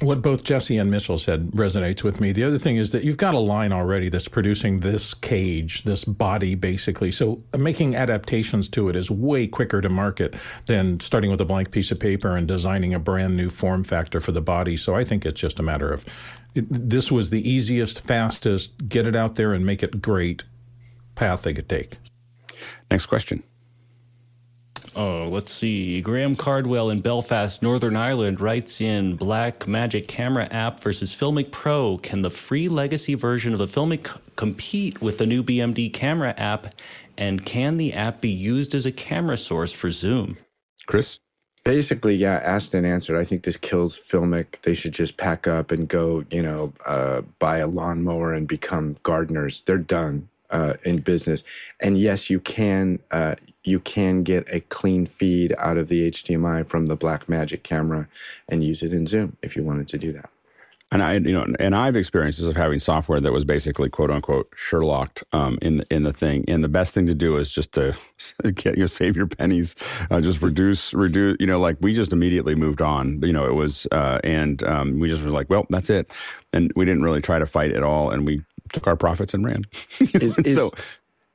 [0.00, 2.30] What both Jesse and Mitchell said resonates with me.
[2.30, 6.04] The other thing is that you've got a line already that's producing this cage, this
[6.04, 7.10] body, basically.
[7.10, 10.36] So uh, making adaptations to it is way quicker to market
[10.66, 14.20] than starting with a blank piece of paper and designing a brand new form factor
[14.20, 14.76] for the body.
[14.76, 16.04] So I think it's just a matter of
[16.54, 20.44] it, this was the easiest, fastest, get it out there and make it great
[21.16, 21.98] path they could take.
[22.88, 23.42] Next question.
[24.96, 26.00] Oh, let's see.
[26.00, 31.98] Graham Cardwell in Belfast, Northern Ireland writes in Blackmagic Camera app versus Filmic Pro.
[31.98, 36.34] Can the free legacy version of the Filmic c- compete with the new BMD camera
[36.36, 36.74] app?
[37.16, 40.38] And can the app be used as a camera source for Zoom?
[40.86, 41.18] Chris?
[41.64, 43.18] Basically, yeah, asked and answered.
[43.18, 44.62] I think this kills Filmic.
[44.62, 48.96] They should just pack up and go, you know, uh, buy a lawnmower and become
[49.02, 49.60] gardeners.
[49.60, 51.42] They're done uh, in business.
[51.80, 53.34] And yes, you can uh,
[53.68, 58.08] you can get a clean feed out of the HDMI from the Blackmagic camera
[58.48, 60.30] and use it in Zoom if you wanted to do that.
[60.90, 64.50] And I, you know, and I've experiences of having software that was basically quote unquote
[64.56, 66.46] Sherlocked um, in the, in the thing.
[66.48, 67.94] And the best thing to do is just to
[68.54, 69.76] get you know, save your pennies,
[70.10, 71.36] uh, just reduce, reduce.
[71.40, 73.20] You know, like we just immediately moved on.
[73.22, 76.10] You know, it was, uh, and um, we just were like, well, that's it,
[76.54, 78.42] and we didn't really try to fight at all, and we
[78.72, 79.64] took our profits and ran.
[80.14, 80.70] Is, is, so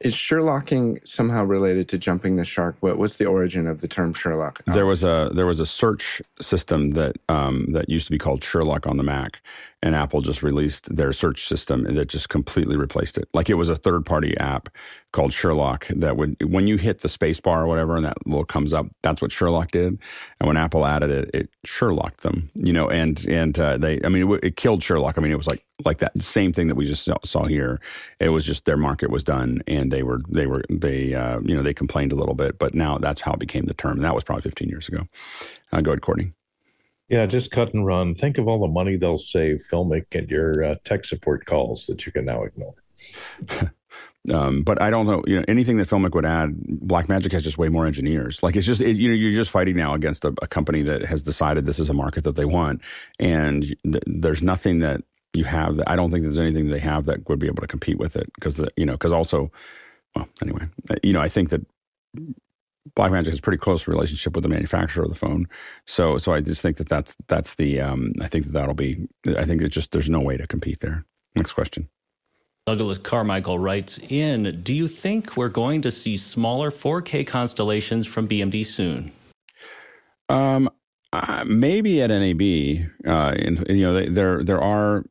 [0.03, 2.75] is Sherlocking somehow related to jumping the shark?
[2.81, 4.61] What, what's the origin of the term Sherlock?
[4.65, 8.43] there was a there was a search system that um, that used to be called
[8.43, 9.41] Sherlock on the Mac,
[9.81, 13.27] and Apple just released their search system and that just completely replaced it.
[13.33, 14.69] Like it was a third party app
[15.13, 18.43] called Sherlock that would when you hit the space bar or whatever and that little
[18.43, 19.99] comes up, that's what Sherlock did.
[20.39, 24.09] And when Apple added it, it Sherlocked them, you know, and and uh, they, I
[24.09, 25.17] mean, it, it killed Sherlock.
[25.17, 27.79] I mean, it was like like that same thing that we just saw, here.
[28.19, 31.55] It was just their market was done, and they were they were they uh, you
[31.55, 33.93] know they complained a little bit, but now that's how it became the term.
[33.93, 35.07] And that was probably 15 years ago.
[35.71, 36.33] Uh, go ahead, Courtney.
[37.09, 38.15] Yeah, just cut and run.
[38.15, 42.05] Think of all the money they'll save filmic and your uh, tech support calls that
[42.05, 42.73] you can now ignore.
[44.31, 46.55] Um, but I don't know, you know, anything that Filmic would add,
[46.85, 48.41] Blackmagic has just way more engineers.
[48.41, 51.03] Like it's just, it, you know, you're just fighting now against a, a, company that
[51.03, 52.81] has decided this is a market that they want,
[53.19, 55.01] and th- there's nothing that
[55.33, 57.67] you have that I don't think there's anything they have that would be able to
[57.67, 59.51] compete with it because you know, because also,
[60.15, 60.67] well, anyway,
[61.01, 61.65] you know, I think that
[62.95, 65.47] Blackmagic has a pretty close relationship with the manufacturer of the phone,
[65.85, 69.05] so so I just think that that's that's the um, I think that that'll be
[69.37, 71.05] I think it's just there's no way to compete there.
[71.35, 71.89] Next question.
[72.65, 78.27] Douglas Carmichael writes in Do you think we're going to see smaller 4K constellations from
[78.27, 79.11] BMD soon?
[80.29, 80.69] Um,
[81.11, 83.35] uh, maybe at NAB, uh,
[83.69, 85.03] you know, there there are,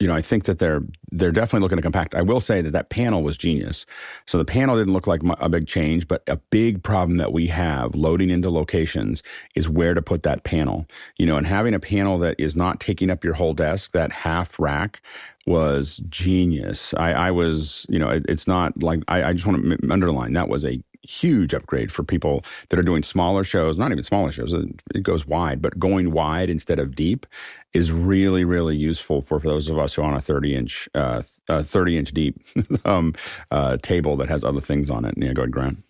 [0.00, 2.16] you know, I think that they're they're definitely looking to compact.
[2.16, 3.86] I will say that that panel was genius.
[4.26, 7.46] So the panel didn't look like a big change, but a big problem that we
[7.46, 9.22] have loading into locations
[9.54, 10.86] is where to put that panel.
[11.18, 14.10] You know, and having a panel that is not taking up your whole desk, that
[14.10, 15.00] half rack
[15.46, 16.94] was genius.
[16.94, 20.32] I, I was, you know, it, it's not like I, I just want to underline
[20.34, 24.32] that was a huge upgrade for people that are doing smaller shows, not even smaller
[24.32, 27.26] shows, it goes wide, but going wide instead of deep
[27.72, 30.88] is really, really useful for, for those of us who are on a 30 inch,
[30.94, 32.40] uh, uh 30 inch deep
[32.84, 33.14] um,
[33.50, 35.14] uh, table that has other things on it.
[35.16, 35.84] Yeah, go ahead, Grant.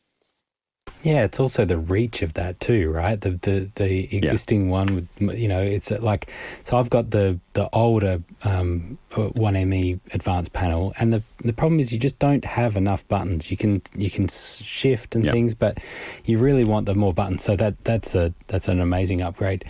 [1.04, 3.20] Yeah, it's also the reach of that too, right?
[3.20, 4.70] The the the existing yeah.
[4.72, 6.30] one with you know, it's like
[6.66, 11.92] so I've got the the older um, 1ME advanced panel, and the the problem is
[11.92, 13.50] you just don't have enough buttons.
[13.50, 15.32] You can you can shift and Yep.
[15.34, 15.78] things, but
[16.24, 17.44] you really want the more buttons.
[17.44, 19.64] So that that's a that's an amazing upgrade.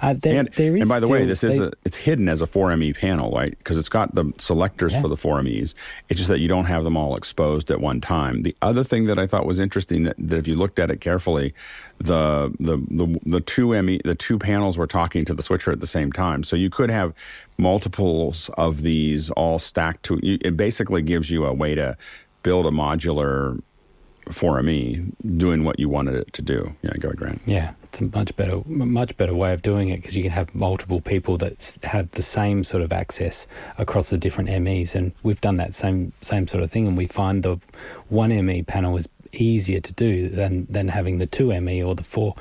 [0.00, 2.40] Uh, there, and, there is and by the way, this is a, it's hidden as
[2.40, 3.56] a 4ME panel, right?
[3.58, 5.02] Because it's got the selectors Yeah.
[5.02, 5.74] for the 4MEs.
[6.08, 8.42] It's just that you don't have them all exposed at one time.
[8.42, 11.00] The other thing that I thought was interesting that, that if you looked at it
[11.00, 11.54] carefully,
[11.98, 15.80] the the the the two ME the two panels were talking to the switcher at
[15.80, 16.44] the same time.
[16.44, 17.12] So you could have
[17.56, 20.20] multiples of these all stacked to.
[20.22, 21.96] It basically gives you a way to
[22.42, 23.60] build a modular
[24.28, 26.76] 4ME doing what you wanted it to do.
[26.82, 27.42] Yeah, go ahead, Grant.
[27.46, 30.54] Yeah, it's a much better, much better way of doing it because you can have
[30.54, 35.40] multiple people that have the same sort of access across the different MEs, and we've
[35.40, 37.58] done that same same sort of thing, and we find the
[38.08, 42.02] one ME panel is easier to do than than having the two ME or the
[42.02, 42.34] four.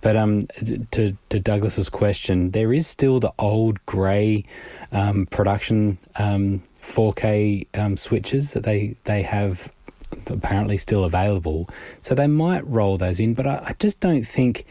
[0.00, 0.48] But um,
[0.92, 4.44] to to Douglas's question, there is still the old grey
[4.90, 9.72] um, production um, 4K um, switches that they they have
[10.26, 11.68] apparently still available.
[12.00, 14.66] So they might roll those in, but I, I just don't think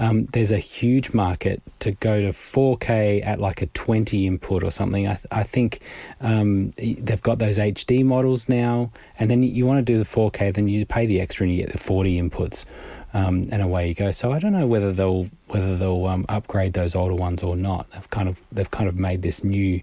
[0.00, 4.70] um, there's a huge market to go to 4K at like a 20 input or
[4.70, 5.06] something.
[5.06, 5.80] I, th- I think
[6.22, 10.54] um, they've got those HD models now, and then you want to do the 4K,
[10.54, 12.64] then you pay the extra and you get the 40 inputs.
[13.12, 14.12] Um, and away you go.
[14.12, 17.90] So I don't know whether they'll whether they'll um, upgrade those older ones or not.
[17.90, 19.82] They've kind of they've kind of made this new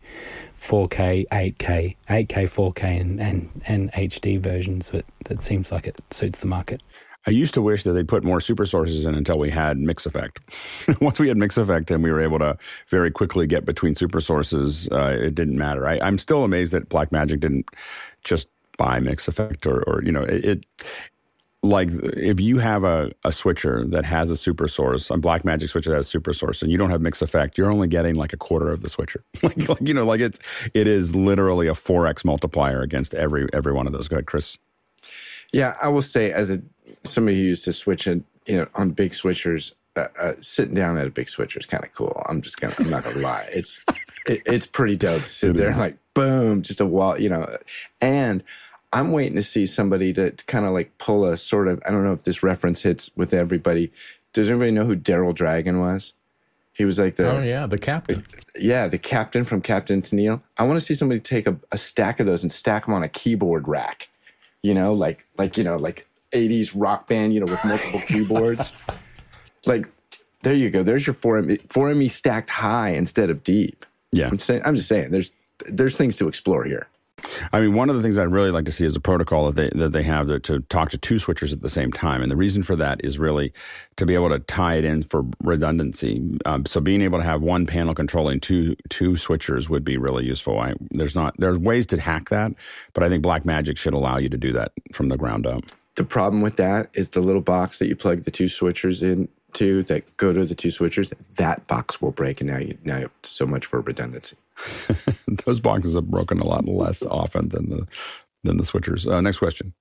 [0.66, 6.40] 4K, 8K, 8K, 4K, and, and, and HD versions, but that seems like it suits
[6.40, 6.82] the market.
[7.28, 10.06] I used to wish that they'd put more super sources in until we had mix
[10.06, 10.40] effect.
[11.02, 12.58] Once we had mix effect and we were able to
[12.88, 15.86] very quickly get between super sources, uh, it didn't matter.
[15.86, 17.70] I, I'm still amazed that Blackmagic didn't
[18.24, 18.48] just
[18.78, 20.66] buy mix effect or, or you know, it, it
[21.64, 25.90] like if you have a, a switcher that has a super source, a Blackmagic switcher
[25.90, 28.38] that has super source, and you don't have mix effect, you're only getting like a
[28.38, 29.24] quarter of the switcher.
[29.44, 30.40] like, like you know, like it's
[30.74, 34.08] it is literally a four x multiplier against every every one of those.
[34.08, 34.58] Go ahead, Chris.
[35.54, 36.62] Yeah, I will say, as a
[37.10, 40.98] somebody who used to switch it, you know, on big switchers, uh, uh, sitting down
[40.98, 42.22] at a big switcher is kind of cool.
[42.30, 43.80] I'm just gonna, I'm not gonna lie, it's
[44.28, 45.78] it, it's pretty dope to sit It there is.
[45.78, 47.58] like boom, just a wall, you know,
[48.02, 48.44] and.
[48.94, 51.82] I'm waiting to see somebody to, to kind of like pull a sort of.
[51.86, 53.92] I don't know if this reference hits with everybody.
[54.32, 56.14] Does anybody know who Daryl Dragon was?
[56.72, 58.26] He was like the Oh yeah, the captain.
[58.58, 60.42] yeah, the captain from Captain Tennille.
[60.58, 63.04] I want to see somebody take a, a stack of those and stack them on
[63.04, 64.08] a keyboard rack.
[64.64, 67.34] You know, like like you know, like '80s rock band.
[67.34, 68.74] You know, with multiple keyboards.
[69.66, 69.88] Like,
[70.44, 70.84] there you go.
[70.84, 73.86] There's your 4ME, 4ME stacked high instead of deep.
[74.12, 74.28] Yeah.
[74.28, 74.62] I'm saying.
[74.66, 75.12] I'm just saying.
[75.12, 75.32] There's
[75.66, 76.88] there's things to explore here.
[77.52, 79.56] I mean, one of the things I'd really like to see is a protocol that
[79.56, 82.32] they that they have to, to talk to two switchers at the same time, and
[82.32, 83.54] the reason for that is really
[83.96, 86.38] to be able to tie it in for redundancy.
[86.46, 90.26] Um, so being able to have one panel controlling two two switchers would be really
[90.26, 90.60] useful.
[90.60, 92.52] I, there's not there's ways to hack that,
[92.94, 95.64] but I think Blackmagic should allow you to do that from the ground up.
[95.98, 99.82] The problem with that is the little box that you plug the two switchers into
[99.84, 101.12] that go to the two switchers.
[101.38, 104.38] That box will break, and now you now you have so much for redundancy.
[105.46, 107.88] Those boxes have broken a lot less often than the
[108.44, 109.12] than the switchers.
[109.12, 109.74] Uh, next question.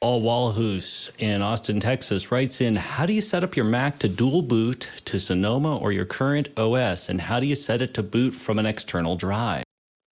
[0.00, 4.08] Paul Walhus in Austin, Texas writes in How do you set up your Mac to
[4.08, 7.08] dual boot to Sonoma or your current OS?
[7.08, 9.64] And how do you set it to boot from an external drive?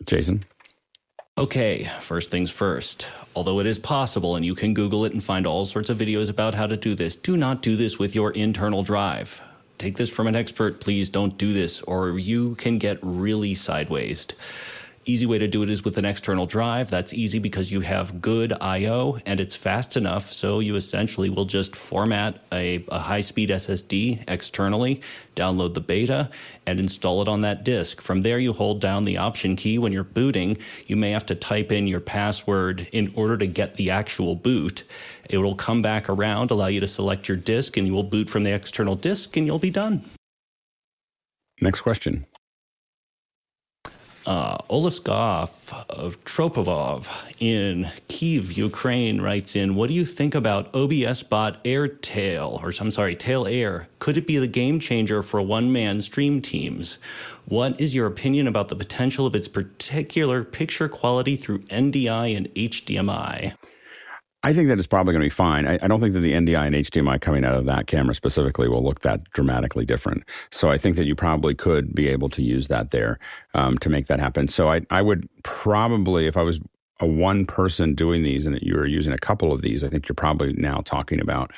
[0.06, 0.44] Jason.
[1.42, 3.08] Okay, first things first.
[3.36, 6.30] Although it is possible and you can Google it and find all sorts of videos
[6.30, 9.42] about how to do this, do not do this with your internal drive.
[9.80, 14.28] Take this from an expert, please don't do this, or you can get really sideways.
[15.06, 16.92] Easy way to do it is with an external drive.
[16.92, 20.32] That's easy because you have good I/O and it's fast enough.
[20.32, 25.02] So you essentially will just format a, a high-speed SSD externally,
[25.36, 26.30] download the beta,
[26.68, 28.00] and install it on that disk.
[28.00, 30.58] From there, you hold down the Option key when you're booting.
[30.86, 34.84] You may have to type in your password in order to get the actual boot.
[35.32, 38.30] It will come back around, allow you to select your disk, and you will boot
[38.30, 40.06] from the external disk, and you'll be done.
[41.60, 42.28] Next question.
[44.24, 47.08] Uh, Olaskov of Tropovov
[47.40, 53.16] in Kiev, Ukraine writes in, What do you think about OBSBot Airtail, or I'm sorry,
[53.16, 53.88] Tail Air?
[53.98, 57.00] Could it be the game changer for one man stream teams?
[57.46, 62.48] What is your opinion about the potential of its particular picture quality through NDI and
[62.54, 63.56] HDMI?
[64.44, 65.68] I think that it's probably going to be fine.
[65.68, 68.68] I, I don't think that the NDI and HDMI coming out of that camera specifically
[68.68, 70.24] will look that dramatically different.
[70.52, 73.20] So I think that you probably could be able to use that there
[73.54, 74.48] um, to make that happen.
[74.48, 76.60] So I, I would probably, if I was
[77.00, 80.16] a one person doing these and you're using a couple of these, I think you're
[80.16, 81.52] probably now talking about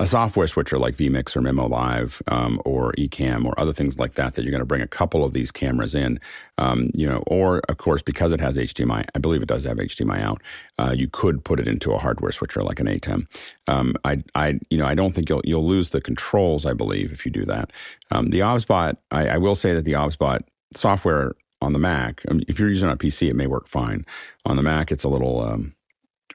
[0.00, 4.34] a software switcher like vMix or mimoLive um, or Ecamm or other things like that
[4.34, 6.20] that you're going to bring a couple of these cameras in,
[6.56, 9.78] um, you know, or of course because it has HDMI, I believe it does have
[9.78, 10.40] HDMI out.
[10.78, 13.26] Uh, you could put it into a hardware switcher like an ATEM.
[13.66, 16.64] Um, I, I, you know, I don't think you'll you'll lose the controls.
[16.64, 17.72] I believe if you do that.
[18.12, 20.42] Um, the OBSBot, I, I will say that the OBSBot
[20.74, 24.06] software on the Mac, I mean, if you're using on PC, it may work fine.
[24.46, 25.74] On the Mac, it's a little um,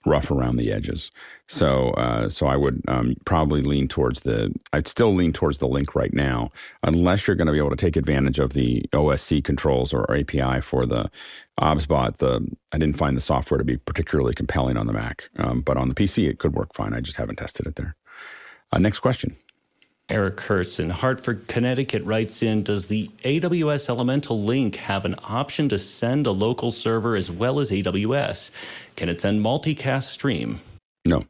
[0.06, 1.12] rough around the edges.
[1.48, 4.54] So, uh, so I would um, probably lean towards the.
[4.72, 6.52] I'd still lean towards the link right now,
[6.84, 10.62] unless you're going to be able to take advantage of the OSC controls or API
[10.62, 11.12] for the
[11.60, 12.18] OBSBot.
[12.18, 15.78] The I didn't find the software to be particularly compelling on the Mac, um, but
[15.78, 16.94] on the PC it could work fine.
[16.94, 17.96] I just haven't tested it there.
[18.72, 19.36] Uh, next question.
[20.10, 25.70] Eric Kurtz in Hartford, Connecticut writes in Does the AWS Elemental Link have an option
[25.70, 28.52] to send a local server as well as AWS?
[28.96, 30.60] Can it send multicast stream?
[31.06, 31.24] No.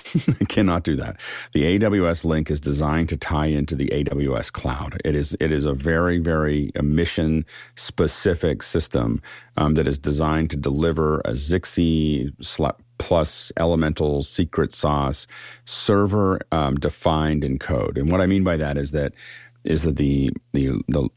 [0.48, 1.18] cannot do that.
[1.52, 5.00] The AWS link is designed to tie into the AWS cloud.
[5.04, 7.44] It is it is a very very mission
[7.76, 9.20] specific system
[9.56, 12.32] um, that is designed to deliver a Zixi
[12.98, 15.26] plus elemental secret sauce
[15.64, 17.98] server um, defined in code.
[17.98, 19.12] And what I mean by that is that
[19.64, 21.08] is that the the the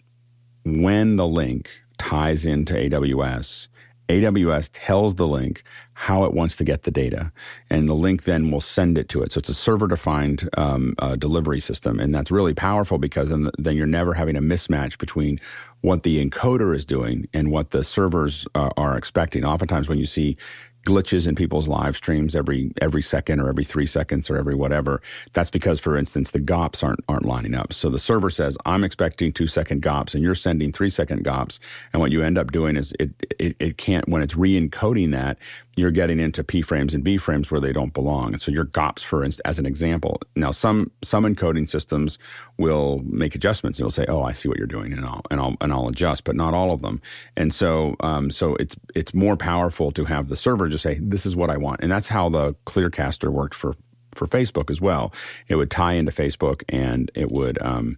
[0.66, 3.68] when the link ties into AWS,
[4.08, 7.32] AWS tells the link how it wants to get the data,
[7.70, 9.32] and the link then will send it to it.
[9.32, 13.76] So it's a server-defined um, uh, delivery system, and that's really powerful because then then
[13.76, 15.40] you're never having a mismatch between
[15.82, 19.46] what the encoder is doing and what the servers uh, are expecting.
[19.46, 20.38] Oftentimes, when you see
[20.86, 25.02] glitches in people's live streams every every second or every three seconds or every whatever.
[25.34, 27.74] That's because, for instance, the GOPS aren't aren't lining up.
[27.74, 31.60] So the server says, "I'm expecting two second GOPS," and you're sending three second GOPS.
[31.92, 35.38] And what you end up doing is it it, it can't when it's re-encoding that
[35.76, 38.34] you're getting into P frames and B frames where they don't belong.
[38.34, 40.20] And so your GOPS, for instance, as an example.
[40.36, 42.18] Now, some some encoding systems
[42.58, 43.80] will make adjustments.
[43.80, 46.24] It'll say, "Oh, I see what you're doing," and I'll and I'll and I'll adjust,
[46.24, 47.02] but not all of them.
[47.36, 51.26] And so, um, so it's it's more powerful to have the server just say, "This
[51.26, 53.76] is what I want," and that's how the Clearcaster worked for
[54.14, 55.14] for Facebook as well.
[55.50, 57.62] It would tie into Facebook, and it would.
[57.62, 57.98] Um,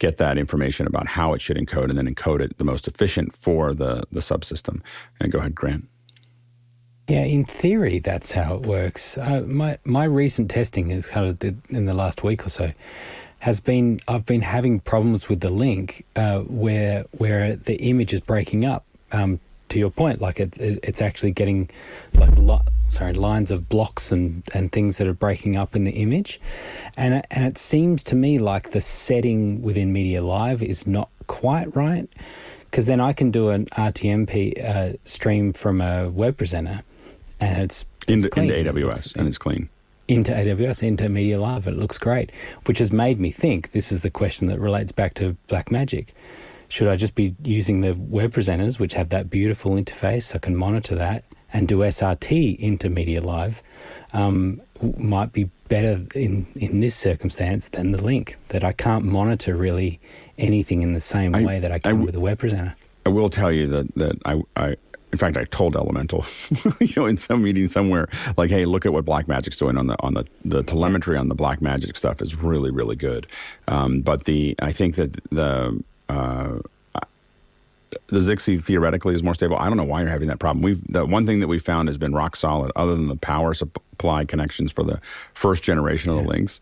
[0.00, 3.34] get that information about how it should encode and then encode it the most efficient
[3.34, 4.80] for the the subsystem.
[5.20, 5.88] And go ahead, Grant.
[7.08, 9.16] Yeah, in theory, that's how it works.
[9.16, 12.72] Uh, my my recent testing is kind of the, in the last week or so
[13.38, 18.20] has been I've been having problems with the link uh, where where the image is
[18.20, 18.84] breaking up.
[19.10, 19.40] Um,
[19.70, 21.68] to your point, like it, it, it's actually getting
[22.14, 25.92] like lo- sorry lines of blocks and, and things that are breaking up in the
[25.92, 26.38] image,
[26.94, 32.08] and and it seems to me like the setting within MediaLive is not quite right
[32.70, 36.82] because then I can do an RTMP uh, stream from a web presenter
[37.40, 39.68] and it's, in the, into AWS it's, and it's clean.
[40.06, 42.32] Into AWS, into MediaLive, it looks great,
[42.64, 43.72] which has made me think.
[43.72, 46.08] This is the question that relates back to Blackmagic.
[46.68, 50.34] Should I just be using the web presenters, which have that beautiful interface?
[50.34, 53.56] I can monitor that and do SRT into MediaLive.
[54.12, 54.60] Um,
[54.96, 60.00] might be better in in this circumstance than the link that I can't monitor really
[60.38, 62.74] anything in the same I, way that I can I, with a web presenter.
[63.04, 64.76] I will tell you that that I, I
[65.12, 66.26] in fact, I told Elemental,
[66.80, 69.96] you know, in some meeting somewhere, like, "Hey, look at what Blackmagic's doing on the
[70.00, 73.26] on the the telemetry on the Blackmagic stuff is really really good."
[73.68, 76.58] Um, but the I think that the uh,
[78.08, 79.56] the Zixi theoretically is more stable.
[79.56, 80.62] I don't know why you're having that problem.
[80.62, 83.54] We've the one thing that we found has been rock solid, other than the power
[83.54, 85.00] supply connections for the
[85.34, 86.60] first generation of the links.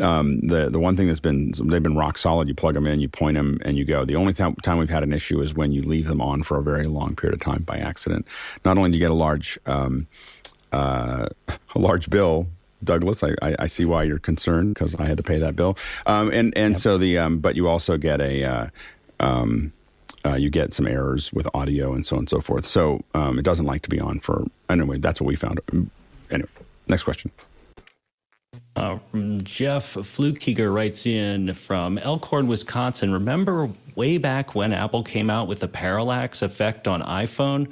[0.00, 2.48] Um, the the one thing that's been they've been rock solid.
[2.48, 4.04] You plug them in, you point them, and you go.
[4.04, 6.58] The only time, time we've had an issue is when you leave them on for
[6.58, 8.26] a very long period of time by accident.
[8.64, 10.06] Not only do you get a large um,
[10.72, 11.28] uh,
[11.74, 12.46] a large bill,
[12.82, 13.22] Douglas.
[13.22, 15.76] I, I, I, see why you're concerned because I had to pay that bill.
[16.06, 16.80] Um, and and yep.
[16.80, 18.66] so the um, but you also get a uh,
[19.20, 19.72] um,
[20.24, 22.66] uh, you get some errors with audio and so on and so forth.
[22.66, 24.98] So um, it doesn't like to be on for anyway.
[24.98, 25.60] That's what we found.
[26.30, 26.48] Anyway,
[26.88, 27.30] next question.
[28.76, 28.98] Uh,
[29.42, 33.12] Jeff Flukiger writes in from Elkhorn, Wisconsin.
[33.12, 37.70] Remember way back when Apple came out with the parallax effect on iPhone,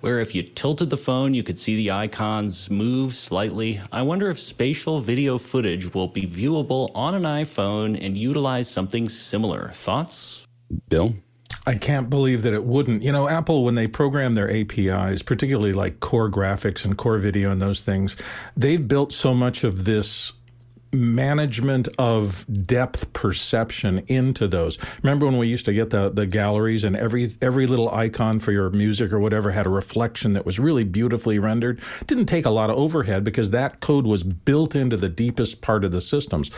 [0.00, 3.80] where if you tilted the phone, you could see the icons move slightly?
[3.92, 9.08] I wonder if spatial video footage will be viewable on an iPhone and utilize something
[9.08, 9.70] similar.
[9.74, 10.46] Thoughts?
[10.88, 11.14] Bill?
[11.66, 13.02] I can't believe that it wouldn't.
[13.02, 17.50] You know, Apple, when they program their APIs, particularly like core graphics and core video
[17.50, 18.16] and those things,
[18.56, 20.32] they've built so much of this
[20.92, 24.78] management of depth perception into those.
[25.02, 28.52] Remember when we used to get the the galleries and every every little icon for
[28.52, 31.80] your music or whatever had a reflection that was really beautifully rendered.
[32.06, 35.84] Didn't take a lot of overhead because that code was built into the deepest part
[35.84, 36.50] of the systems.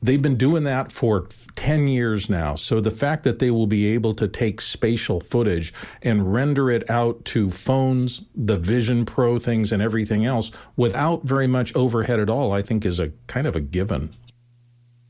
[0.00, 1.26] They've been doing that for
[1.56, 2.54] 10 years now.
[2.54, 6.88] So the fact that they will be able to take spatial footage and render it
[6.88, 12.30] out to phones, the Vision Pro things, and everything else without very much overhead at
[12.30, 14.10] all, I think is a kind of a given.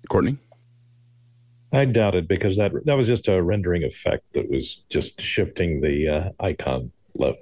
[0.09, 0.39] Courtney?
[1.71, 5.83] I doubt it because that that was just a rendering effect that was just shifting
[5.83, 6.93] the uh, icon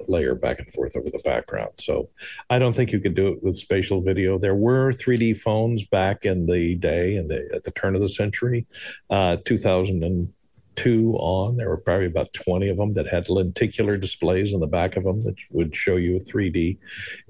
[0.08, 1.72] layer back and forth over the background.
[1.78, 2.08] So
[2.50, 4.38] I don't think you could do it with spatial video.
[4.38, 8.66] There were 3D phones back in the day, and at the turn of the century,
[9.10, 11.56] uh, 2002 on.
[11.56, 15.04] There were probably about 20 of them that had lenticular displays on the back of
[15.04, 16.78] them that would show you a 3D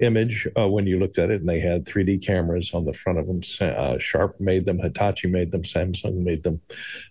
[0.00, 3.18] image uh, when you looked at it, and they had 3D cameras on the front
[3.18, 3.40] of them.
[3.60, 6.60] Uh, Sharp made them, Hitachi made them, Samsung made them,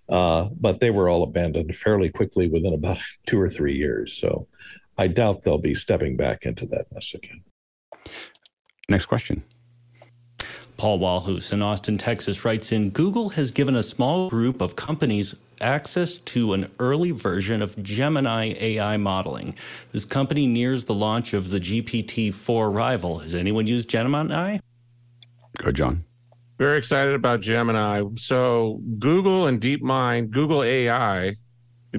[0.10, 4.14] uh, but they were all abandoned fairly quickly within about two or three years.
[4.14, 4.48] So
[4.98, 7.44] I doubt they'll be stepping back into that mess again.
[8.90, 9.44] Next question.
[10.78, 15.36] Paul Walhus in Austin, Texas writes in Google has given a small group of companies
[15.62, 19.56] access to an early version of Gemini AI modeling.
[19.94, 23.20] This company nears the launch of the GPT 4 rival.
[23.20, 24.60] Has anyone used Gemini?
[25.58, 26.04] Go, John.
[26.58, 28.04] Very excited about Gemini.
[28.16, 31.36] So, Google and DeepMind, Google AI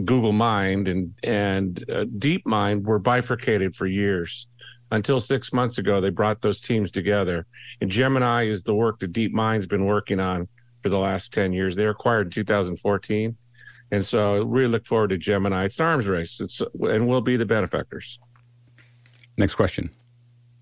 [0.05, 4.47] Google Mind and and uh, DeepMind were bifurcated for years
[4.91, 6.01] until six months ago.
[6.01, 7.47] They brought those teams together,
[7.81, 10.49] and Gemini is the work that DeepMind's been working on
[10.83, 11.77] for the last ten years.
[11.77, 13.37] They acquired in 2014,
[13.91, 15.65] and so really look forward to Gemini.
[15.65, 16.41] It's an arms race.
[16.41, 18.19] It's and we'll be the benefactors.
[19.39, 19.91] Next question.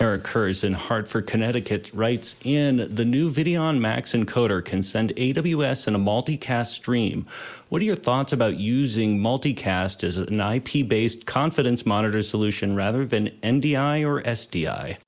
[0.01, 5.87] Eric Kurz in Hartford, Connecticut writes in the new Videon Max encoder can send AWS
[5.87, 7.27] in a multicast stream.
[7.69, 13.05] What are your thoughts about using multicast as an IP based confidence monitor solution rather
[13.05, 14.99] than NDI or SDI?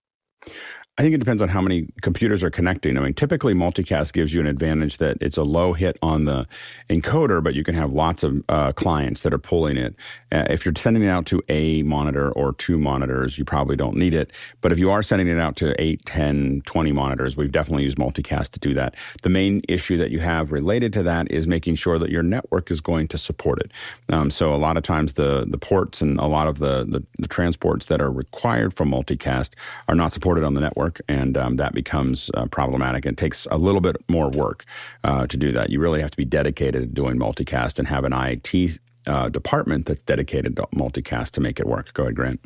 [0.99, 2.97] I think it depends on how many computers are connecting.
[2.97, 6.47] I mean, typically multicast gives you an advantage that it's a low hit on the
[6.89, 9.95] encoder, but you can have lots of uh, clients that are pulling it.
[10.33, 13.97] Uh, if you're sending it out to a monitor or two monitors, you probably don't
[13.97, 14.33] need it.
[14.61, 17.99] But if you are sending it out to 8, 10, 20 monitors, we've definitely used
[17.99, 18.95] multicast to do that.
[19.23, 22.71] The main issue that you have related to that is making sure that your network
[22.71, 23.71] is going to support it.
[24.13, 27.05] Um, so a lot of times the, the ports and a lot of the, the,
[27.19, 29.51] the transports that are required for multicast
[29.89, 33.07] are not supported on the network and um, that becomes uh, problematic.
[33.07, 34.65] It takes a little bit more work
[35.05, 35.71] uh, to do that.
[35.71, 39.87] You really have to be dedicated to doing multicast and have an IT uh, department
[39.87, 41.93] that's dedicated to multicast to make it work.
[41.95, 42.41] Go ahead, Grant.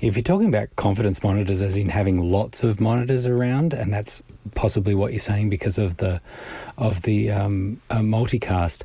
[0.00, 4.22] If you're talking about confidence monitors, as in having lots of monitors around, and that's
[4.54, 6.20] possibly what you're saying because of the
[6.76, 8.82] of the um, uh, multicast.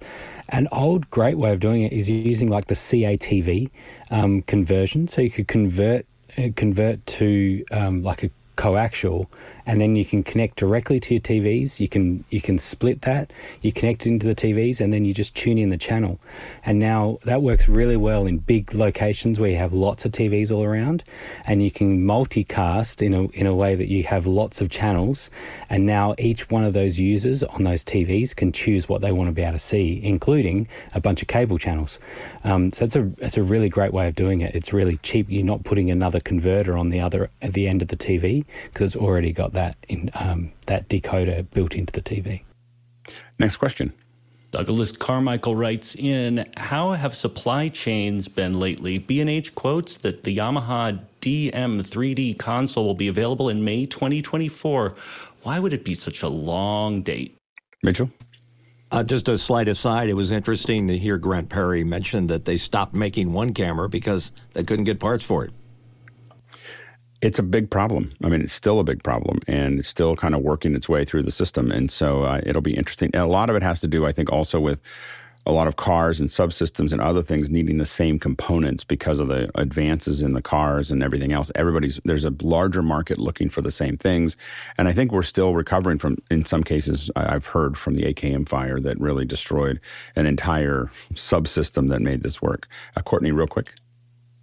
[0.50, 3.70] An old great way of doing it is using like the CATV
[4.12, 5.08] um, conversion.
[5.08, 6.06] So you could convert
[6.38, 9.28] uh, convert to um, like a coaxial
[9.66, 11.80] and then you can connect directly to your TVs.
[11.80, 13.32] You can you can split that.
[13.62, 16.20] You connect it into the TVs, and then you just tune in the channel.
[16.66, 20.52] And now that works really well in big locations where you have lots of TVs
[20.52, 21.04] all around,
[21.46, 25.30] and you can multicast in a in a way that you have lots of channels.
[25.70, 29.30] And now each one of those users on those TVs can choose what they want
[29.30, 32.00] to be able to see, including a bunch of cable channels.
[32.44, 34.54] Um, so it's a it's a really great way of doing it.
[34.54, 35.28] It's really cheap.
[35.30, 38.96] You're not putting another converter on the other at the end of the TV because
[38.96, 42.44] it's already got that in um, that decoder built into the TV.
[43.40, 43.94] Next question.
[44.52, 49.00] Douglas Carmichael writes in How have supply chains been lately?
[49.00, 54.96] B&H quotes that the Yamaha DM3D console will be available in May 2024.
[55.42, 57.36] Why would it be such a long date?
[57.82, 58.12] Mitchell?
[58.92, 62.58] Uh, just a slight aside, it was interesting to hear Grant Petty mention that they
[62.58, 65.52] stopped making one camera because they couldn't get parts for it.
[67.24, 68.12] It's a big problem.
[68.22, 71.06] I mean, it's still a big problem, and it's still kind of working its way
[71.06, 71.72] through the system.
[71.72, 73.12] And so uh, it'll be interesting.
[73.14, 74.82] And a lot of it has to do, I think, also with
[75.46, 79.30] a lot of cars and subsystems and other things needing the same components because of
[79.30, 81.50] the advances in the cars and everything else.
[81.56, 84.36] Everybody's there's a larger market looking for the same things,
[84.78, 86.18] and I think we're still recovering from.
[86.30, 89.80] In some cases, I've heard from the AKM fire that really destroyed
[90.18, 92.68] an entire subsystem that made this work.
[92.98, 93.74] Uh, Courtney, real quick.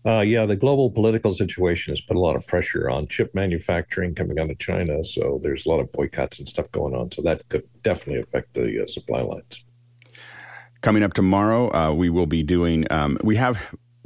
[0.07, 4.14] Uh, yeah, the global political situation has put a lot of pressure on chip manufacturing
[4.14, 5.05] coming out of China.
[5.05, 7.12] So there's a lot of boycotts and stuff going on.
[7.12, 9.64] So that could definitely affect the uh, supply lines.
[10.80, 13.61] Coming up tomorrow, uh, we will be doing, um, we have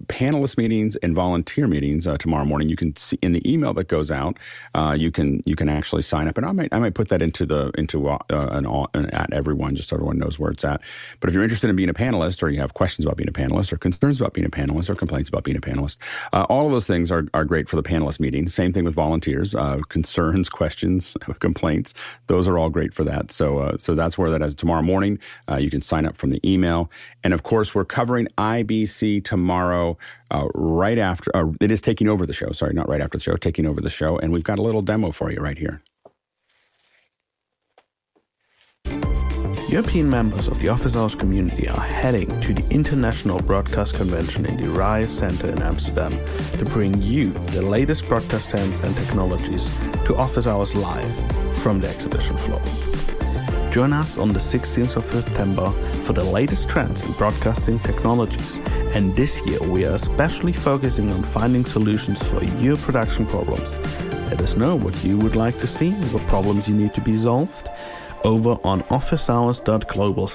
[0.04, 2.68] panelist meetings and volunteer meetings uh, tomorrow morning.
[2.68, 4.38] You can see in the email that goes out.
[4.74, 7.22] Uh, you can you can actually sign up, and I might I might put that
[7.22, 10.80] into the into uh, an, an at everyone just so everyone knows where it's at.
[11.20, 13.32] But if you're interested in being a panelist, or you have questions about being a
[13.32, 15.96] panelist, or concerns about being a panelist, or complaints about being a panelist,
[16.32, 18.48] uh, all of those things are are great for the panelist meeting.
[18.48, 21.94] Same thing with volunteers, uh, concerns, questions, complaints.
[22.26, 23.32] Those are all great for that.
[23.32, 25.18] So uh, so that's where that is tomorrow morning.
[25.58, 26.90] you can sign up from the email,
[27.22, 29.93] and of course we're covering IBC tomorrow
[30.30, 31.34] uh, right after.
[31.34, 32.52] Uh, it is taking over the show.
[32.52, 34.18] Sorry, not right after the show, taking over the show.
[34.18, 35.82] And we've got a little demo for you right here.
[39.68, 44.56] European members of the Office Hours community are heading to the International Broadcast Convention in
[44.56, 46.12] the Rai Center in Amsterdam
[46.58, 49.68] to bring you the latest broadcast trends and technologies
[50.06, 52.62] to Office Hours live from the exhibition floor.
[53.74, 55.68] Join us on the 16th of September
[56.04, 58.58] for the latest trends in broadcasting technologies.
[58.94, 63.74] And this year, we are especially focusing on finding solutions for your production problems.
[64.30, 67.16] Let us know what you would like to see, what problems you need to be
[67.16, 67.68] solved,
[68.22, 70.28] over on officehours.global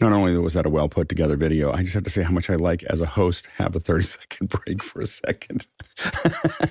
[0.00, 2.32] Not only was that a well put together video, I just have to say how
[2.32, 5.66] much I like as a host have a 30 second break for a second.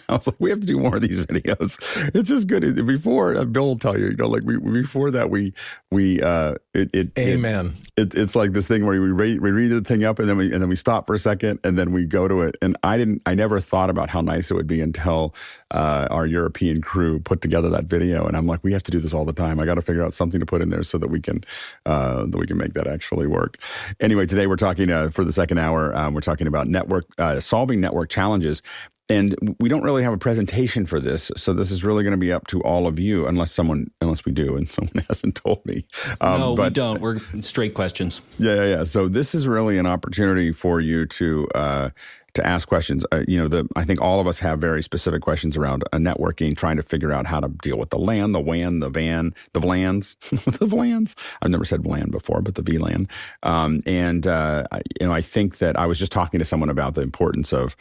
[0.08, 1.80] I was like, we have to do more of these videos.
[2.14, 2.86] It's just good.
[2.86, 5.54] Before uh, Bill will tell you, you know, like we before that we
[5.92, 7.74] we uh it, it Amen.
[7.98, 10.30] It, it, it's like this thing where we read we read the thing up and
[10.30, 12.56] then we and then we stop for a second and then we go to it.
[12.62, 15.34] And I didn't I never thought about how nice it would be until
[15.72, 18.26] uh, our European crew put together that video.
[18.26, 19.60] And I'm like, we have to do this all the time.
[19.60, 21.44] I got to figure out something to put in there so that we can
[21.86, 23.58] uh, that we can make that actually work.
[24.00, 25.98] Anyway, today we're talking uh, for the second hour.
[25.98, 28.62] Um, we're talking about network uh, solving network challenges.
[29.08, 32.18] And we don't really have a presentation for this, so this is really going to
[32.18, 35.64] be up to all of you, unless someone, unless we do, and someone hasn't told
[35.66, 35.86] me.
[36.22, 37.02] Um, no, but, we don't.
[37.02, 38.22] We're straight questions.
[38.40, 38.84] Yeah, yeah, yeah.
[38.84, 41.90] So this is really an opportunity for you to uh,
[42.36, 43.06] to ask questions.
[43.12, 45.98] Uh, you know, the I think all of us have very specific questions around uh,
[45.98, 49.34] networking, trying to figure out how to deal with the LAN, the WAN, the VAN,
[49.54, 50.18] the VLANs,
[50.60, 51.16] the VLANs.
[51.42, 53.10] I've never said VLAN before, but the VLAN.
[53.44, 54.66] Um, and uh,
[55.00, 57.76] you know, I think that I was just talking to someone about the importance of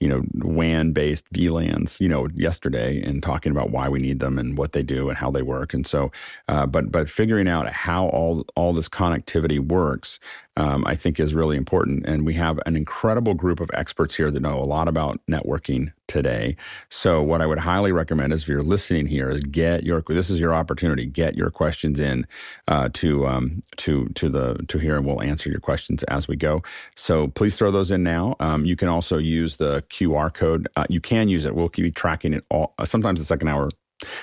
[0.00, 4.38] you know, WAN based VLANs, you know, yesterday and talking about why we need them
[4.38, 5.74] and what they do and how they work.
[5.74, 6.10] And so,
[6.48, 10.18] uh, but, but figuring out how all, all this connectivity works,
[10.56, 12.06] um, I think is really important.
[12.06, 15.92] And we have an incredible group of experts here that know a lot about networking
[16.08, 16.56] today.
[16.88, 20.28] So what I would highly recommend is if you're listening here is get your, this
[20.28, 22.26] is your opportunity, get your questions in,
[22.66, 26.36] uh, to, um, to, to the, to here and we'll answer your questions as we
[26.36, 26.62] go.
[26.96, 28.34] So please throw those in now.
[28.40, 30.68] Um, you can also use the QR code.
[30.76, 31.54] Uh, you can use it.
[31.54, 32.74] We'll keep tracking it all.
[32.84, 33.70] Sometimes the second hour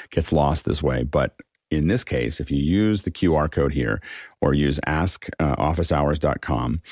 [0.10, 1.36] gets lost this way, but
[1.72, 4.02] in this case, if you use the QR code here
[4.42, 6.90] or use askofficehours.com, uh,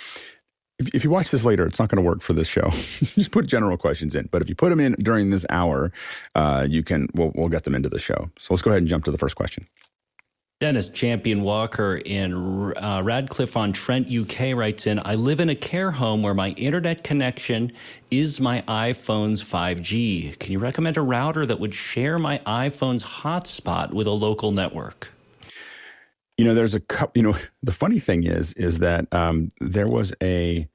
[0.77, 2.69] if, if you watch this later, it's not going to work for this show.
[2.71, 5.91] Just put general questions in, but if you put them in during this hour,
[6.35, 7.07] uh, you can.
[7.13, 8.29] We'll, we'll get them into the show.
[8.39, 9.67] So let's go ahead and jump to the first question.
[10.61, 15.55] Dennis Champion Walker in uh, Radcliffe on Trent, UK writes in I live in a
[15.55, 17.73] care home where my internet connection
[18.09, 20.39] is my iPhone's 5G.
[20.39, 25.11] Can you recommend a router that would share my iPhone's hotspot with a local network?
[26.37, 29.89] You know, there's a couple, you know, the funny thing is, is that um, there
[29.89, 30.69] was a,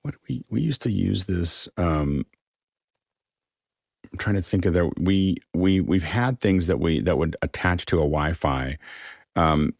[0.00, 2.24] what we, we used to use this um,
[4.12, 4.98] I'm trying to think of that.
[4.98, 8.78] We we we've had things that we that would attach to a Wi-Fi.
[9.36, 9.74] Um,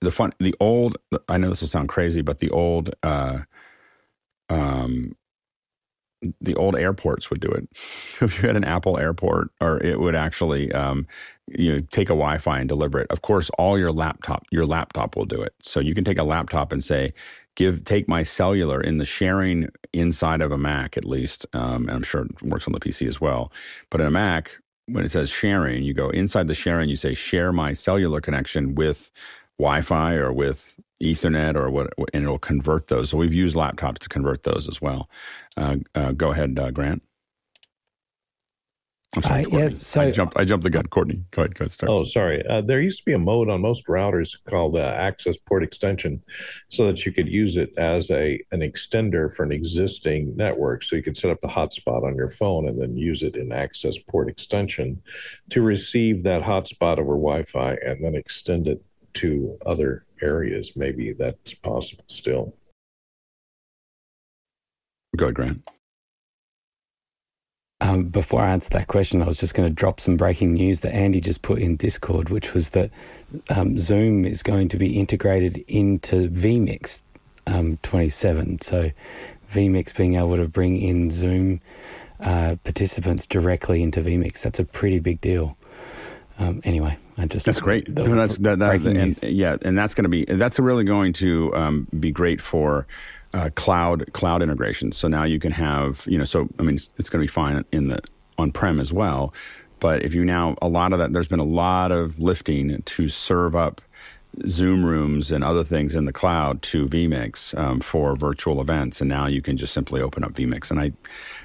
[0.00, 0.96] the fun, the old.
[1.28, 3.40] I know this will sound crazy, but the old, uh,
[4.48, 5.12] um,
[6.40, 7.68] the old airports would do it.
[7.72, 11.06] if you had an Apple airport, or it would actually, um,
[11.46, 13.06] you know, take a Wi-Fi and deliver it.
[13.10, 15.54] Of course, all your laptop, your laptop will do it.
[15.62, 17.12] So you can take a laptop and say,
[17.56, 21.46] give take my cellular in the sharing inside of a Mac at least.
[21.52, 23.50] Um, I'm sure it works on the PC as well.
[23.90, 26.88] But in a Mac, when it says sharing, you go inside the sharing.
[26.88, 29.10] You say share my cellular connection with
[29.58, 33.10] Wi-Fi or with Ethernet or what, and it'll convert those.
[33.10, 35.10] So we've used laptops to convert those as well.
[35.56, 37.02] Uh, uh, go ahead, uh, Grant.
[39.16, 40.36] I'm sorry, uh, yeah, so, I jumped.
[40.36, 41.24] I jumped the gun, Courtney.
[41.30, 41.54] Go ahead.
[41.54, 41.72] Go ahead.
[41.72, 41.90] Start.
[41.90, 42.46] Oh, sorry.
[42.46, 46.22] Uh, there used to be a mode on most routers called uh, access port extension,
[46.68, 50.82] so that you could use it as a an extender for an existing network.
[50.82, 53.52] So you could set up the hotspot on your phone and then use it in
[53.52, 55.00] access port extension
[55.50, 60.76] to receive that hotspot over Wi-Fi and then extend it to other areas.
[60.76, 62.54] Maybe that's possible still.
[65.16, 65.68] Go ahead, Grant.
[67.80, 70.80] Um, before I answer that question, I was just going to drop some breaking news
[70.80, 72.90] that Andy just put in Discord, which was that
[73.50, 77.02] um, Zoom is going to be integrated into vMix
[77.46, 78.62] um, 27.
[78.62, 78.90] So
[79.52, 81.60] vMix being able to bring in Zoom
[82.20, 85.56] uh, participants directly into vMix, that's a pretty big deal.
[86.38, 87.88] Um, anyway, I just that's great.
[87.88, 91.54] No, that's that, that and, yeah, and that's going to be that's really going to
[91.54, 92.86] um, be great for
[93.34, 94.92] uh, cloud cloud integration.
[94.92, 97.32] So now you can have you know so I mean it's, it's going to be
[97.32, 98.00] fine in the
[98.38, 99.32] on prem as well.
[99.78, 103.08] But if you now a lot of that there's been a lot of lifting to
[103.08, 103.80] serve up
[104.46, 109.08] Zoom rooms and other things in the cloud to vMix um, for virtual events, and
[109.08, 110.70] now you can just simply open up vMix.
[110.70, 110.92] And I,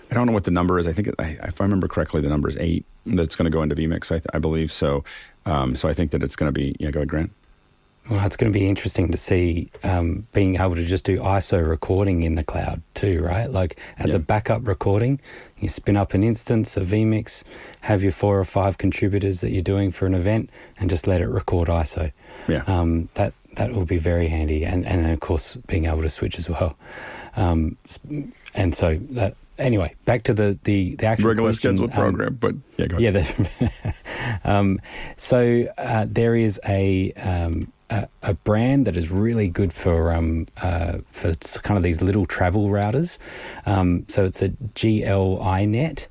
[0.10, 0.88] I don't know what the number is.
[0.88, 3.62] I think I, if I remember correctly, the number is eight that's going to go
[3.62, 4.14] into vMix.
[4.14, 5.04] I, I believe so.
[5.46, 6.92] Um, so I think that it's going to be yeah.
[6.92, 7.32] Go ahead, Grant.
[8.12, 11.66] Well, it's going to be interesting to see um, being able to just do ISO
[11.66, 13.50] recording in the cloud too, right?
[13.50, 15.22] Like as a backup recording,
[15.58, 17.44] you spin up an instance of vMix,
[17.82, 21.22] have your four or five contributors that you're doing for an event, and just let
[21.22, 22.12] it record ISO.
[22.50, 22.64] Yeah.
[22.68, 26.38] Um, that that will be very handy, and and of course being able to switch
[26.38, 26.76] as well.
[27.38, 27.78] Um,
[28.54, 32.38] and so that anyway, back to the the, the actual regular question, scheduled program, um,
[32.42, 33.50] but yeah, go ahead.
[33.62, 33.92] Yeah.
[34.44, 34.80] um,
[35.18, 37.72] so uh, there is a um,
[38.22, 42.70] a, brand that is really good for um, uh, for kind of these little travel
[42.70, 43.18] routers.
[43.66, 46.06] Um, so it's a GL.iNet,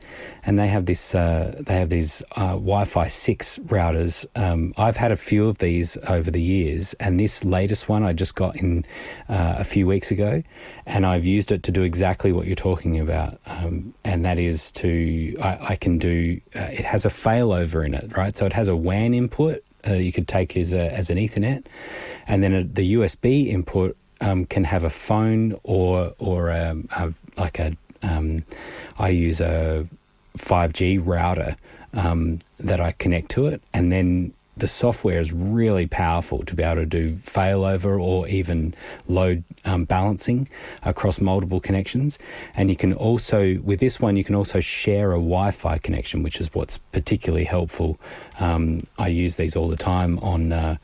[0.45, 4.27] and they have this uh, they have these uh, Wi-Fi six routers.
[4.37, 8.13] Um, I've had a few of these over the years, and this latest one I
[8.13, 8.85] just got in
[9.29, 10.43] uh, a few weeks ago,
[10.87, 14.71] and I've used it to do exactly what you're talking about, um, and that is
[14.73, 16.41] to I, I can do.
[16.55, 18.37] Uh, it has a failover in it, right?
[18.37, 21.65] So it has a WAN input uh, you could take as, a, as an Ethernet,
[22.27, 26.89] and then a, the USB input um, can have a phone or or a, um,
[26.91, 28.45] a, like a um,
[28.99, 29.87] I use a
[30.39, 31.57] 5G router
[31.93, 36.63] um, that I connect to it, and then the software is really powerful to be
[36.63, 38.75] able to do failover or even
[39.09, 40.49] load um, balancing
[40.83, 42.19] across multiple connections.
[42.55, 46.23] And you can also, with this one, you can also share a Wi Fi connection,
[46.23, 47.99] which is what's particularly helpful.
[48.39, 50.53] Um, I use these all the time on.
[50.53, 50.77] Uh,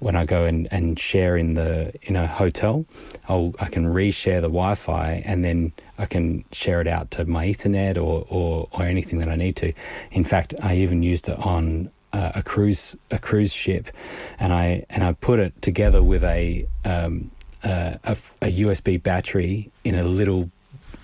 [0.00, 2.86] when I go and, and share in the in a hotel,
[3.28, 7.46] I'll, I can reshare the Wi-Fi and then I can share it out to my
[7.46, 9.74] Ethernet or, or, or anything that I need to.
[10.10, 13.88] In fact, I even used it on uh, a cruise a cruise ship,
[14.38, 17.30] and I and I put it together with a um,
[17.62, 20.50] uh, a, a, USB battery in a little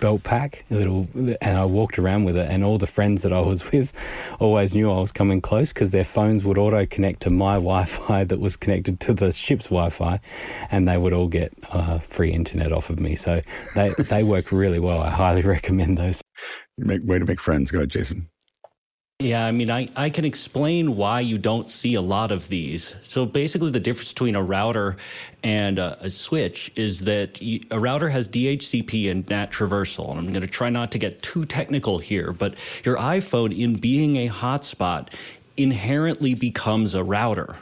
[0.00, 2.50] belt pack, a little, and I walked around with it.
[2.50, 3.92] And all the friends that I was with
[4.38, 8.24] always knew I was coming close because their phones would auto connect to my Wi-Fi
[8.24, 10.20] that was connected to the ship's Wi-Fi,
[10.70, 13.16] and they would all get uh, free internet off of me.
[13.16, 13.40] So
[13.74, 15.00] they they work really well.
[15.00, 16.20] I highly recommend those.
[16.78, 17.70] Make way to make friends.
[17.70, 18.28] Go ahead, Jason.
[19.19, 22.95] Yeah, I mean, I, I can explain why you don't see a lot of these.
[23.03, 24.99] So basically, the difference between a router
[25.43, 30.11] and a, a switch is that you, a router has DHCP and NAT traversal.
[30.11, 33.77] And I'm going to try not to get too technical here, but your iPhone, in
[33.77, 35.09] being a hotspot,
[35.57, 37.57] inherently becomes a router.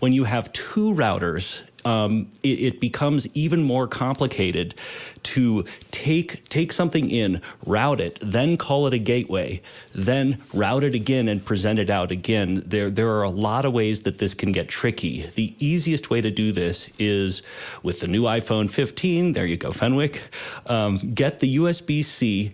[0.00, 4.74] When you have two routers, um, it, it, becomes even more complicated
[5.22, 9.62] to take take something in, route it, then call it a gateway,
[9.94, 12.64] then route it again and present it out again.
[12.66, 15.26] There there are a lot of ways that this can get tricky.
[15.36, 17.42] The easiest way to do this is
[17.84, 19.32] with the new iPhone 15.
[19.32, 20.22] There you go, Fenwick.
[20.66, 22.52] Um, get the USB C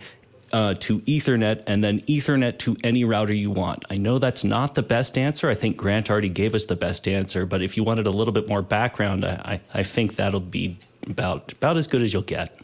[0.52, 3.84] uh, to Ethernet and then Ethernet to any router you want.
[3.90, 5.48] I know that's not the best answer.
[5.48, 8.32] I think Grant already gave us the best answer, but if you wanted a little
[8.32, 10.78] bit more background, I, I think that'll be
[11.08, 12.58] about, about as good as you'll get.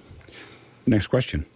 [0.87, 1.47] Next question.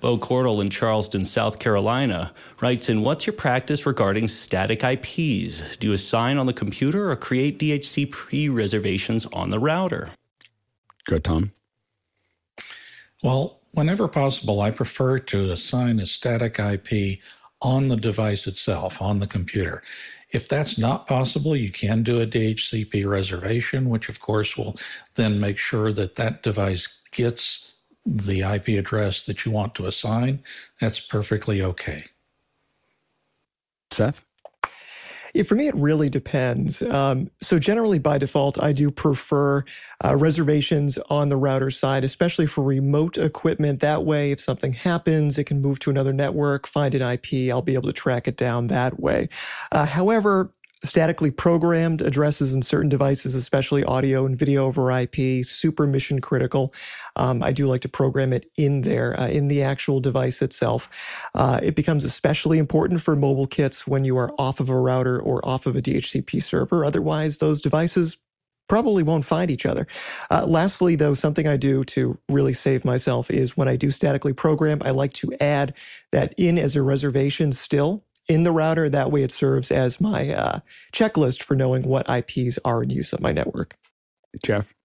[0.00, 5.76] Bo Cordell in Charleston, South Carolina writes in What's your practice regarding static IPs?
[5.78, 10.10] Do you assign on the computer or create DHCP reservations on the router?
[11.06, 11.52] Good, Tom.
[13.22, 17.18] Well, Whenever possible, I prefer to assign a static IP
[17.60, 19.82] on the device itself, on the computer.
[20.30, 24.76] If that's not possible, you can do a DHCP reservation, which of course will
[25.16, 27.74] then make sure that that device gets
[28.06, 30.42] the IP address that you want to assign.
[30.80, 32.04] That's perfectly okay.
[33.90, 34.24] Seth?
[35.44, 36.82] For me, it really depends.
[36.82, 39.62] Um, so generally, by default, I do prefer
[40.04, 43.80] uh, reservations on the router side, especially for remote equipment.
[43.80, 47.50] That way, if something happens, it can move to another network, find an IP.
[47.52, 49.28] I'll be able to track it down that way.
[49.72, 50.52] Uh, however,
[50.84, 56.72] statically programmed addresses in certain devices, especially audio and video over IP, super mission critical.
[57.16, 60.88] Um, I do like to program it in there, uh, in the actual device itself.
[61.34, 65.18] Uh, it becomes especially important for mobile kits when you are off of a router
[65.18, 66.84] or off of a DHCP server.
[66.84, 68.18] Otherwise, those devices
[68.68, 69.86] probably won't find each other.
[70.30, 74.32] Uh, lastly, though, something I do to really save myself is when I do statically
[74.32, 75.72] program, I like to add
[76.12, 78.88] that in as a reservation still in the router.
[78.88, 80.60] That way it serves as my uh,
[80.92, 83.74] checklist for knowing what IPs are in use on my network.
[84.44, 84.75] Jeff?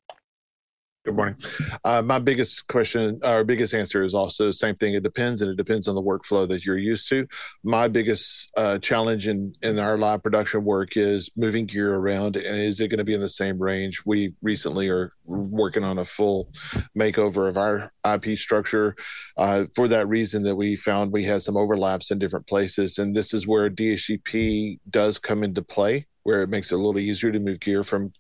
[1.04, 1.38] Good morning.
[1.84, 4.94] Uh, my biggest question, or biggest answer, is also the same thing.
[4.94, 7.26] It depends, and it depends on the workflow that you're used to.
[7.64, 12.56] My biggest uh, challenge in in our live production work is moving gear around, and
[12.56, 14.04] is it going to be in the same range?
[14.06, 16.50] We recently are working on a full
[16.96, 18.96] makeover of our IP structure.
[19.36, 23.16] Uh, for that reason, that we found we had some overlaps in different places, and
[23.16, 27.32] this is where DHCP does come into play where it makes it a little easier
[27.32, 28.14] to move gear from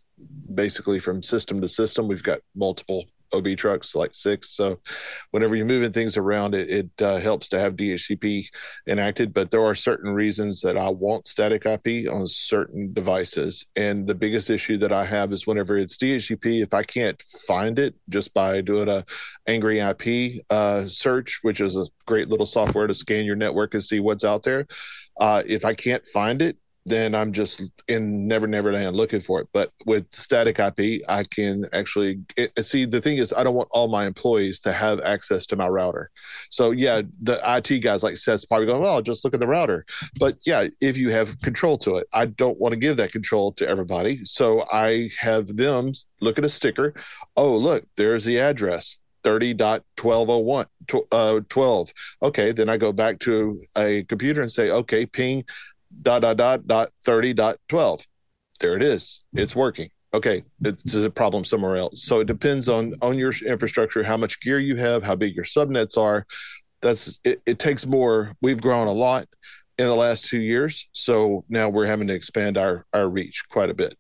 [0.54, 2.08] basically from system to system.
[2.08, 4.50] We've got multiple OB trucks, like six.
[4.52, 4.80] So
[5.32, 8.46] whenever you're moving things around, it, it uh, helps to have DHCP
[8.88, 9.34] enacted.
[9.34, 13.66] But there are certain reasons that I want static IP on certain devices.
[13.76, 17.80] And the biggest issue that I have is whenever it's DHCP, if I can't find
[17.80, 19.06] it just by doing a
[19.48, 23.84] Angry IP uh, search, which is a great little software to scan your network and
[23.84, 24.68] see what's out there.
[25.20, 29.40] Uh, if I can't find it, then I'm just in Never Never Land looking for
[29.42, 29.48] it.
[29.54, 32.22] But with static IP, I can actually
[32.60, 32.86] see.
[32.86, 36.10] The thing is, I don't want all my employees to have access to my router.
[36.50, 39.86] So yeah, the IT guys like Seth's probably going, "Well, just look at the router."
[40.20, 43.52] But yeah, if you have control to it, I don't want to give that control
[43.54, 44.26] to everybody.
[44.26, 46.94] So I have them look at a sticker.
[47.36, 48.98] Oh, look, there's the address.
[49.24, 50.66] 30.1201
[51.12, 51.94] uh, 12
[52.24, 55.44] okay then i go back to a computer and say okay ping
[56.02, 58.06] dot dot dot dot 30 dot 12
[58.60, 59.22] there it is.
[59.34, 59.90] It's working.
[60.14, 62.04] Okay it's a problem somewhere else.
[62.04, 65.46] So it depends on on your infrastructure how much gear you have how big your
[65.46, 66.26] subnets are.
[66.82, 68.36] That's it, it takes more.
[68.42, 69.28] We've grown a lot
[69.78, 73.70] in the last two years so now we're having to expand our our reach quite
[73.70, 73.96] a bit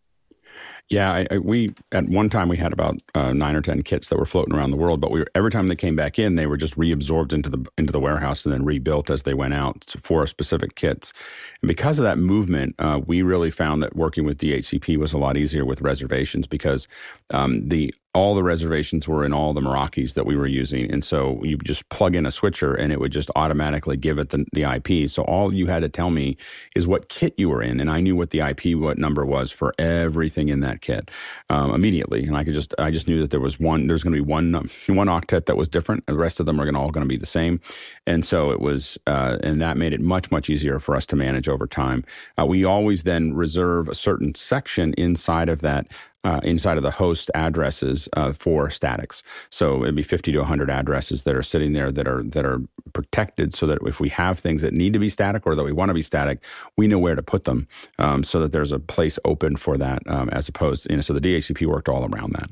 [0.91, 4.09] yeah, I, I, we at one time we had about uh, nine or ten kits
[4.09, 6.35] that were floating around the world, but we were, every time they came back in,
[6.35, 9.53] they were just reabsorbed into the into the warehouse and then rebuilt as they went
[9.53, 11.13] out for specific kits.
[11.61, 15.17] And because of that movement, uh, we really found that working with DHCP was a
[15.17, 16.89] lot easier with reservations because
[17.33, 20.91] um, the all the reservations were in all the Meraki's that we were using.
[20.91, 24.29] And so you just plug in a switcher and it would just automatically give it
[24.29, 25.09] the, the IP.
[25.09, 26.35] So all you had to tell me
[26.75, 27.79] is what kit you were in.
[27.79, 31.09] And I knew what the IP, what number was for everything in that kit
[31.49, 32.25] um, immediately.
[32.25, 34.29] And I could just, I just knew that there was one, there's going to be
[34.29, 34.51] one,
[34.87, 36.05] one octet that was different.
[36.05, 37.61] The rest of them are going to all going to be the same.
[38.05, 41.15] And so it was, uh, and that made it much, much easier for us to
[41.15, 42.03] manage over time.
[42.37, 45.87] Uh, we always then reserve a certain section inside of that
[46.23, 49.23] uh, inside of the host addresses uh, for statics.
[49.49, 52.59] So it'd be 50 to 100 addresses that are sitting there that are that are
[52.93, 55.71] protected, so that if we have things that need to be static or that we
[55.71, 56.43] want to be static,
[56.77, 57.67] we know where to put them,
[57.99, 61.13] um, so that there's a place open for that, um, as opposed, you know, so
[61.13, 62.49] the DHCP worked all around that.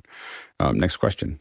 [0.60, 1.40] Um, next question.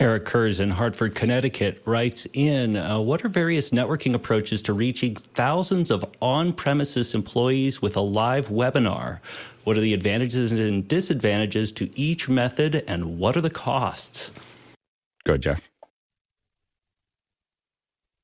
[0.00, 5.14] Eric Kurz in Hartford, Connecticut writes in uh, What are various networking approaches to reaching
[5.14, 9.20] thousands of on premises employees with a live webinar?
[9.70, 14.32] What are the advantages and disadvantages to each method, and what are the costs?
[15.22, 15.60] Go, Jeff.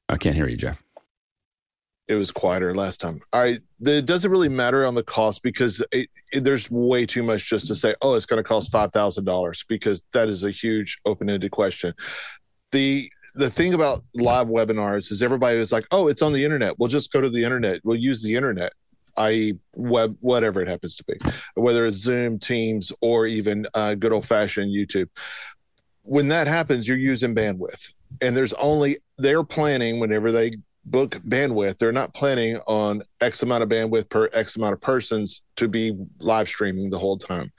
[0.09, 0.83] I can't hear you, Jeff
[2.09, 3.21] it was quieter last time.
[3.33, 7.23] All right, it doesn't really matter on the cost because it, it, there's way too
[7.23, 10.43] much just to say, oh, it's going to cost five thousand dollars because that is
[10.43, 11.95] a huge open-ended question.
[12.73, 16.79] The the thing about live webinars is everybody is like, oh, it's on the internet.
[16.79, 17.81] We'll just go to the internet.
[17.85, 18.73] We'll use the internet,
[19.17, 21.15] i.e., web, whatever it happens to be,
[21.55, 25.09] whether it's Zoom, Teams, or even uh, good old-fashioned YouTube.
[26.03, 30.53] When that happens, you're using bandwidth, and there's only they're planning whenever they
[30.87, 31.79] book bandwidth.
[31.79, 35.93] They're not planning on X amount of bandwidth per X amount of persons to be
[36.21, 37.53] live streaming the whole time.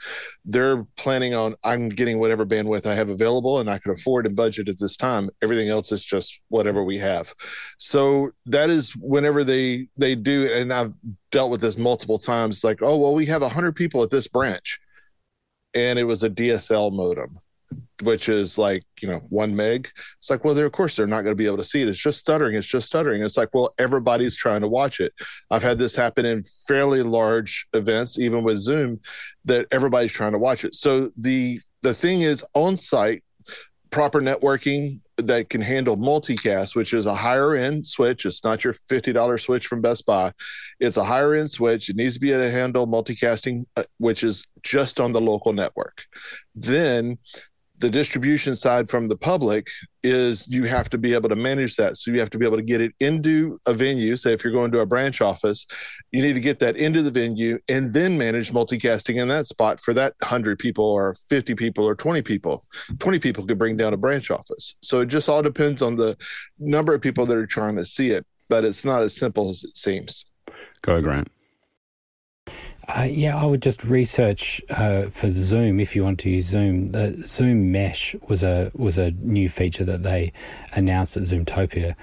[0.45, 4.36] They're planning on I'm getting whatever bandwidth I have available and I can afford and
[4.36, 5.30] budget at this time.
[5.41, 7.34] Everything else is just whatever we have.
[7.78, 10.94] So that is whenever they they do, and I've
[11.32, 12.64] dealt with this multiple times.
[12.64, 14.80] Like, oh well, we have hundred people at this branch,
[15.74, 17.40] and it was a DSL modem
[18.03, 19.89] which is like you know one meg
[20.19, 21.88] it's like well they're of course they're not going to be able to see it
[21.88, 25.14] it's just stuttering it's just stuttering it's like well everybody's trying to watch it
[25.49, 28.99] i've had this happen in fairly large events even with zoom
[29.45, 33.23] that everybody's trying to watch it so the the thing is on site
[33.89, 38.26] proper networking that can handle multicast, which is a higher end switch.
[38.26, 40.31] It's not your $50 switch from Best Buy.
[40.80, 41.89] It's a higher end switch.
[41.89, 45.53] It needs to be able to handle multicasting, uh, which is just on the local
[45.53, 46.06] network.
[46.53, 47.18] Then
[47.80, 49.68] the distribution side from the public
[50.04, 51.98] is you have to be able to manage that.
[51.98, 54.16] So you have to be able to get it into a venue.
[54.16, 55.66] Say if you're going to a branch office,
[56.12, 59.80] you need to get that into the venue and then manage multicasting in that spot
[59.80, 62.64] for that 100 people or 50 people or 20 people.
[62.99, 64.76] 20 people could bring down a branch office.
[64.82, 66.18] So it just all depends on the
[66.58, 69.64] number of people that are trying to see it, but it's not as simple as
[69.64, 70.26] it seems.
[70.82, 71.32] Go ahead, Grant.
[72.88, 76.93] Uh, yeah, I would just research uh, for Zoom if you want to use Zoom.
[76.93, 80.31] The Zoom Mesh was a was a new feature that they
[80.72, 81.95] announced at Zoomtopia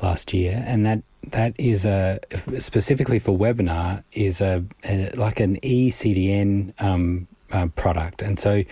[0.00, 2.20] last year, and that that is a
[2.58, 8.68] specifically for webinar is a, a like an eCDN um, uh, product, and so it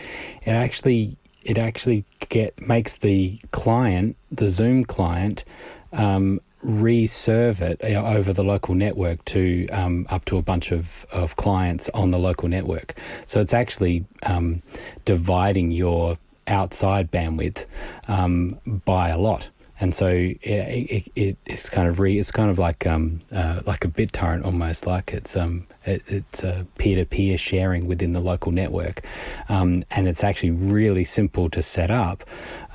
[0.47, 5.45] actually it actually get makes the client the Zoom client
[5.93, 11.07] um, reserve it uh, over the local network to um, up to a bunch of,
[11.11, 12.95] of clients on the local network.
[13.27, 14.63] So it's actually um,
[15.07, 17.65] dividing your outside bandwidth
[18.07, 19.49] um, by a lot
[19.81, 23.61] and so it, it, it, it's kind of re it's kind of like um uh,
[23.67, 28.13] like a BitTorrent almost like it's um it, it's a peer to peer sharing within
[28.13, 29.05] the local network,
[29.49, 32.25] um, and it's actually really simple to set up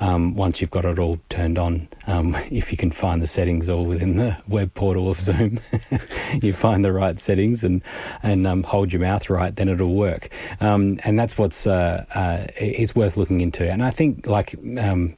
[0.00, 1.88] um, once you've got it all turned on.
[2.06, 5.60] Um, if you can find the settings all within the web portal of Zoom,
[6.42, 7.82] you find the right settings and
[8.22, 10.30] and um, hold your mouth right, then it'll work.
[10.60, 13.70] Um, and that's what's uh, uh, it's worth looking into.
[13.70, 15.16] And I think like um,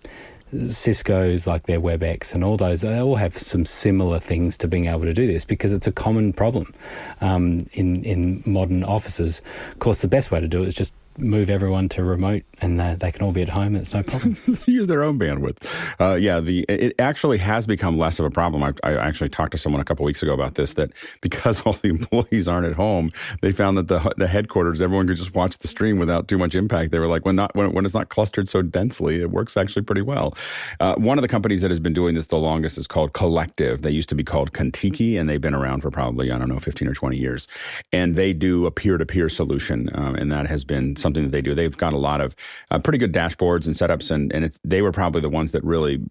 [0.52, 4.86] Cisco's like their WebEx and all those, they all have some similar things to being
[4.86, 6.72] able to do this because it's a common problem
[7.20, 9.40] um, in in modern offices.
[9.72, 12.80] Of course, the best way to do it is just move everyone to remote and
[12.80, 13.76] uh, they can all be at home.
[13.76, 14.36] It's no problem.
[14.66, 15.58] Use their own bandwidth.
[16.00, 18.62] Uh, yeah, the it actually has become less of a problem.
[18.62, 20.74] I, I actually talked to someone a couple weeks ago about this.
[20.74, 23.12] That because all the employees aren't at home,
[23.42, 26.54] they found that the the headquarters everyone could just watch the stream without too much
[26.54, 26.92] impact.
[26.92, 29.82] They were like, when not when, when it's not clustered so densely, it works actually
[29.82, 30.36] pretty well.
[30.80, 33.82] Uh, one of the companies that has been doing this the longest is called Kollective.
[33.82, 36.58] They used to be called Kontiki, and they've been around for probably I don't know
[36.58, 37.46] fifteen or twenty years.
[37.92, 41.30] And they do a peer to peer solution, um, and that has been something that
[41.30, 41.54] they do.
[41.54, 42.34] They've got a lot of
[42.72, 46.02] uh, pretty good dashboards and setups, and and they were probably the ones that really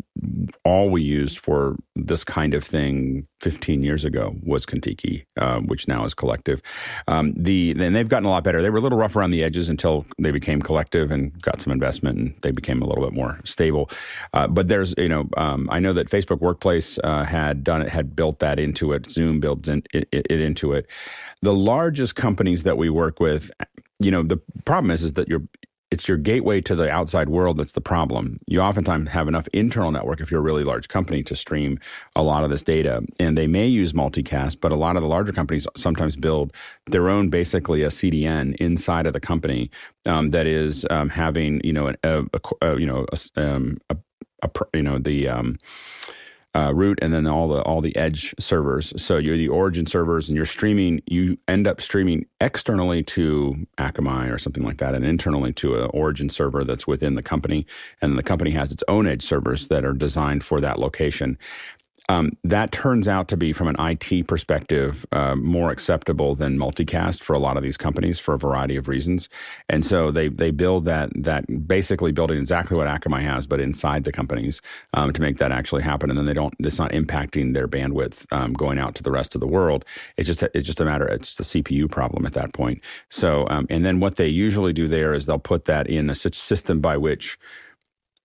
[0.63, 5.87] all we used for this kind of thing 15 years ago was Kontiki, uh, which
[5.87, 6.61] now is Kollective.
[7.07, 8.61] Um, the and they've gotten a lot better.
[8.61, 11.73] They were a little rough around the edges until they became Kollective and got some
[11.73, 13.89] investment, and they became a little bit more stable.
[14.33, 17.89] Uh, but there's you know um, I know that Facebook Workplace uh, had done it,
[17.89, 19.11] had built that into it.
[19.11, 20.87] Zoom builds in, it, it into it.
[21.41, 23.51] The largest companies that we work with
[23.99, 25.43] you know the problem is is that you're
[25.91, 28.37] it's your gateway to the outside world that's the problem.
[28.47, 31.79] You oftentimes have enough internal network if you're a really large company to stream
[32.15, 33.03] a lot of this data.
[33.19, 36.53] And they may use multicast, but a lot of the larger companies sometimes build
[36.87, 39.69] their own basically a CDN inside of the company
[40.05, 43.97] um, that is um, having you know a, a, a you know a, um, a,
[44.73, 45.57] you know the um,
[46.55, 48.93] uh, root and then all the all the edge servers.
[49.01, 51.01] So you're the origin servers, and you're streaming.
[51.05, 55.91] You end up streaming externally to Akamai or something like that, and internally to an
[55.93, 57.67] origin server that's within the company.
[58.01, 61.37] And the company has its own edge servers that are designed for that location
[62.09, 67.21] um, that turns out to be, from an IT perspective, uh, more acceptable than multicast
[67.21, 69.27] for a lot of these companies for a variety of reasons.
[69.69, 74.03] And so they they build that that basically building exactly what Akamai has, but inside
[74.03, 74.61] the companies
[74.93, 76.09] um, to make that actually happen.
[76.09, 76.53] And then they don't.
[76.59, 79.83] It's not impacting their bandwidth um, going out to the rest of the world.
[80.17, 81.07] It's just it's just a matter.
[81.07, 82.81] It's a CPU problem at that point.
[83.09, 86.15] So um, and then what they usually do there is they'll put that in a
[86.15, 87.37] system by which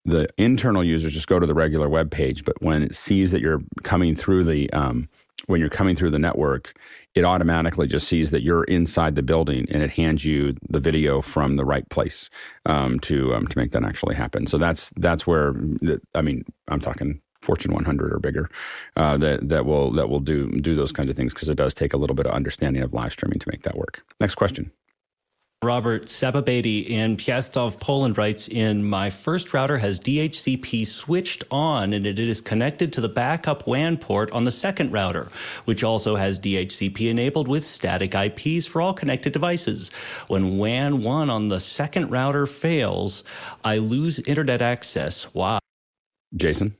[0.04, 3.40] the internal users just go to the regular web page, but when it sees that
[3.40, 5.08] you're coming through the um,
[5.46, 6.78] when you're coming through the network,
[7.14, 11.20] it automatically just sees that you're inside the building and it hands you the video
[11.20, 12.30] from the right place
[12.66, 14.46] um, to um, to make that actually happen.
[14.46, 15.54] So that's that's where
[16.14, 18.50] I mean I'm talking Fortune 100 or bigger
[18.96, 21.74] uh, that that will that will do do those kinds of things because it does
[21.74, 24.02] take a little bit of understanding of live streaming to make that work.
[24.20, 24.70] Next question.
[25.62, 32.06] Robert Sababady in Piastow, Poland writes in My first router has DHCP switched on and
[32.06, 35.28] it is connected to the backup WAN port on the second router,
[35.66, 39.90] which also has DHCP enabled with static IPs for all connected devices.
[40.28, 43.22] When WAN 1 on the second router fails,
[43.62, 45.34] I lose internet access.
[45.34, 45.58] Wow.
[46.34, 46.74] Jason?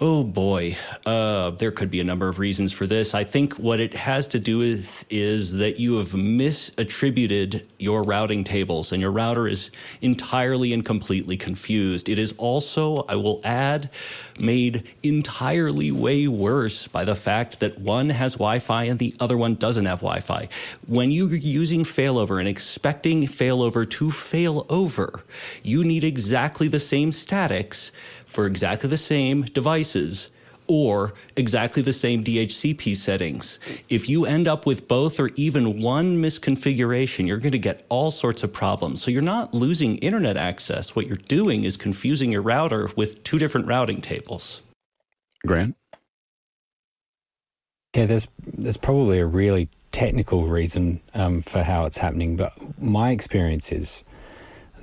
[0.00, 0.76] Oh boy,
[1.06, 3.14] uh, there could be a number of reasons for this.
[3.14, 8.44] I think what it has to do with is that you have misattributed your routing
[8.44, 12.08] tables and your router is entirely and completely confused.
[12.08, 13.90] It is also, I will add,
[14.38, 19.36] made entirely way worse by the fact that one has Wi Fi and the other
[19.36, 20.48] one doesn't have Wi Fi.
[20.86, 25.24] When you're using failover and expecting failover to fail over,
[25.64, 27.90] you need exactly the same statics
[28.28, 30.28] for exactly the same devices
[30.68, 33.58] or exactly the same DHCP settings.
[33.88, 38.10] If you end up with both or even one misconfiguration, you're going to get all
[38.10, 39.02] sorts of problems.
[39.02, 40.94] So you're not losing internet access.
[40.94, 44.60] What you're doing is confusing your router with two different routing tables.
[45.46, 45.74] Grant?
[47.94, 53.10] Yeah, there's there's probably a really technical reason um, for how it's happening, but my
[53.10, 54.04] experience is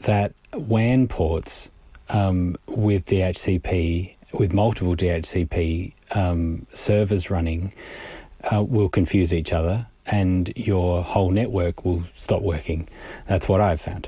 [0.01, 1.69] that WAN ports
[2.09, 7.73] um, with DHCP, with multiple DHCP um, servers running,
[8.51, 12.87] uh, will confuse each other and your whole network will stop working.
[13.27, 14.07] That's what I've found.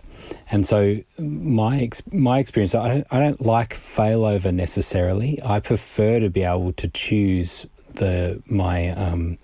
[0.50, 5.40] And so my ex- my experience, I don't, I don't like failover necessarily.
[5.44, 7.66] I prefer to be able to choose
[7.96, 9.38] the my um,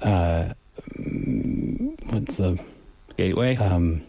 [0.00, 0.52] uh,
[0.96, 2.58] what's the
[3.16, 4.02] gateway um,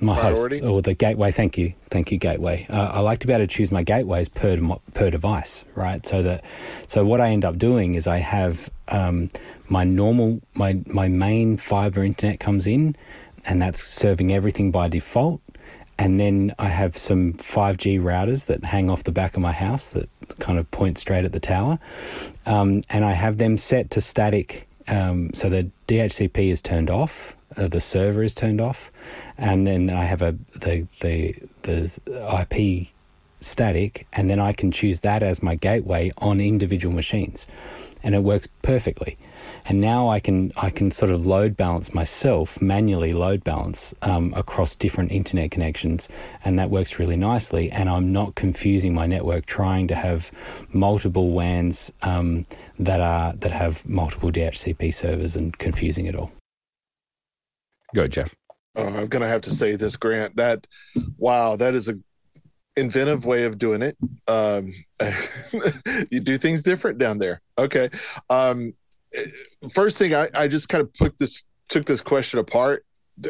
[0.00, 0.58] my Priority?
[0.58, 1.30] host or the gateway.
[1.32, 2.66] Thank you, thank you, gateway.
[2.68, 4.58] Uh, I like to be able to choose my gateways per
[4.94, 6.04] per device, right?
[6.06, 6.44] So that
[6.88, 9.30] so what I end up doing is I have um,
[9.68, 12.96] my normal my my main fiber internet comes in,
[13.44, 15.40] and that's serving everything by default.
[15.98, 19.90] And then I have some 5G routers that hang off the back of my house
[19.90, 20.08] that
[20.38, 21.78] kind of point straight at the tower.
[22.46, 24.66] Um, and I have them set to static.
[24.88, 28.90] Um, so the DHCP is turned off, uh, the server is turned off,
[29.36, 31.90] and then I have a the the the
[32.40, 32.88] IP
[33.40, 37.46] static, and then I can choose that as my gateway on individual machines,
[38.02, 39.18] and it works perfectly.
[39.64, 44.32] And now I can I can sort of load balance myself manually load balance um,
[44.34, 46.08] across different internet connections,
[46.44, 47.70] and that works really nicely.
[47.70, 50.30] And I'm not confusing my network trying to have
[50.72, 52.46] multiple WANs um,
[52.78, 56.30] that are that have multiple DHCP servers and confusing it all.
[57.94, 58.34] Go, Jeff.
[58.76, 60.36] Uh, I'm gonna have to say this, Grant.
[60.36, 60.66] That
[61.18, 61.98] wow, that is a
[62.76, 63.96] inventive way of doing it.
[64.28, 64.72] Um,
[66.10, 67.40] you do things different down there.
[67.58, 67.90] Okay.
[68.28, 68.74] Um,
[69.74, 72.84] first thing, I, I just kind of put this took this question apart,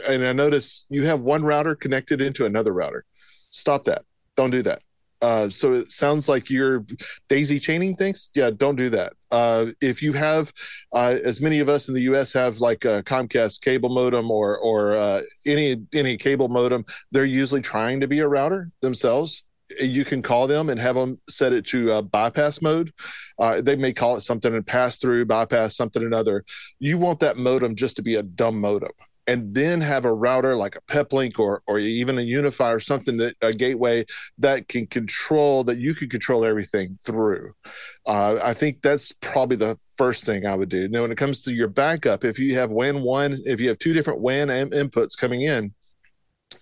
[0.07, 3.05] and I noticed you have one router connected into another router.
[3.51, 4.05] Stop that.
[4.37, 4.83] Don't do that.
[5.21, 6.85] Uh, so it sounds like you're
[7.29, 8.31] daisy chaining things.
[8.35, 9.13] Yeah, don't do that.
[9.31, 10.53] Uh, if you have,
[10.93, 12.33] uh, as many of us in the U.S.
[12.33, 17.61] have, like a Comcast cable modem or or uh, any any cable modem, they're usually
[17.61, 19.45] trying to be a router themselves.
[19.81, 22.93] You can call them and have them set it to uh, bypass mode.
[23.39, 26.45] Uh, they may call it something and pass through, bypass something another.
[26.81, 28.91] You want that modem just to be a dumb modem
[29.31, 33.17] and then have a router like a peplink or or even a UniFi or something
[33.19, 34.05] that a gateway
[34.39, 37.53] that can control that you can control everything through.
[38.05, 40.89] Uh, i think that's probably the first thing i would do.
[40.89, 43.79] Now when it comes to your backup if you have wan one if you have
[43.79, 45.73] two different wan inputs coming in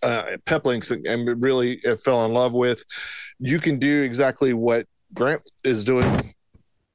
[0.03, 2.85] uh, peplinks and really fell in love with
[3.39, 6.35] you can do exactly what grant is doing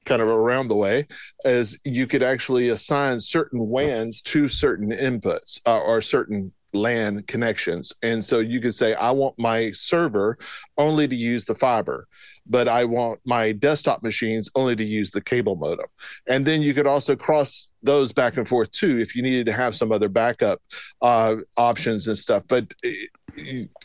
[0.05, 1.07] kind of around the way
[1.45, 7.93] is you could actually assign certain WANs to certain inputs uh, or certain LAN connections.
[8.01, 10.37] And so you could say, I want my server
[10.77, 12.07] only to use the fiber,
[12.47, 15.85] but I want my desktop machines only to use the cable modem.
[16.27, 19.53] And then you could also cross those back and forth too if you needed to
[19.53, 20.61] have some other backup
[21.01, 22.43] uh, options and stuff.
[22.47, 22.89] But uh,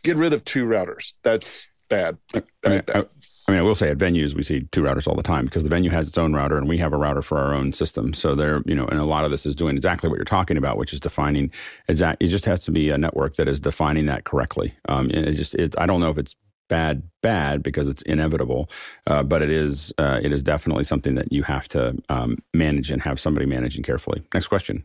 [0.03, 1.13] get rid of two routers.
[1.23, 2.17] That's bad.
[2.33, 2.91] bad, bad.
[2.95, 3.05] I
[3.51, 5.71] mean, I will say at venues we see two routers all the time because the
[5.71, 8.13] venue has its own router and we have a router for our own system.
[8.13, 10.57] So there, you know, and a lot of this is doing exactly what you're talking
[10.57, 11.51] about, which is defining
[11.89, 12.23] exact.
[12.23, 14.75] It just has to be a network that is defining that correctly.
[14.89, 16.37] Um, it just, it, I don't know if it's
[16.69, 18.69] bad, bad because it's inevitable,
[19.07, 22.91] uh, but it is, uh, it is definitely something that you have to um, manage
[22.91, 24.23] and have somebody managing carefully.
[24.35, 24.85] Next question.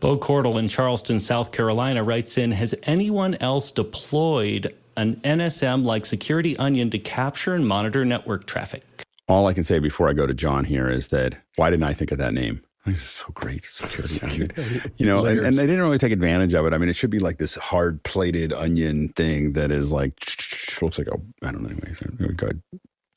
[0.00, 6.04] Bo Cordell in Charleston, South Carolina writes in Has anyone else deployed an NSM like
[6.04, 8.82] Security Onion to capture and monitor network traffic?
[9.28, 11.94] All I can say before I go to John here is that why didn't I
[11.94, 12.62] think of that name?
[12.84, 14.20] It's so great, security
[14.56, 14.92] onion.
[14.96, 16.72] You know, and, and, they didn't really take advantage of it.
[16.72, 20.14] I mean, it should be like this hard plated onion thing that is like
[20.82, 21.68] looks like a I don't know.
[21.68, 22.62] Anyway, go ahead,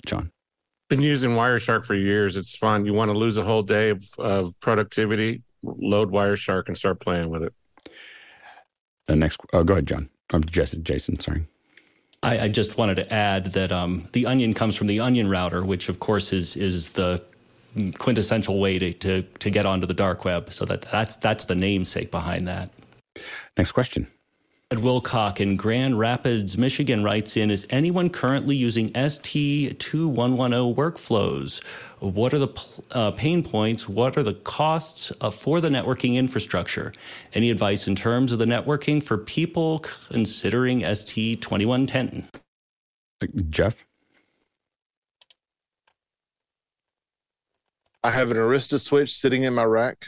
[0.06, 0.32] John.
[0.90, 2.36] Been using Wireshark for years.
[2.36, 2.86] It's fun.
[2.86, 5.42] You want to lose a whole day of, of productivity?
[5.64, 7.54] Load Wireshark and start playing with it.
[9.08, 10.10] The next, oh, go ahead, John.
[10.34, 10.84] I'm Jason.
[10.84, 11.48] Jason, sorry.
[12.24, 15.64] I, I just wanted to add that um, the onion comes from the onion router,
[15.64, 17.24] which of course is is the
[17.98, 20.52] quintessential way to, to, to get onto the dark web.
[20.52, 22.70] So that that's that's the namesake behind that.
[23.58, 24.08] Next question.
[24.72, 31.62] Ed Wilcock in Grand Rapids, Michigan writes in Is anyone currently using ST2110 workflows?
[32.00, 32.48] What are the
[32.92, 33.90] uh, pain points?
[33.90, 36.94] What are the costs uh, for the networking infrastructure?
[37.34, 42.30] Any advice in terms of the networking for people considering ST2110?
[43.50, 43.84] Jeff?
[48.06, 50.08] I have an Arista switch sitting in my rack.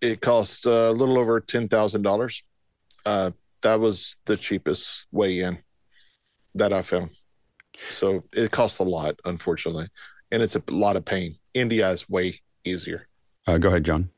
[0.00, 2.42] It cost uh, a little over $10,000.
[3.04, 3.32] Uh,
[3.64, 5.58] that was the cheapest way in
[6.54, 7.10] that I found.
[7.90, 9.88] So it costs a lot, unfortunately,
[10.30, 11.36] and it's a lot of pain.
[11.54, 13.08] NDI is way easier.
[13.46, 14.10] Uh, go ahead, John.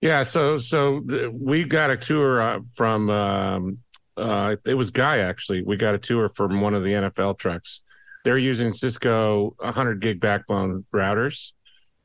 [0.00, 3.78] Yeah, so so the, we got a tour uh, from um,
[4.16, 5.62] uh, it was Guy actually.
[5.62, 7.82] We got a tour from one of the NFL trucks.
[8.24, 11.52] They're using Cisco 100 gig backbone routers,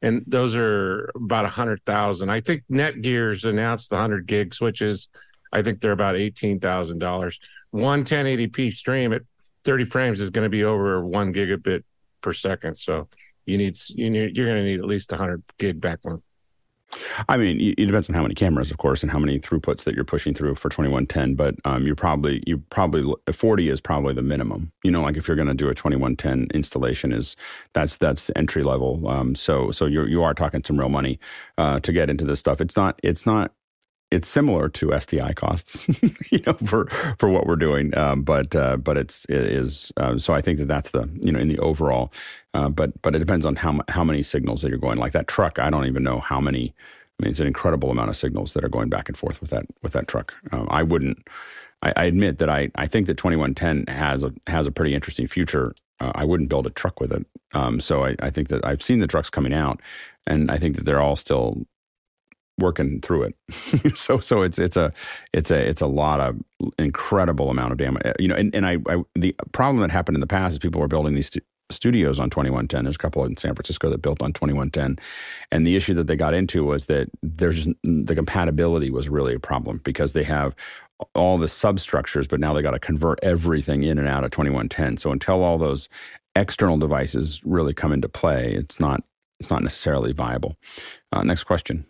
[0.02, 2.30] and those are about a hundred thousand.
[2.30, 5.08] I think Netgear's announced the 100 gig switches
[5.56, 7.40] I think they're about eighteen thousand dollars.
[7.72, 9.24] One 1080p stream at
[9.66, 11.84] 30 frames is going to be over one gigabit
[12.22, 12.78] per second.
[12.78, 13.10] So
[13.46, 16.22] you need you need you're going to need at least 100 gig backbone.
[17.28, 19.96] I mean, it depends on how many cameras, of course, and how many throughputs that
[19.96, 21.36] you're pushing through for 2110.
[21.36, 24.72] But um, you're probably you probably 40 is probably the minimum.
[24.84, 27.36] You know, like if you're going to do a 2110 installation, is
[27.74, 29.08] that's that's entry level.
[29.08, 31.20] Um, so so you you are talking some real money
[31.58, 32.62] uh, to get into this stuff.
[32.62, 33.52] It's not it's not
[34.16, 35.86] it's similar to SDI costs,
[36.32, 36.88] you know, for
[37.20, 37.96] for what we're doing.
[37.98, 41.32] Um, but uh, but it's it is uh, so I think that that's the you
[41.32, 42.14] know in the overall.
[42.54, 44.98] Uh, but but it depends on how how many signals that you're going.
[44.98, 46.74] Like that truck, I don't even know how many.
[47.20, 49.50] I mean, it's an incredible amount of signals that are going back and forth with
[49.50, 50.34] that with that truck.
[50.52, 51.28] Um, I wouldn't.
[51.82, 55.28] I, I, admit that I, I think that 2110 has a has a pretty interesting
[55.28, 55.74] future.
[56.00, 57.26] Uh, I wouldn't build a truck with it.
[57.54, 59.82] Um, so I, I think that I've seen the trucks coming out,
[60.26, 61.66] and I think that they're all still
[62.58, 63.98] working through it.
[63.98, 64.94] so so it's it's a
[65.34, 66.40] it's a it's a lot of
[66.80, 68.04] incredible amount of damage.
[68.20, 70.82] You know, and, and I, I the problem that happened in the past is people
[70.82, 71.42] were building these stu-
[71.72, 72.84] studios on 2110.
[72.84, 74.98] There's a couple in San Francisco that built on 2110,
[75.52, 79.40] and the issue that they got into was that there's the compatibility was really a
[79.40, 80.56] problem because they have
[81.14, 84.98] all the substructures, but now they got to convert everything in and out of 2110.
[84.98, 85.90] So until all those
[86.38, 89.02] external devices really come into play, it's not
[89.40, 90.56] it's not necessarily viable.
[91.12, 91.86] Uh, next question.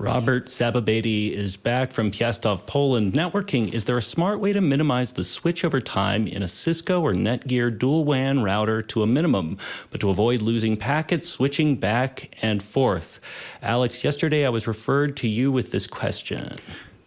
[0.00, 3.12] Robert Sababady is back from Piastow, Poland.
[3.12, 7.12] Networking, is there a smart way to minimize the switchover time in a Cisco or
[7.12, 9.58] Netgear dual WAN router to a minimum,
[9.90, 13.20] but to avoid losing packets switching back and forth?
[13.60, 16.56] Alex, yesterday I was referred to you with this question.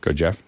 [0.02, 0.44] Go, Jeff.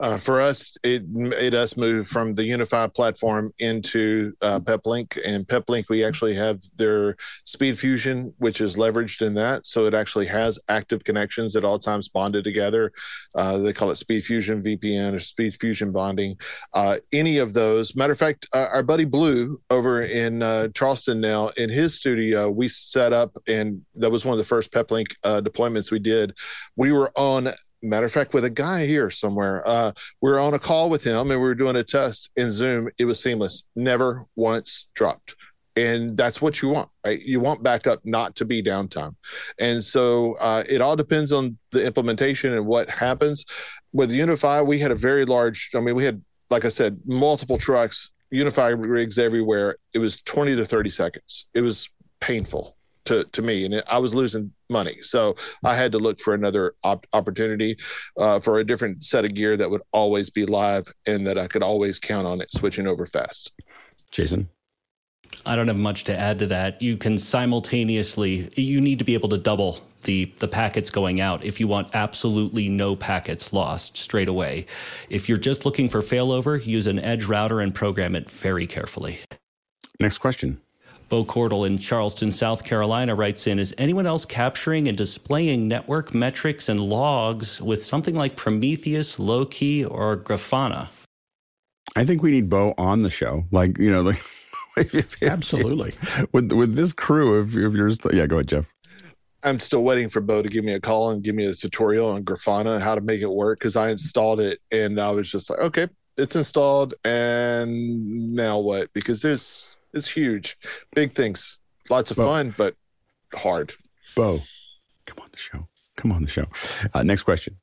[0.00, 5.18] Uh, for us, it made us move from the UniFi platform into uh, PepLink.
[5.26, 9.66] And PepLink, we actually have their Speed Fusion, which is leveraged in that.
[9.66, 12.92] So it actually has active connections at all times bonded together.
[13.34, 16.36] Uh, they call it Speed Fusion VPN or Speed Fusion bonding.
[16.72, 17.94] Uh, any of those.
[17.94, 22.50] Matter of fact, uh, our buddy Blue over in uh, Charleston now, in his studio,
[22.50, 26.32] we set up, and that was one of the first PepLink deployments we did.
[26.76, 27.52] We were on
[27.82, 31.04] matter of fact with a guy here somewhere uh, we were on a call with
[31.04, 32.88] him and we were doing a test in zoom.
[32.98, 33.64] It was seamless.
[33.74, 35.34] Never once dropped.
[35.76, 37.20] And that's what you want right?
[37.20, 39.14] You want backup not to be downtime.
[39.58, 43.44] And so uh, it all depends on the implementation and what happens.
[43.92, 47.58] With UniFi, we had a very large i mean we had like i said multiple
[47.58, 49.76] trucks UniFi rigs everywhere.
[49.92, 51.46] It was 20 to 30 seconds.
[51.54, 51.88] It was
[52.20, 54.98] painful to to me, and it, I was losing money.
[55.02, 57.76] So I had to look for another op- opportunity
[58.16, 61.46] uh, for a different set of gear that would always be live and that I
[61.46, 63.52] could always count on it switching over fast.
[64.10, 64.48] Jason.
[65.46, 66.82] I don't have much to add to that.
[66.82, 71.44] You can simultaneously, you need to be able to double the, the packets going out
[71.44, 74.66] if you want absolutely no packets lost straight away.
[75.08, 79.20] If you're just looking for failover, use an edge router and program it very carefully.
[80.00, 80.60] Next question.
[81.10, 86.14] Bo Cordell in Charleston, South Carolina writes in Is anyone else capturing and displaying network
[86.14, 90.88] metrics and logs with something like Prometheus, Loki, or Grafana?
[91.96, 93.44] I think we need Bo on the show.
[93.50, 94.22] Like, you know, like.
[95.22, 95.92] Absolutely.
[96.32, 98.66] with with this crew, if, if you're, st- yeah, go ahead, Jeff.
[99.42, 102.10] I'm still waiting for Bo to give me a call and give me a tutorial
[102.10, 105.30] on Grafana and how to make it work because I installed it and I was
[105.30, 108.92] just like, okay, it's installed, and now what?
[108.92, 110.56] Because there's it's huge.
[110.94, 111.58] Big things.
[111.88, 112.26] Lots of Bo.
[112.26, 112.74] fun, but
[113.34, 113.74] hard.
[114.14, 114.42] Bo,
[115.06, 115.68] come on the show.
[115.96, 116.46] Come on the show.
[116.94, 117.56] Uh, next question.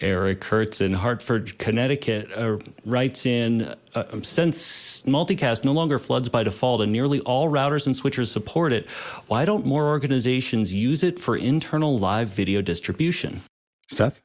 [0.00, 6.42] Eric Hertz in Hartford, Connecticut uh, writes in uh, Since multicast no longer floods by
[6.42, 8.88] default and nearly all routers and switchers support it,
[9.26, 13.42] why don't more organizations use it for internal live video distribution?
[13.90, 14.22] Seth?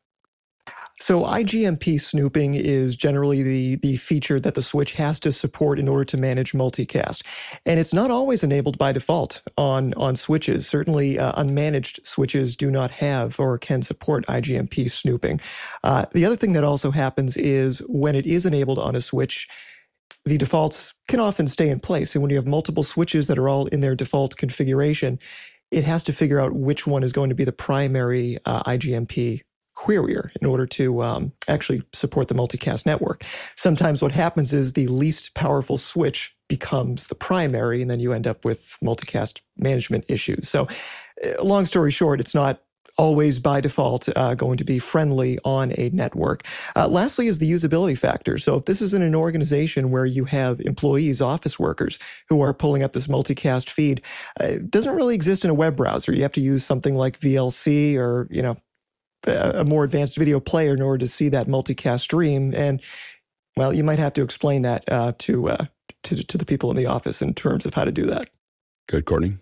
[1.03, 5.89] So IGMP snooping is generally the, the feature that the switch has to support in
[5.89, 7.23] order to manage multicast.
[7.65, 10.65] And it's not always enabled by default on, on switches.
[10.65, 15.41] Certainly uh, unmanaged switches do not have or can support IGMP snooping.
[15.84, 19.45] Uh, the other thing that also happens is when it is enabled on a switch,
[20.23, 22.15] the defaults can often stay in place.
[22.15, 25.19] And when you have multiple switches that are all in their default configuration,
[25.69, 29.41] it has to figure out which one is going to be the primary uh, IGMP
[29.76, 33.24] querier in order to um, actually support the multicast network.
[33.56, 38.28] Sometimes what happens is the least powerful switch becomes the primary, and then you end
[38.28, 40.48] up with multicast management issues.
[40.50, 40.68] So,
[41.24, 42.62] uh, long story short, it's not
[42.98, 46.45] always by default uh, going to be friendly on a network.
[46.76, 48.38] Uh, lastly, is the usability factor.
[48.38, 51.98] So, if this is in an organization where you have employees, office workers
[52.30, 54.04] who are pulling up this multicast feed,
[54.40, 56.14] uh, it doesn't really exist in a web browser.
[56.14, 58.58] You have to use something like VLC or you know
[59.28, 62.54] a more advanced video player in order to see that multicast stream.
[62.54, 62.82] And
[63.56, 65.66] well, you might have to explain that uh, to, uh,
[66.04, 68.30] to to the people in the office in terms of how to do that.
[68.88, 69.38] Good, Courtney.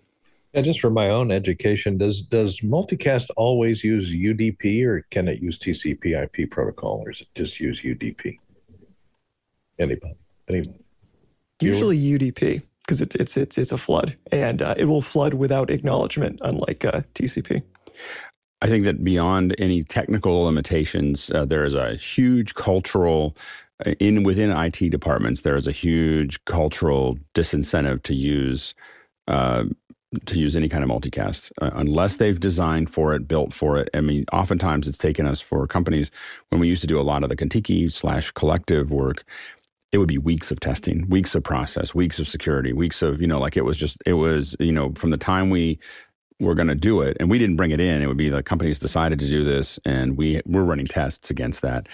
[0.52, 5.40] Yeah, just for my own education, does does multicast always use UDP or can it
[5.40, 8.38] use TCP/IP protocol, or is it just use UDP?
[9.78, 10.14] Anybody?
[10.48, 10.78] Anybody?
[11.60, 15.70] Usually UDP because it's it's it's it's a flood and uh, it will flood without
[15.70, 17.62] acknowledgement, unlike uh, TCP.
[18.62, 23.36] I think that beyond any technical limitations, uh, there is a huge cultural
[23.84, 25.40] uh, in within IT departments.
[25.40, 28.74] There is a huge cultural disincentive to use
[29.26, 29.64] uh,
[30.26, 33.88] to use any kind of multicast uh, unless they've designed for it, built for it.
[33.94, 36.10] I mean, oftentimes it's taken us for companies
[36.50, 39.24] when we used to do a lot of the Kontiki slash Kollective work.
[39.90, 43.26] It would be weeks of testing, weeks of process, weeks of security, weeks of you
[43.26, 45.80] know, like it was just it was you know from the time we
[46.42, 48.02] we're going to do it and we didn't bring it in.
[48.02, 51.62] It would be the companies decided to do this and we we're running tests against
[51.62, 51.88] that.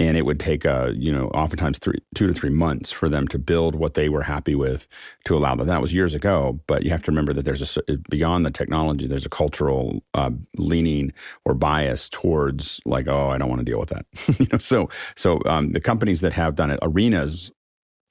[0.00, 3.26] And it would take uh, you know oftentimes three two to three months for them
[3.28, 4.86] to build what they were happy with
[5.24, 7.96] to allow that that was years ago but you have to remember that there's a
[8.08, 11.12] beyond the technology there's a cultural uh, leaning
[11.44, 14.06] or bias towards like oh i don't want to deal with that.
[14.38, 17.50] You know so so um, the companies that have done it arenas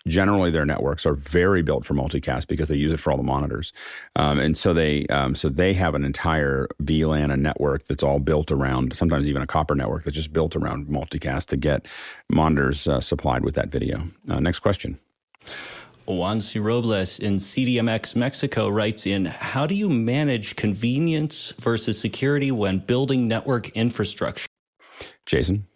[0.07, 3.23] generally their networks are very built for multicast because they use it for all the
[3.23, 3.73] monitors,
[4.15, 8.19] um, and so they um, so they have an entire VLAN and network that's all
[8.19, 11.85] built around sometimes even a copper network that's just built around multicast to get
[12.29, 14.03] monitors uh, supplied with that video.
[14.29, 14.97] Uh, next question.
[16.07, 22.79] Juancy Robles in CDMX Mexico writes in How do you manage convenience versus security when
[22.79, 24.47] building network infrastructure?
[25.25, 25.67] Jason.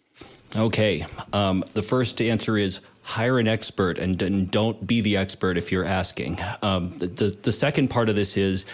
[0.56, 1.06] Okay.
[1.32, 5.72] Um, the first answer is hire an expert and, and, don't be the expert if
[5.72, 6.38] you're asking.
[6.62, 8.64] Um, the, the, the, second part of this is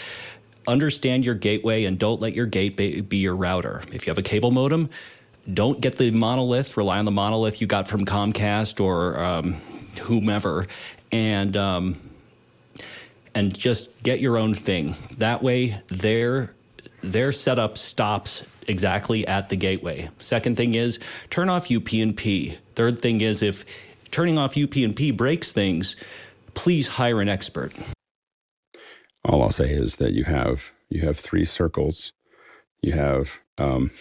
[0.67, 3.83] understand your gateway and don't let your gateway be your router.
[3.91, 4.91] If you have a cable modem,
[5.53, 9.55] don't get the monolith, rely on the monolith you got from Comcast or um,
[10.03, 10.67] whomever,
[11.11, 11.97] and um,
[13.35, 14.95] and just get your own thing.
[15.17, 16.55] That way, their
[17.03, 20.11] their setup stops exactly at the gateway.
[20.19, 20.99] Second thing is
[21.31, 22.59] turn off UPnP.
[22.75, 23.65] Third thing is if
[24.19, 25.95] turning off UPnP breaks things,
[26.55, 27.73] please hire an expert.
[29.24, 32.12] All I'll say is that you have you have three circles.
[32.82, 33.93] You have um,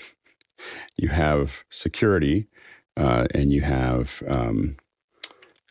[0.96, 2.48] you have security,
[3.00, 4.78] uh, and you have um,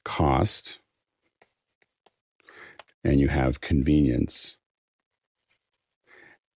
[0.05, 0.79] cost,
[3.03, 4.55] and you have convenience,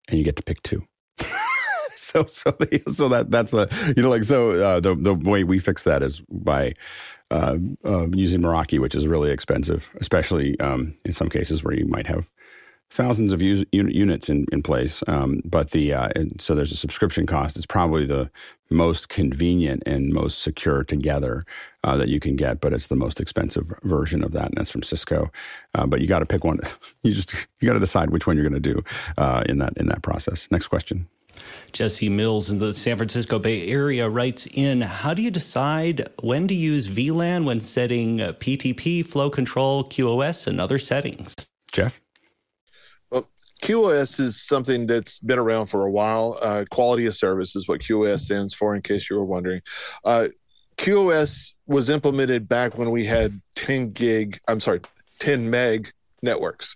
[0.09, 0.83] and you get to pick two.
[1.95, 2.55] so so
[2.93, 3.67] so that that's the
[3.97, 6.75] you know like so uh, the the way we fix that is by
[7.31, 11.85] uh, uh, using Meraki, which is really expensive, especially um, in some cases where you
[11.85, 12.25] might have
[12.91, 15.03] thousands of us- units in, in place.
[15.07, 17.55] Um, but the uh, so there's a subscription cost.
[17.55, 18.29] It's probably the
[18.71, 21.45] most convenient and most secure together
[21.83, 24.69] uh, that you can get, but it's the most expensive version of that, and that's
[24.69, 25.31] from Cisco.
[25.75, 26.59] Uh, but you got to pick one.
[27.01, 28.83] You just you got to decide which one you're going to do
[29.17, 30.49] uh, in that in that process.
[30.51, 31.07] Next question.
[31.71, 36.47] Jesse Mills in the San Francisco Bay Area writes in How do you decide when
[36.47, 41.35] to use VLAN when setting PTP, flow control, QoS, and other settings?
[41.71, 42.01] Jeff?
[43.11, 43.29] Well,
[43.61, 46.37] QoS is something that's been around for a while.
[46.41, 49.61] Uh, quality of service is what QoS stands for, in case you were wondering.
[50.03, 50.29] Uh,
[50.77, 54.79] QoS was implemented back when we had 10 gig, I'm sorry,
[55.19, 55.91] 10 meg
[56.21, 56.75] networks.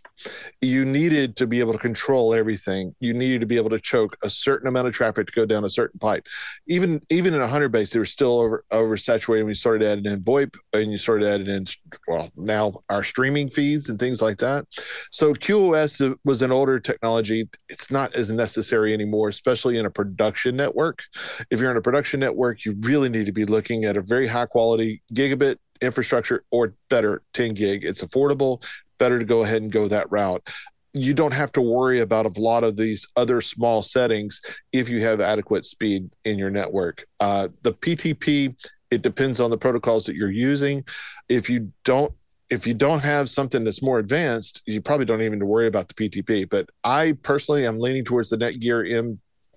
[0.62, 2.96] You needed to be able to control everything.
[3.00, 5.66] You needed to be able to choke a certain amount of traffic to go down
[5.66, 6.28] a certain pipe.
[6.68, 9.48] Even even in a hundred base, they were still over oversaturated.
[9.48, 11.66] You started adding in VoIP and you started adding in
[12.08, 14.66] well now our streaming feeds and things like that.
[15.12, 17.50] So QoS was an older technology.
[17.70, 21.04] It's not as necessary anymore, especially in a production network.
[21.50, 24.28] If you're in a production network, you really need to be looking at a very
[24.28, 28.64] high quality gigabit infrastructure or better 10 gig it's affordable
[29.04, 30.48] better to go ahead and go that route.
[30.94, 34.40] You don't have to worry about a lot of these other small settings
[34.72, 37.06] if you have adequate speed in your network.
[37.20, 38.56] Uh, the ptp
[38.90, 40.86] it depends on the protocols that you're using.
[41.28, 42.14] If you don't
[42.50, 45.88] if you don't have something that's more advanced, you probably don't even to worry about
[45.90, 46.48] the PTP.
[46.48, 48.88] But I personally am leaning towards the Netgear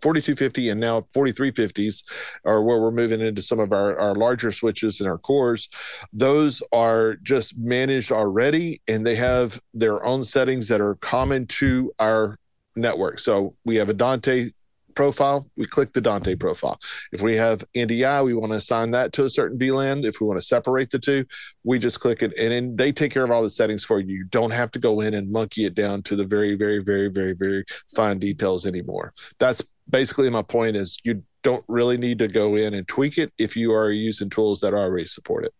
[0.02, 2.02] 4250 and now 4350s
[2.44, 5.68] are where we're moving into some of our, our larger switches and our cores.
[6.12, 11.92] Those are just managed already and they have their own settings that are common to
[11.98, 12.38] our
[12.76, 13.18] network.
[13.18, 14.50] So we have a Dante
[14.96, 16.80] profile, we click the Dante profile.
[17.12, 20.04] If we have NDI, we want to assign that to a certain VLAN.
[20.04, 21.24] If we want to separate the two,
[21.62, 24.16] we just click it and then they take care of all the settings for you.
[24.16, 27.08] You don't have to go in and monkey it down to the very, very, very,
[27.08, 27.64] very, very
[27.94, 29.12] fine details anymore.
[29.38, 33.32] That's basically my point is you don't really need to go in and tweak it
[33.38, 35.54] if you are using tools that already support it.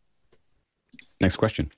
[1.20, 1.70] Next question.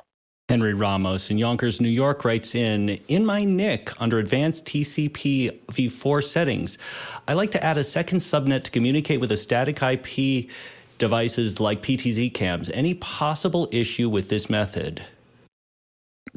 [0.49, 6.25] Henry Ramos in Yonkers, New York writes in In my NIC under advanced TCP v4
[6.25, 6.79] settings,
[7.29, 10.49] I like to add a second subnet to communicate with a static IP
[10.97, 12.71] devices like PTZ cams.
[12.71, 15.05] Any possible issue with this method?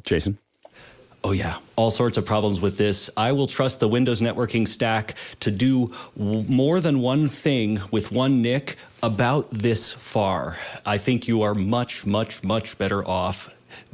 [0.03, 0.37] Jason?
[1.23, 1.57] Oh, yeah.
[1.75, 3.09] All sorts of problems with this.
[3.15, 8.11] I will trust the Windows networking stack to do w- more than one thing with
[8.11, 10.57] one NIC about this far.
[10.83, 13.49] I think you are much, much, much better off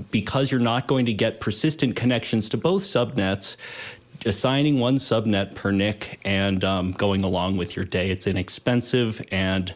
[0.10, 3.58] because you're not going to get persistent connections to both subnets.
[4.26, 8.10] Assigning one subnet per NIC and um, going along with your day.
[8.10, 9.74] It's inexpensive, and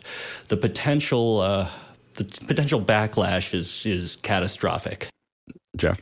[0.47, 1.69] the potential uh,
[2.15, 5.09] the potential backlash is is catastrophic.
[5.77, 6.01] Jeff.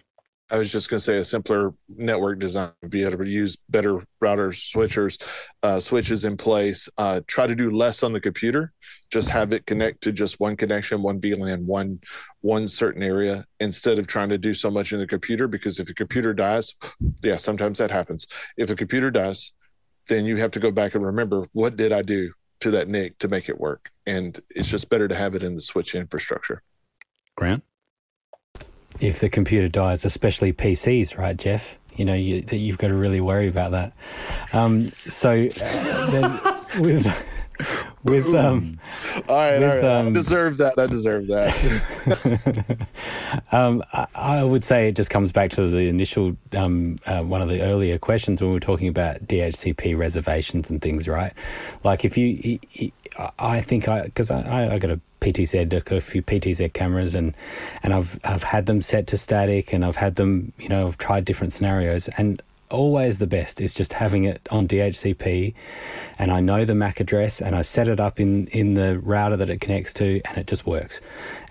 [0.51, 3.57] I was just going to say a simpler network design would be able to use
[3.69, 5.21] better routers, switchers,
[5.61, 6.89] uh, switches in place.
[6.97, 8.73] Uh, try to do less on the computer.
[9.11, 11.99] Just have it connect to just one connection, one VLAN, one
[12.41, 15.47] one certain area, instead of trying to do so much in the computer.
[15.47, 16.73] Because if a computer dies,
[17.21, 18.26] yeah, sometimes that happens.
[18.57, 19.51] If a computer dies,
[20.07, 23.19] then you have to go back and remember what did I do to that NIC
[23.19, 26.63] to make it work, and it's just better to have it in the switch infrastructure.
[27.38, 27.63] Grant
[28.99, 31.76] if the computer dies, especially PCs, right, Jeff?
[31.95, 33.93] You know, you, you've got to really worry about that.
[34.53, 36.39] Um, so uh, then
[36.80, 37.07] with
[38.03, 38.80] with um,
[39.27, 39.84] all right, with, all right.
[39.84, 40.80] Um, I deserve that.
[40.80, 42.88] I deserve that.
[43.51, 47.41] um, I, I, would say it just comes back to the initial um, uh, one
[47.41, 51.34] of the earlier questions when we were talking about DHCP reservations and things, right?
[51.84, 52.59] Like if you,
[53.38, 57.34] I think I because I, I got a PTZ, a few PTZ cameras, and
[57.84, 60.98] and I've I've had them set to static, and I've had them, you know, I've
[60.98, 65.54] tried different scenarios, and always the best is just having it on DHCP,
[66.18, 69.38] and I know the MAC address, and I set it up in in the router
[69.38, 71.00] that it connects to, and it just works,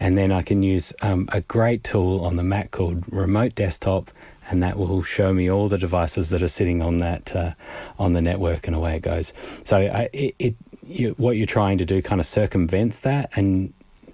[0.00, 4.10] and then I can use um, a great tool on the Mac called Remote Desktop.
[4.50, 7.52] And that will show me all the devices that are sitting on that uh,
[7.98, 9.34] on the network, and away it goes.
[9.66, 10.56] So I, it, it
[10.88, 13.72] you, what you're trying to do kind of circumvents that and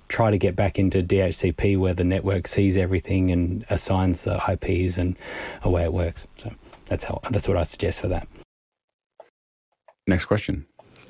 [0.08, 4.98] try to get back into DHCP where the network sees everything and assigns the IPs
[4.98, 5.16] and
[5.62, 6.26] away it works.
[6.38, 6.52] So
[6.86, 8.28] that's how that's what I suggest for that.
[10.06, 10.66] Next question.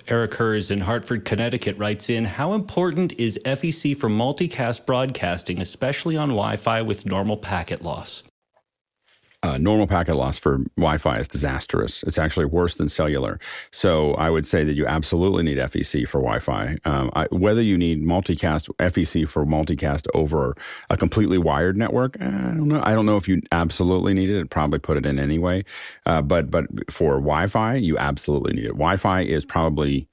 [0.07, 6.17] Eric Hers in Hartford, Connecticut writes in How important is FEC for multicast broadcasting, especially
[6.17, 8.23] on Wi Fi with normal packet loss?
[9.45, 12.03] Uh, normal packet loss for Wi-Fi is disastrous.
[12.05, 13.39] It's actually worse than cellular.
[13.73, 16.79] So I would say that you absolutely need FEC for Wi-Fi.
[16.87, 20.57] Um, whether you need multicast FEC for multicast over
[20.89, 22.81] a completely wired network, eh, I don't know.
[22.83, 24.41] I don't know if you absolutely need it.
[24.41, 25.67] I'd probably put it in anyway.
[26.07, 28.69] Uh, but but for Wi-Fi, you absolutely need it.
[28.69, 30.09] Wi-Fi is probably,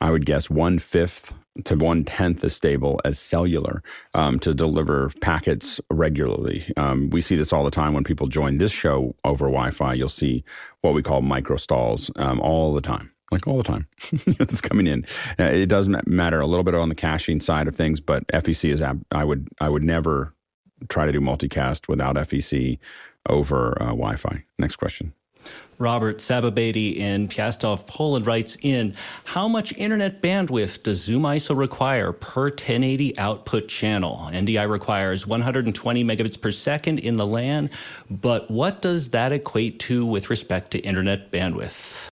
[0.00, 3.82] I would guess, one fifth to one tenth as stable as cellular
[4.14, 6.72] um, to deliver packets regularly.
[6.76, 9.94] Um, we see this all the time when people join this show over Wi-Fi.
[9.94, 10.44] You'll see
[10.82, 13.12] what we call micro stalls um, all the time.
[13.32, 13.86] Like all the time,
[14.26, 15.06] it's coming in.
[15.38, 18.72] Uh, it doesn't matter a little bit on the caching side of things, but FEC
[18.72, 18.82] is.
[18.82, 20.34] I would I would never
[20.88, 22.80] try to do multicast without FEC
[23.28, 24.44] over uh, Wi-Fi.
[24.58, 25.12] Next question.
[25.80, 28.94] Robert Sababady in Piastow, Poland writes in
[29.24, 34.28] How much internet bandwidth does Zoom ISO require per 1080 output channel?
[34.30, 37.70] NDI requires 120 megabits per second in the LAN,
[38.10, 42.08] but what does that equate to with respect to internet bandwidth?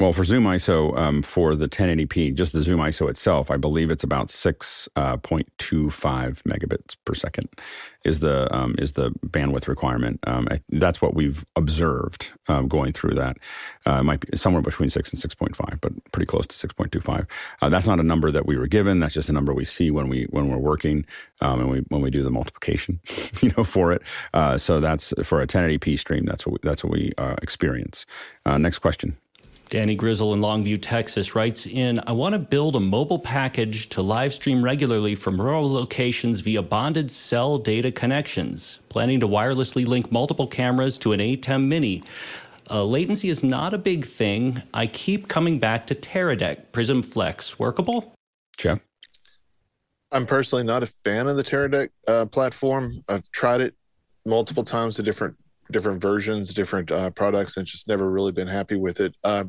[0.00, 3.90] Well, for Zoom ISO, um, for the 1080p, just the Zoom ISO itself, I believe
[3.90, 5.16] it's about 6.25 uh,
[6.48, 7.50] megabits per second
[8.06, 10.18] is the um, is the bandwidth requirement.
[10.26, 13.36] Um, that's what we've observed um, going through that.
[13.86, 17.26] Uh, it might be somewhere between six and 6.5, but pretty close to 6.25.
[17.60, 19.00] Uh, that's not a number that we were given.
[19.00, 21.04] That's just a number we see when we when we're working
[21.42, 23.00] um, and we when we do the multiplication,
[23.42, 24.00] you know, for it.
[24.32, 26.24] Uh, so that's for a 1080p stream.
[26.24, 28.06] That's what we, that's what we uh, experience.
[28.46, 29.18] Uh, next question.
[29.70, 34.02] Danny Grizzle in Longview, Texas writes in I want to build a mobile package to
[34.02, 38.80] live stream regularly from rural locations via bonded cell data connections.
[38.88, 42.02] Planning to wirelessly link multiple cameras to an ATEM Mini.
[42.68, 44.60] Uh, latency is not a big thing.
[44.74, 47.56] I keep coming back to Teradek Prism Flex.
[47.60, 48.12] Workable?
[48.58, 48.80] Jeff?
[50.10, 53.04] I'm personally not a fan of the Teradek uh, platform.
[53.08, 53.76] I've tried it
[54.26, 55.36] multiple times to different
[55.72, 59.14] different versions, different uh, products, and just never really been happy with it.
[59.24, 59.44] Uh,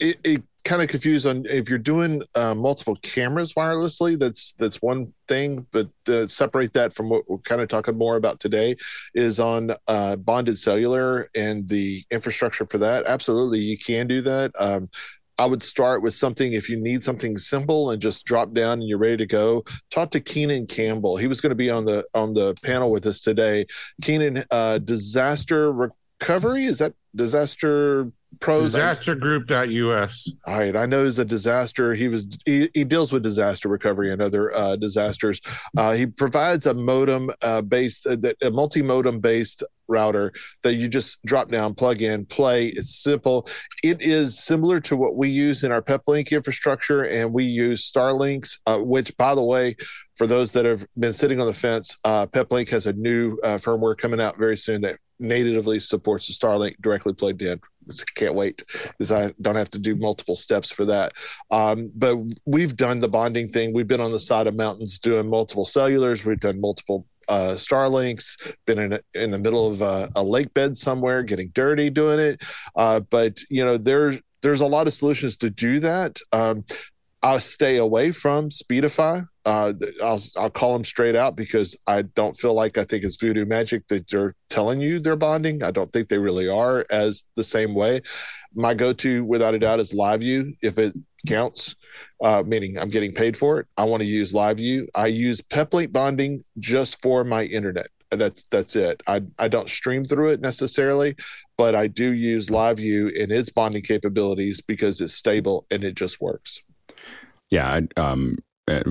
[0.00, 4.18] it, it kind of confused on if you're doing uh, multiple cameras wirelessly.
[4.18, 8.16] That's that's one thing, but to separate that from what we're kind of talking more
[8.16, 8.76] about today
[9.14, 13.06] is on uh, bonded cellular and the infrastructure for that.
[13.06, 14.52] Absolutely, you can do that.
[14.58, 14.90] Um,
[15.38, 18.88] I would start with something if you need something simple and just drop down and
[18.88, 19.64] you're ready to go.
[19.90, 21.16] Talk to Keenan Campbell.
[21.16, 23.66] He was going to be on the on the panel with us today.
[24.02, 28.10] Keenan, uh, disaster recovery is that disaster
[28.40, 31.94] pros disastergroup.us all right i know he's a disaster.
[31.94, 35.40] He was he, he deals with disaster recovery and other uh, disasters.
[35.76, 40.32] Uh, he provides a modem uh, based uh, a multi-modem based router
[40.62, 42.68] that you just drop down plug in play.
[42.68, 43.48] It's simple.
[43.82, 48.58] It is similar to what we use in our peplink infrastructure and we use starlinks
[48.66, 49.76] uh, which by the way
[50.16, 53.56] for those that have been sitting on the fence uh, peplink has a new uh,
[53.56, 57.60] firmware coming out very soon that natively supports the starlink directly plugged in
[58.14, 61.12] can't wait because I don't have to do multiple steps for that.
[61.50, 63.72] Um, but we've done the bonding thing.
[63.72, 66.24] We've been on the side of mountains doing multiple cellulars.
[66.24, 70.52] We've done multiple uh, Starlinks, been in, a, in the middle of a, a, lake
[70.54, 72.42] bed somewhere, getting dirty doing it.
[72.74, 76.18] Uh, but you know, there there's a lot of solutions to do that.
[76.32, 76.64] Um,
[77.22, 79.26] I'll stay away from Speedify.
[79.44, 79.72] Uh,
[80.02, 83.44] I'll I'll call them straight out because I don't feel like I think it's voodoo
[83.44, 85.62] magic that they're telling you they're bonding.
[85.62, 88.02] I don't think they really are as the same way.
[88.54, 90.94] My go-to, without a doubt, is LiveU if it
[91.26, 91.74] counts,
[92.22, 93.66] uh, meaning I'm getting paid for it.
[93.76, 94.86] I want to use LiveU.
[94.94, 97.88] I use Peplink bonding just for my internet.
[98.10, 99.02] That's that's it.
[99.06, 101.16] I I don't stream through it necessarily,
[101.56, 106.20] but I do use LiveU and its bonding capabilities because it's stable and it just
[106.20, 106.60] works.
[107.50, 108.38] Yeah, um,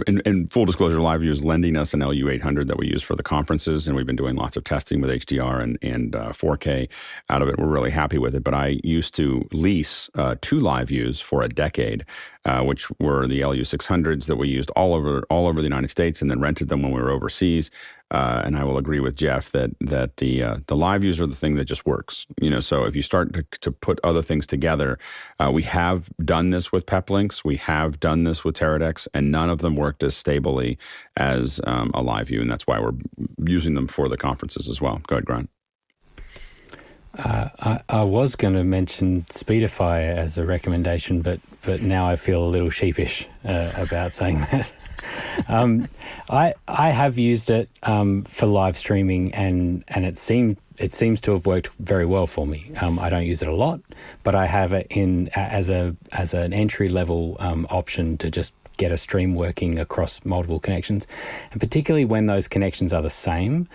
[0.08, 3.24] in, in, full disclosure, LiveU is lending us an LU800 that we use for the
[3.24, 6.90] conferences, and we've been doing lots of testing with HDR and, and uh, 4K
[7.30, 7.60] out of it.
[7.60, 8.44] We're really happy with it.
[8.44, 12.06] But I used to lease uh, two LiveUs for a decade,
[12.46, 16.22] uh, which were the LU600s that we used all over all over the United States,
[16.22, 17.70] and then rented them when we were overseas.
[18.10, 21.36] Uh, and I will agree with Jeff that that the uh, the LiveUs are the
[21.36, 22.26] thing that just works.
[22.42, 24.98] You know, so if you start to, to put other things together,
[25.40, 29.50] uh, we have done this with Peplinks, we have done this with Teradeks, and none
[29.50, 30.78] of them worked as stably
[31.18, 32.94] as um, a view, and that's why we're
[33.46, 35.02] using them for the conferences as well.
[35.08, 35.50] Go ahead, Grant.
[37.18, 42.16] Uh, I, I, was going to mention Speedify as a recommendation, but but now I
[42.16, 44.72] feel a little sheepish uh, about saying that.
[45.48, 45.88] um,
[46.30, 51.20] I I have used it um, for live streaming, and and it seemed it seems
[51.22, 52.72] to have worked very well for me.
[52.80, 53.82] Um, I don't use it a lot,
[54.24, 58.54] but I have it in as a as an entry level um, option to just
[58.78, 61.06] get a stream working across multiple connections,
[61.52, 63.68] and particularly when those connections are the same.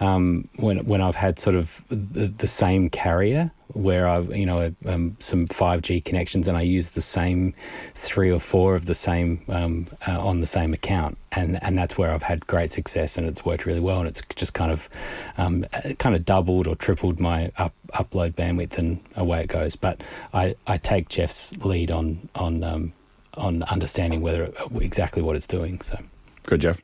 [0.00, 4.74] Um, when when I've had sort of the, the same carrier, where I've you know
[4.86, 7.54] um, some 5G connections and I use the same
[7.94, 11.98] three or four of the same um, uh, on the same account and and that's
[11.98, 14.88] where I've had great success and it's worked really well and it's just kind of
[15.36, 15.66] um,
[15.98, 20.00] kind of doubled or tripled my up, upload bandwidth and away it goes but
[20.32, 22.92] I, I take Jeff's lead on on um,
[23.38, 25.98] on understanding whether exactly what it's doing so
[26.44, 26.82] good Jeff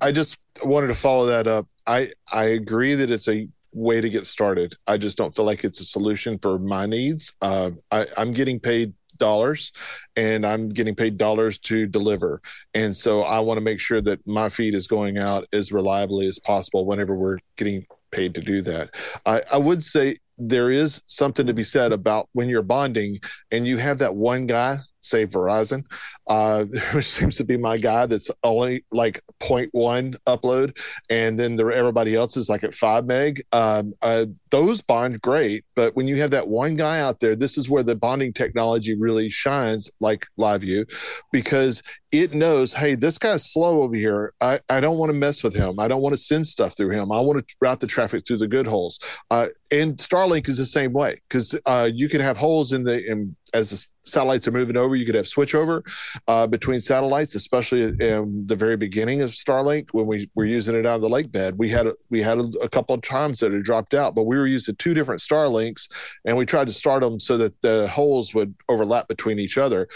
[0.00, 4.10] I just wanted to follow that up I I agree that it's a way to
[4.10, 4.74] get started.
[4.86, 7.34] I just don't feel like it's a solution for my needs.
[7.40, 9.72] Uh, I, I'm getting paid dollars
[10.16, 12.40] and I'm getting paid dollars to deliver.
[12.74, 16.26] And so I want to make sure that my feed is going out as reliably
[16.26, 18.90] as possible whenever we're getting paid to do that.
[19.26, 23.18] I, I would say there is something to be said about when you're bonding
[23.50, 25.84] and you have that one guy say Verizon,
[26.26, 30.76] uh, which seems to be my guy that's only like 0.1 upload,
[31.10, 33.42] and then there everybody else is like at five meg.
[33.52, 37.58] Um, uh, those bond great, but when you have that one guy out there, this
[37.58, 40.90] is where the bonding technology really shines, like LiveU,
[41.32, 44.32] because it knows, hey, this guy's slow over here.
[44.40, 45.78] I, I don't want to mess with him.
[45.78, 47.12] I don't want to send stuff through him.
[47.12, 48.98] I want to route the traffic through the good holes.
[49.30, 53.04] Uh, and Starlink is the same way because uh, you can have holes in the
[53.06, 54.96] in, as satellites are moving over.
[54.96, 55.82] You could have switchover
[56.26, 60.86] uh, between satellites, especially in the very beginning of Starlink when we were using it
[60.86, 61.58] out of the lake bed.
[61.58, 64.36] We had we had a, a couple of times that it dropped out, but we
[64.36, 65.88] were using two different Starlinks,
[66.24, 69.88] and we tried to start them so that the holes would overlap between each other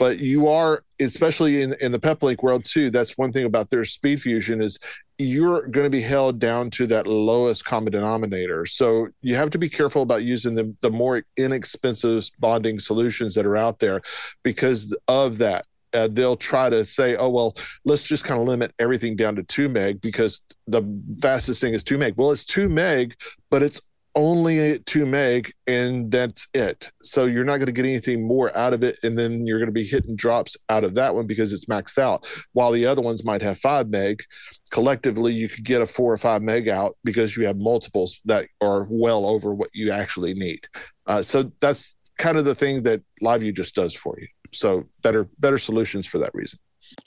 [0.00, 3.82] but you are especially in, in the peplink world too that's one thing about their
[3.82, 4.78] SpeedFusion is
[5.18, 9.58] you're going to be held down to that lowest common denominator so you have to
[9.58, 14.00] be careful about using the, the more inexpensive bonding solutions that are out there
[14.42, 18.72] because of that uh, they'll try to say, oh, well, let's just kind of limit
[18.78, 20.82] everything down to two meg because the
[21.20, 22.14] fastest thing is two meg.
[22.16, 23.16] Well, it's two meg,
[23.50, 23.80] but it's
[24.14, 26.90] only 2 meg and that's it.
[27.02, 29.68] So you're not going to get anything more out of it and then you're going
[29.68, 32.26] to be hitting drops out of that one because it's maxed out.
[32.52, 34.22] While the other ones might have 5 meg
[34.70, 38.46] collectively you could get a 4 or 5 meg out because you have multiples that
[38.60, 40.66] are well over what you actually need.
[41.06, 44.28] Uh, so that's kind of the thing that LiveU just does for you.
[44.52, 46.58] So better better solutions for that reason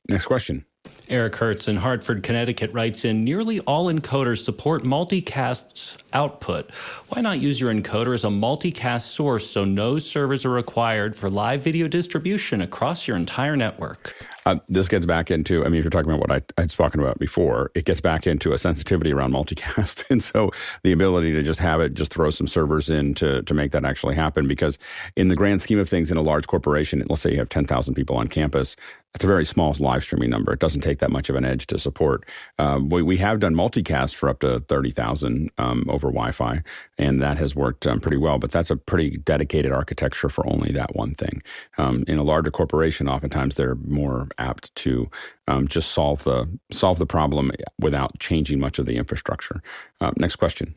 [0.07, 0.65] next question
[1.09, 6.71] Eric Hertz in Hartford, Connecticut writes in Nearly all encoders support multicast's output.
[7.09, 11.29] Why not use your encoder as a multicast source so no servers are required for
[11.29, 14.15] live video distribution across your entire network?
[14.45, 16.99] Uh, this gets back into, I mean, if you're talking about what I, I'd spoken
[16.99, 20.05] about before, it gets back into a sensitivity around multicast.
[20.09, 20.51] and so
[20.83, 23.85] the ability to just have it, just throw some servers in to, to make that
[23.85, 24.47] actually happen.
[24.47, 24.77] Because
[25.15, 27.93] in the grand scheme of things, in a large corporation, let's say you have 10,000
[27.93, 28.75] people on campus,
[29.15, 30.53] it's a very small live streaming number.
[30.53, 32.25] It doesn't take that much of an edge to support.
[32.57, 36.63] Um, we, we have done multicast for up to 30,000 um, over Wi Fi,
[36.97, 38.39] and that has worked um, pretty well.
[38.39, 41.43] But that's a pretty dedicated architecture for only that one thing.
[41.77, 45.09] Um, in a larger corporation, oftentimes they're more apt to
[45.47, 49.61] um, just solve the, solve the problem without changing much of the infrastructure.
[50.01, 50.75] Uh, next question.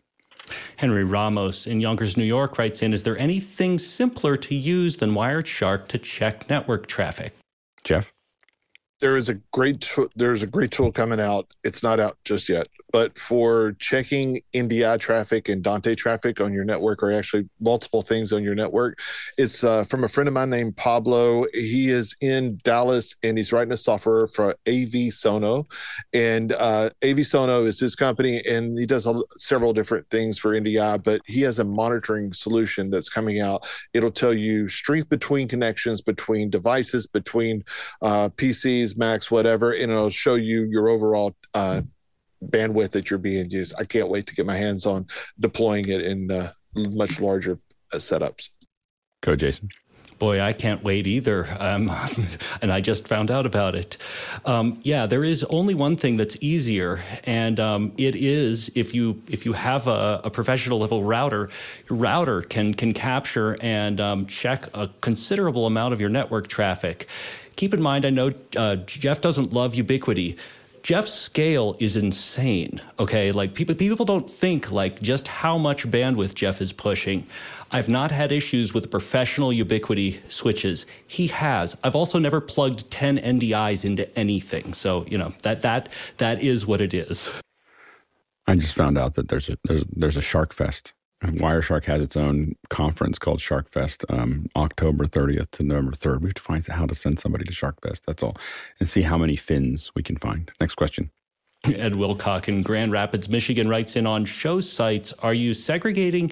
[0.76, 5.12] Henry Ramos in Yonkers, New York writes in Is there anything simpler to use than
[5.12, 7.34] Wireshark to check network traffic?
[7.82, 8.12] Jeff?
[9.00, 11.52] There is a great there's a great tool coming out.
[11.64, 16.64] It's not out just yet, but for checking NDI traffic and Dante traffic on your
[16.64, 18.98] network, or actually multiple things on your network,
[19.36, 21.44] it's uh, from a friend of mine named Pablo.
[21.52, 25.66] He is in Dallas and he's writing a software for AV Sono,
[26.14, 30.58] and uh, AV Sono is his company, and he does a, several different things for
[30.58, 31.02] NDI.
[31.04, 33.66] But he has a monitoring solution that's coming out.
[33.92, 37.62] It'll tell you strength between connections, between devices, between
[38.00, 41.80] uh, PCs, Macs, whatever, and it'll show you your overall uh,
[42.44, 43.74] bandwidth that you're being used.
[43.78, 45.06] I can't wait to get my hands on
[45.40, 47.58] deploying it in uh, much larger
[47.92, 48.50] uh, setups.
[49.22, 49.70] Go, Jason.
[50.18, 51.46] Boy, I can't wait either.
[51.60, 51.92] Um,
[52.62, 53.98] and I just found out about it.
[54.46, 59.22] Um, yeah, there is only one thing that's easier, and um, it is if you
[59.28, 61.50] if you have a, a, professional level router,
[61.90, 67.08] your router can can capture and um, check a considerable amount of your network traffic.
[67.56, 70.36] Keep in mind, I know uh, Jeff doesn't love Ubiquiti.
[70.82, 72.80] Jeff's scale is insane.
[73.00, 77.26] Okay, like people people don't think like just how much bandwidth Jeff is pushing.
[77.72, 80.86] I've not had issues with professional Ubiquiti switches.
[81.08, 81.76] He has.
[81.82, 84.72] I've also never plugged 10 NDIs into anything.
[84.72, 85.88] So, you know, that that
[86.18, 87.32] that is what it is.
[88.46, 90.92] I just found out that there's a there's there's a Shark Fest
[91.22, 96.20] Wireshark has its own conference called SharkFest, um, October 30th to November 3rd.
[96.20, 98.02] We have to find out how to send somebody to SharkFest.
[98.06, 98.36] That's all,
[98.80, 100.50] and see how many fins we can find.
[100.60, 101.10] Next question.
[101.64, 106.30] Ed Wilcock in Grand Rapids, Michigan writes in on show sites Are you segregating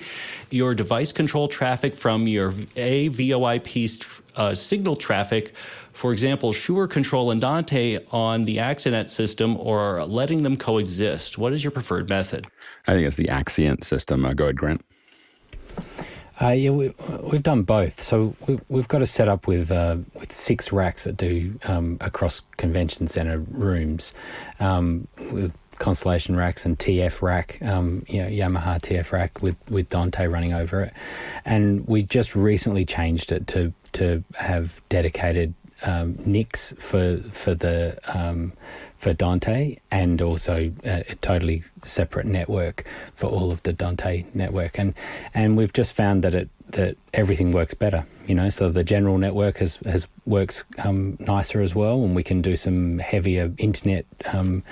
[0.51, 5.55] your device control traffic from your AVoIP uh, signal traffic?
[5.95, 11.39] For example, Shure Control and Dante on the Axenet system, or letting them coexist?
[11.39, 12.47] What is your preferred method?
[12.87, 14.25] I think it's the Axient system.
[14.25, 14.85] Uh, go ahead, Grant.
[16.43, 16.93] Uh, yeah, we,
[17.31, 18.03] have done both.
[18.03, 22.43] So we, have got a setup with uh, with six racks that do um, across
[22.57, 24.13] convention center rooms,
[24.59, 29.89] um, with Constellation racks and TF rack, um, you know, Yamaha TF rack with, with
[29.89, 30.93] Dante running over it,
[31.45, 35.55] and we just recently changed it to to have dedicated
[35.85, 38.53] um, NICs for for the um,
[38.97, 44.79] for Dante, and also a, a, totally separate network for all of the Dante network.
[44.79, 44.95] And
[45.35, 48.07] and we've just found that it that everything works better.
[48.27, 52.23] You know, so the general network has has works um, nicer as well, and we
[52.23, 54.07] can do some heavier internet.
[54.33, 54.63] Um,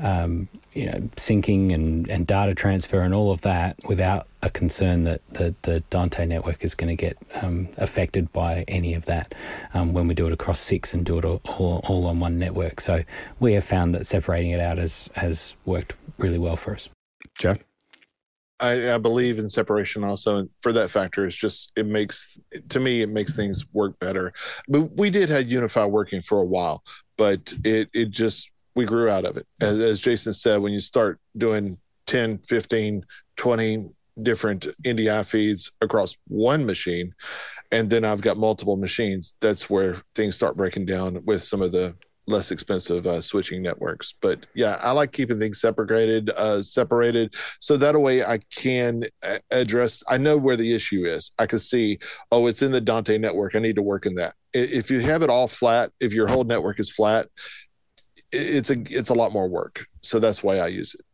[0.00, 5.04] um, you know, syncing and, and data transfer and all of that without a concern
[5.04, 9.34] that the, the Dante network is going to get um, affected by any of that
[9.74, 12.38] um, when we do it across six and do it all, all, all, on one
[12.38, 12.80] network.
[12.80, 13.02] So
[13.40, 16.88] we have found that separating it out has, has worked really well for us.
[17.38, 17.58] Jeff?
[18.60, 22.40] I, I believe in separation also and for that factor it's just it makes
[22.70, 24.32] to me it makes things work better
[24.66, 26.82] but we did have UniFi working for a while
[27.16, 29.44] but it it just we grew out of it.
[29.60, 33.04] As, as Jason said, when you start doing 10, 15,
[33.36, 33.90] 20
[34.22, 37.12] different NDI feeds across one machine,
[37.72, 41.72] and then I've got multiple machines, that's where things start breaking down with some of
[41.72, 41.96] the
[42.28, 44.14] less expensive uh, switching networks.
[44.22, 49.38] But yeah, I like keeping things separated, uh, separated, so that way I can uh,
[49.50, 50.04] address.
[50.06, 51.32] I know where the issue is.
[51.36, 51.98] I can see,
[52.30, 53.56] oh, it's in the Dante network.
[53.56, 54.36] I need to work in that.
[54.52, 57.28] If you have it all flat, if your whole network is flat,
[58.32, 59.86] it's a it's a lot more work.
[60.02, 61.04] So that's why I use it.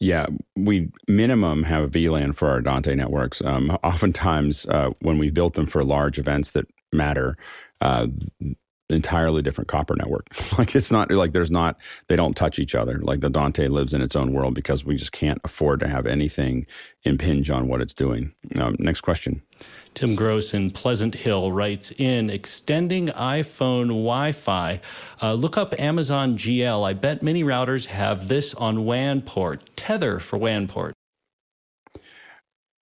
[0.00, 0.26] Yeah,
[0.56, 3.40] we minimum have a VLAN for our Dante networks.
[3.42, 7.36] Um, oftentimes, uh, when we built them for large events that matter,
[7.80, 8.08] uh,
[8.94, 10.26] entirely different copper network.
[10.58, 11.76] like it's not like there's not
[12.08, 12.98] they don't touch each other.
[13.00, 16.06] Like the Dante lives in its own world because we just can't afford to have
[16.06, 16.66] anything
[17.02, 18.32] impinge on what it's doing.
[18.58, 19.42] Um, next question.
[19.94, 24.80] Tim Gross in Pleasant Hill writes in extending iPhone Wi Fi.
[25.22, 26.88] Uh, look up Amazon GL.
[26.88, 29.76] I bet many routers have this on WAN port.
[29.76, 30.94] Tether for WAN port.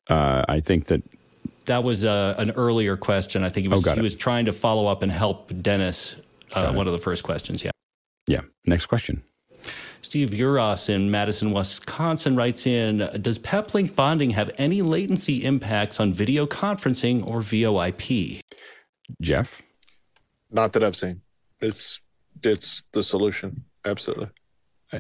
[0.08, 1.02] Uh, I think that
[1.66, 3.44] that was uh, an earlier question.
[3.44, 6.16] I think he was, oh, he was trying to follow up and help Dennis.
[6.52, 7.64] Uh, one of the first questions.
[7.64, 7.70] Yeah.
[8.28, 8.42] Yeah.
[8.66, 9.22] Next question.
[10.02, 16.12] Steve Uros in Madison, Wisconsin writes in Does Peplink bonding have any latency impacts on
[16.12, 18.40] video conferencing or VoIP?
[19.20, 19.62] Jeff?
[20.50, 21.22] Not that I've seen.
[21.60, 22.00] It's
[22.42, 23.64] it's the solution.
[23.84, 24.28] Absolutely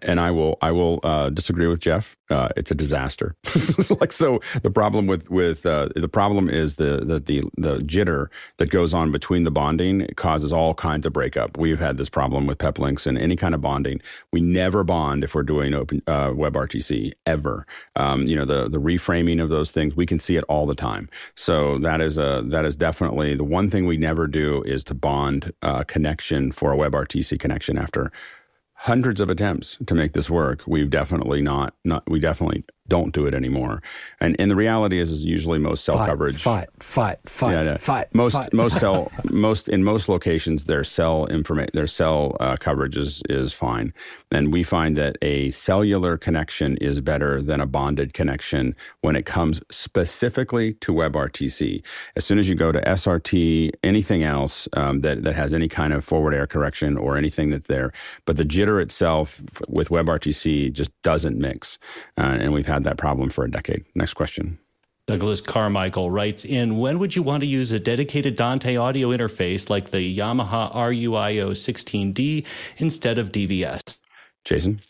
[0.02, 2.16] and I will I will uh, disagree with Jeff.
[2.30, 3.34] Uh, it's a disaster.
[4.00, 8.28] like so, the problem with with uh, the problem is the, the the the jitter
[8.56, 11.58] that goes on between the bonding causes all kinds of breakup.
[11.58, 14.00] We've had this problem with Peplinks and any kind of bonding.
[14.32, 17.66] We never bond if we're doing open uh, WebRTC ever.
[17.96, 20.74] Um, you know the the reframing of those things we can see it all the
[20.74, 21.10] time.
[21.34, 24.94] So that is a that is definitely the one thing we never do is to
[24.94, 28.10] bond uh, connection for a WebRTC connection after
[28.82, 30.64] hundreds of attempts to make this work.
[30.66, 33.82] We've definitely not, not we definitely don't do it anymore.
[34.20, 36.42] And and the reality is, is usually most cell fight, coverage.
[36.42, 38.12] Fight, fight, fight, yeah, fight.
[38.14, 38.52] Most fight.
[38.52, 43.52] most cell most in most locations, their cell information, their cell uh, coverage is is
[43.52, 43.94] fine.
[44.32, 49.26] And we find that a cellular connection is better than a bonded connection when it
[49.26, 51.82] comes specifically to WebRTC.
[52.16, 55.92] As soon as you go to SRT, anything else um, that that has any kind
[55.92, 57.92] of forward error correction or anything that's there,
[58.26, 61.78] but the jitter itself with WebRTC just doesn't mix,
[62.18, 63.84] uh, and we've had that problem for a decade.
[63.94, 64.58] Next question.
[65.06, 69.68] Douglas Carmichael writes in When would you want to use a dedicated Dante audio interface
[69.68, 72.46] like the Yamaha RUIO 16D
[72.76, 73.98] instead of DVS?
[74.44, 74.80] Jason?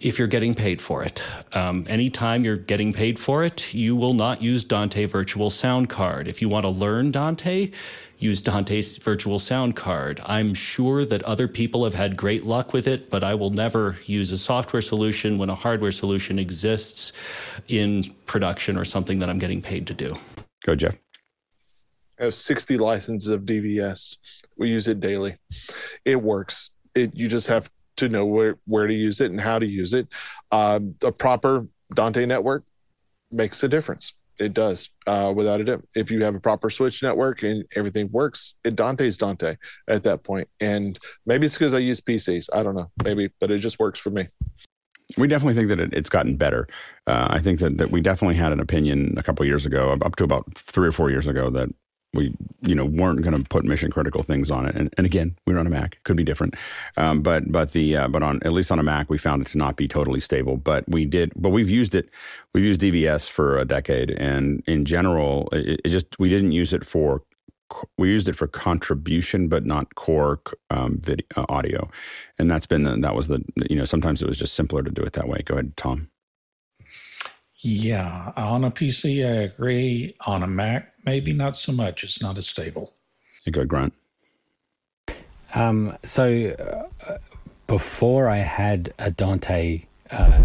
[0.00, 1.22] If you're getting paid for it.
[1.52, 6.26] Um, anytime you're getting paid for it, you will not use Dante Virtual Sound Card.
[6.26, 7.72] If you want to learn Dante,
[8.20, 10.20] use Dante's virtual sound card.
[10.26, 13.98] I'm sure that other people have had great luck with it, but I will never
[14.04, 17.12] use a software solution when a hardware solution exists
[17.66, 20.16] in production or something that I'm getting paid to do.
[20.64, 20.98] Go, Jeff.
[22.20, 24.16] I have 60 licenses of DVS.
[24.58, 25.38] We use it daily.
[26.04, 26.70] It works.
[26.94, 29.94] It you just have to know where where to use it and how to use
[29.94, 30.08] it.
[30.52, 32.64] Uh, a proper Dante network
[33.30, 35.84] makes a difference it does uh, without a doubt.
[35.94, 39.56] If you have a proper switch network and everything works, it Dante's Dante
[39.88, 40.48] at that point.
[40.60, 42.48] And maybe it's because I use PCs.
[42.52, 44.28] I don't know, maybe, but it just works for me.
[45.18, 46.68] We definitely think that it, it's gotten better.
[47.06, 50.16] Uh, I think that, that we definitely had an opinion a couple years ago, up
[50.16, 51.68] to about three or four years ago, that
[52.12, 54.74] we you know weren't going to put mission critical things on it.
[54.74, 55.94] And, and again we're on a mac.
[55.94, 56.54] It could be different.
[56.96, 59.48] Um, but but the uh, but on at least on a mac we found it
[59.48, 60.56] to not be totally stable.
[60.56, 62.10] But we did but we've used it
[62.54, 64.10] we've used dvs for a decade.
[64.12, 67.22] And in general it, it just we didn't use it for
[67.96, 71.88] we used it for contribution but not core um, video uh, audio.
[72.38, 74.90] And that's been the, that was the you know sometimes it was just simpler to
[74.90, 75.42] do it that way.
[75.44, 76.08] Go ahead tom.
[77.62, 80.14] Yeah, on a PC, I agree.
[80.26, 82.04] On a Mac, maybe not so much.
[82.04, 82.94] It's not as stable.
[83.46, 83.94] A good grunt.
[85.54, 86.54] Um, so
[87.06, 87.18] uh,
[87.66, 90.44] before I had a Dante uh,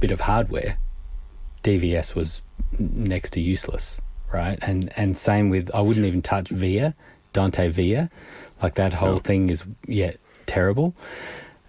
[0.00, 0.78] bit of hardware,
[1.64, 2.42] DVS was
[2.78, 4.00] next to useless,
[4.32, 4.58] right?
[4.62, 6.94] And and same with I wouldn't even touch VIA,
[7.32, 8.10] Dante VIA,
[8.62, 9.18] like that whole no.
[9.18, 10.12] thing is yeah
[10.46, 10.94] terrible.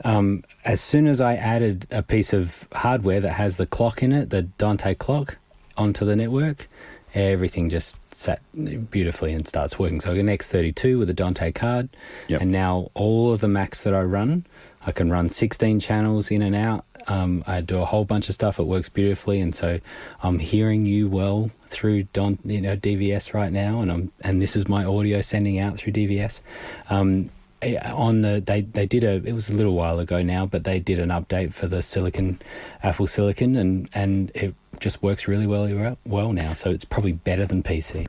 [0.03, 4.11] Um, as soon as I added a piece of hardware that has the clock in
[4.11, 5.37] it, the Dante clock,
[5.75, 6.69] onto the network,
[7.25, 8.41] everything just sat
[8.89, 10.01] beautifully and starts working.
[10.01, 11.89] So I got an X32 with a Dante card,
[12.27, 12.41] yep.
[12.41, 14.45] and now all of the Macs that I run,
[14.85, 16.85] I can run 16 channels in and out.
[17.07, 18.59] Um, I do a whole bunch of stuff.
[18.59, 19.79] It works beautifully, and so
[20.21, 24.55] I'm hearing you well through Don, you know, DVS right now, and I'm and this
[24.55, 26.41] is my audio sending out through DVS.
[26.89, 27.29] Um,
[27.63, 30.79] on the they they did a it was a little while ago now, but they
[30.79, 32.39] did an update for the Silicon
[32.83, 36.53] Apple Silicon, and and it just works really well well now.
[36.53, 38.07] So it's probably better than PC.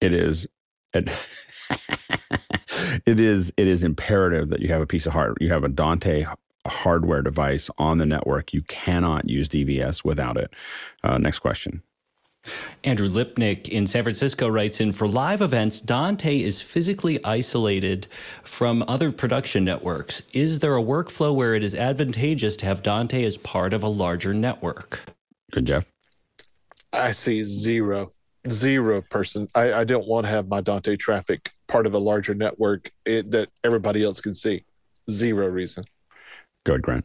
[0.00, 0.46] It is.
[0.92, 1.08] It,
[3.06, 3.52] it is.
[3.56, 5.36] It is imperative that you have a piece of hardware.
[5.40, 6.26] You have a Dante
[6.66, 8.52] hardware device on the network.
[8.52, 10.52] You cannot use DVS without it.
[11.02, 11.82] Uh, next question.
[12.82, 18.06] Andrew Lipnick in San Francisco writes in For live events, Dante is physically isolated
[18.42, 20.22] from other production networks.
[20.32, 23.88] Is there a workflow where it is advantageous to have Dante as part of a
[23.88, 25.02] larger network?
[25.52, 25.86] Good, Jeff.
[26.92, 28.12] I see zero,
[28.50, 29.48] zero person.
[29.54, 33.30] I, I don't want to have my Dante traffic part of a larger network it,
[33.30, 34.64] that everybody else can see.
[35.10, 35.84] Zero reason.
[36.64, 37.04] Go ahead, Grant.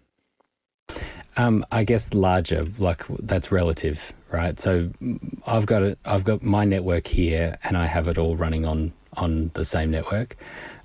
[1.37, 4.59] Um, I guess larger, like that's relative, right?
[4.59, 4.91] So
[5.47, 5.99] I've got it.
[6.05, 9.91] I've got my network here, and I have it all running on on the same
[9.91, 10.35] network.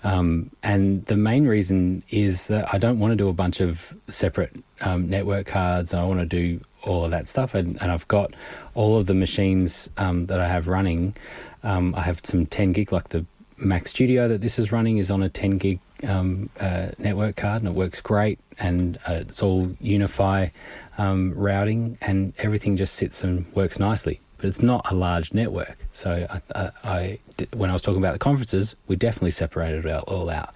[0.02, 3.81] Um, and the main reason is that I don't want to do a bunch of
[4.09, 5.93] separate um, network cards.
[5.93, 8.35] I want to do all of that stuff, and, and I've got
[8.74, 11.16] all of the machines um, that I have running.
[11.62, 13.27] Um, I have some 10 gig, like the
[13.59, 17.62] Mac Studio that this is running is on a 10 gig um, uh, network card,
[17.62, 18.39] and it works great.
[18.61, 20.51] And uh, it's all UniFi
[20.99, 24.20] um, routing, and everything just sits and works nicely.
[24.37, 25.78] But it's not a large network.
[25.93, 27.19] So I, I, I
[27.55, 30.55] when I was talking about the conferences, we definitely separated it all out.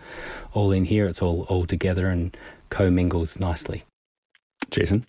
[0.53, 2.37] All in here, it's all all together and
[2.71, 3.85] commingles nicely.
[4.71, 5.07] Jason.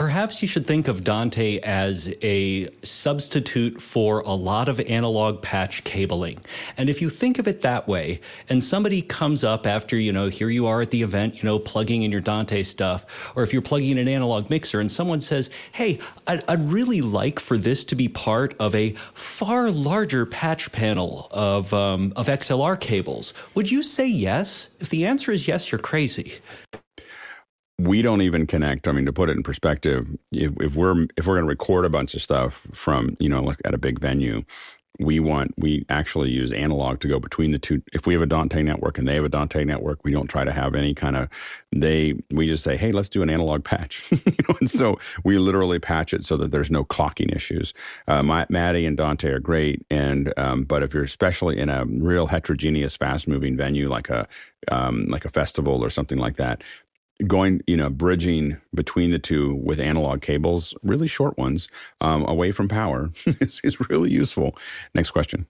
[0.00, 5.84] Perhaps you should think of Dante as a substitute for a lot of analog patch
[5.84, 6.40] cabling.
[6.78, 10.28] And if you think of it that way, and somebody comes up after, you know,
[10.28, 13.52] here you are at the event, you know, plugging in your Dante stuff, or if
[13.52, 17.58] you're plugging in an analog mixer and someone says, hey, I'd, I'd really like for
[17.58, 23.34] this to be part of a far larger patch panel of, um, of XLR cables,
[23.54, 24.68] would you say yes?
[24.78, 26.40] If the answer is yes, you're crazy
[27.80, 28.86] we don't even connect.
[28.86, 31.84] I mean, to put it in perspective, if, if we're if we're going to record
[31.84, 34.44] a bunch of stuff from you know like at a big venue,
[34.98, 37.82] we want we actually use analog to go between the two.
[37.92, 40.44] If we have a Dante network and they have a Dante network, we don't try
[40.44, 41.28] to have any kind of
[41.72, 42.14] they.
[42.30, 44.04] We just say, hey, let's do an analog patch.
[44.10, 44.56] you know?
[44.60, 47.72] And so we literally patch it so that there's no clocking issues.
[48.06, 51.86] Uh, my, MADI and Dante are great, and um, but if you're especially in a
[51.86, 54.28] real heterogeneous, fast moving venue like a
[54.68, 56.62] um, like a festival or something like that,
[57.26, 61.68] going, you know, bridging between the two with analog cables, really short ones,
[62.00, 64.56] um, away from power is, is really useful.
[64.94, 65.46] Next question.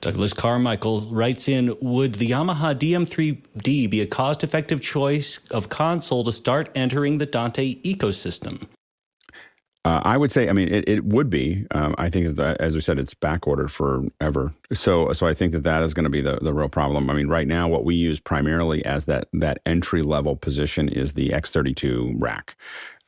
[0.00, 6.24] Douglas Carmichael writes in Would the Yamaha DM3D be a cost effective choice of console
[6.24, 8.66] to start entering the Dante ecosystem?
[9.84, 11.66] Uh, I would say, I mean, it, it would be.
[11.70, 14.52] Um, I think that, as we said, it's back ordered forever.
[14.74, 17.08] So, so I think that that is going to be the, the real problem.
[17.08, 21.14] I mean, right now, what we use primarily as that that entry level position is
[21.14, 22.56] the X32 rack.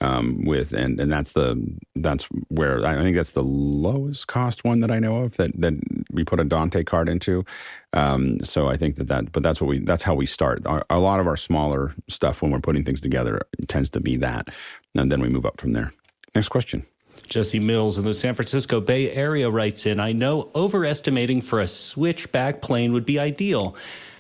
[0.01, 4.81] Um, with and and that's the that's where I think that's the lowest cost one
[4.81, 5.75] that I know of that that
[6.11, 7.45] we put a Dante card into.
[7.93, 10.67] Um, so I think that that but that's what we that's how we start.
[10.67, 14.17] Our, a lot of our smaller stuff when we're putting things together tends to be
[14.17, 14.49] that,
[14.97, 15.93] and then we move up from there.
[16.35, 16.87] Next question.
[17.29, 21.67] Jesse Mills in the San Francisco Bay Area writes in I know overestimating for a
[21.67, 23.77] switch backplane would be ideal.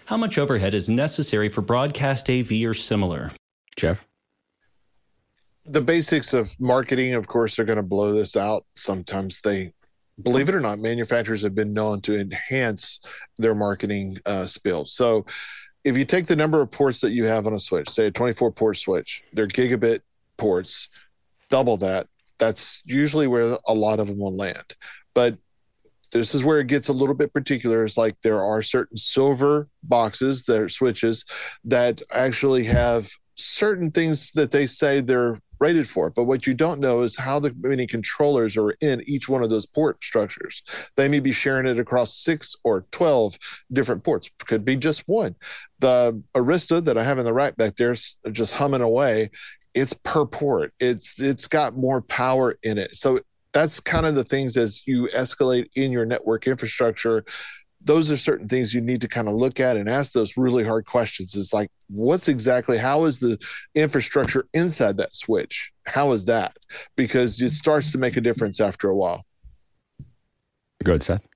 [0.06, 3.30] How much overhead is necessary for broadcast AV or similar?
[3.76, 4.06] Jeff?
[5.64, 8.64] The basics of marketing, of course, are going to blow this out.
[8.74, 9.72] Sometimes they,
[10.22, 13.00] believe it or not, manufacturers have been known to enhance
[13.38, 14.86] their marketing uh, spill.
[14.86, 15.24] So
[15.84, 18.10] if you take the number of ports that you have on a switch, say a
[18.10, 20.00] 24 port switch, they're gigabit
[20.36, 20.88] ports
[21.52, 22.08] double that,
[22.38, 24.74] that's usually where a lot of them will land.
[25.14, 25.36] But
[26.10, 27.84] this is where it gets a little bit particular.
[27.84, 31.24] It's like there are certain silver boxes are switches
[31.64, 36.10] that actually have certain things that they say they're rated for.
[36.10, 39.50] But what you don't know is how the many controllers are in each one of
[39.50, 40.62] those port structures.
[40.96, 43.38] They may be sharing it across six or 12
[43.72, 45.36] different ports, could be just one.
[45.78, 49.30] The Arista that I have in the rack back there is just humming away.
[49.74, 50.72] It's per port.
[50.78, 52.94] It's it's got more power in it.
[52.96, 53.20] So
[53.52, 57.24] that's kind of the things as you escalate in your network infrastructure
[57.84, 60.64] those are certain things you need to kind of look at and ask those really
[60.64, 61.34] hard questions.
[61.34, 63.38] It's like, what's exactly, how is the
[63.74, 65.72] infrastructure inside that switch?
[65.84, 66.56] How is that?
[66.96, 69.24] Because it starts to make a difference after a while.
[70.84, 71.26] Good, Seth.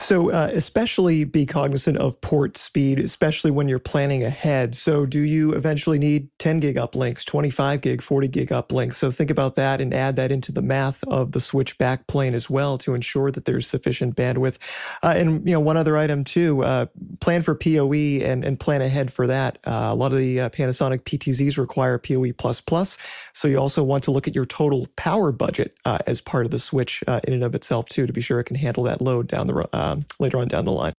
[0.00, 4.76] So, uh, especially be cognizant of port speed, especially when you're planning ahead.
[4.76, 8.94] So, do you eventually need 10 gig uplinks, 25 gig, 40 gig uplinks?
[8.94, 12.48] So, think about that and add that into the math of the switch backplane as
[12.48, 14.58] well to ensure that there's sufficient bandwidth.
[15.02, 16.86] Uh, and, you know, one other item too uh,
[17.20, 19.58] plan for PoE and, and plan ahead for that.
[19.66, 22.32] Uh, a lot of the uh, Panasonic PTZs require PoE.
[22.32, 22.96] plus
[23.32, 26.52] So, you also want to look at your total power budget uh, as part of
[26.52, 29.26] the switch in and of itself too to be sure it can handle that load
[29.26, 30.92] down the road um, later on down the line.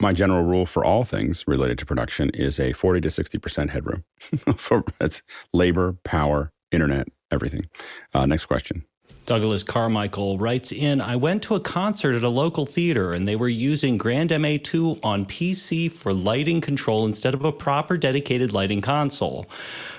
[0.00, 4.04] My general rule for all things related to production is a 40 to 60% headroom.
[4.56, 5.22] for, that's
[5.54, 7.68] labor, power, internet, everything.
[8.12, 8.84] Uh, next question.
[9.24, 13.36] Douglas Carmichael writes in I went to a concert at a local theater and they
[13.36, 18.80] were using Grand MA2 on PC for lighting control instead of a proper dedicated lighting
[18.80, 19.46] console.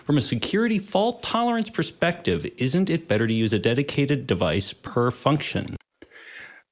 [0.05, 5.11] From a security fault tolerance perspective, isn't it better to use a dedicated device per
[5.11, 5.76] function?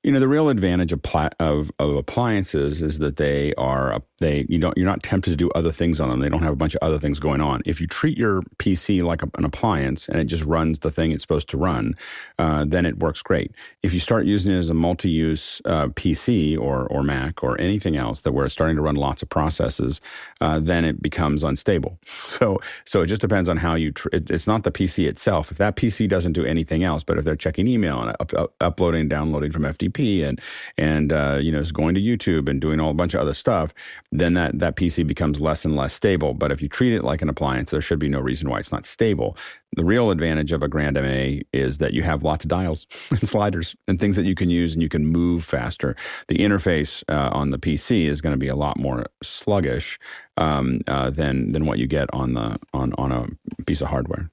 [0.05, 1.01] You know, the real advantage of,
[1.39, 5.49] of, of appliances is that they are they you don't you're not tempted to do
[5.55, 6.19] other things on them.
[6.19, 7.63] They don't have a bunch of other things going on.
[7.65, 11.11] If you treat your PC like a, an appliance and it just runs the thing
[11.11, 11.95] it's supposed to run,
[12.37, 13.51] uh, then it works great.
[13.81, 17.97] If you start using it as a multi-use uh, PC or or Mac or anything
[17.97, 20.01] else that where it's starting to run lots of processes,
[20.39, 21.97] uh, then it becomes unstable.
[22.35, 23.93] So so it just depends on how you.
[23.93, 25.51] Tr- it, it's not the PC itself.
[25.51, 28.53] If that PC doesn't do anything else, but if they're checking email and up, up,
[28.59, 30.41] uploading downloading from FTP and
[30.77, 33.33] and uh, you know is going to YouTube and doing all a bunch of other
[33.33, 33.73] stuff
[34.19, 36.33] then that, that PC becomes less and less stable.
[36.33, 38.71] But if you treat it like an appliance, there should be no reason why it's
[38.71, 39.37] not stable.
[39.75, 43.27] The real advantage of a Grand MA is that you have lots of dials and
[43.27, 45.95] sliders and things that you can use and you can move faster.
[46.27, 49.99] The interface uh, on the PC is going to be a lot more sluggish
[50.37, 53.27] um, uh, than than what you get on the on on a
[53.63, 54.29] piece of hardware.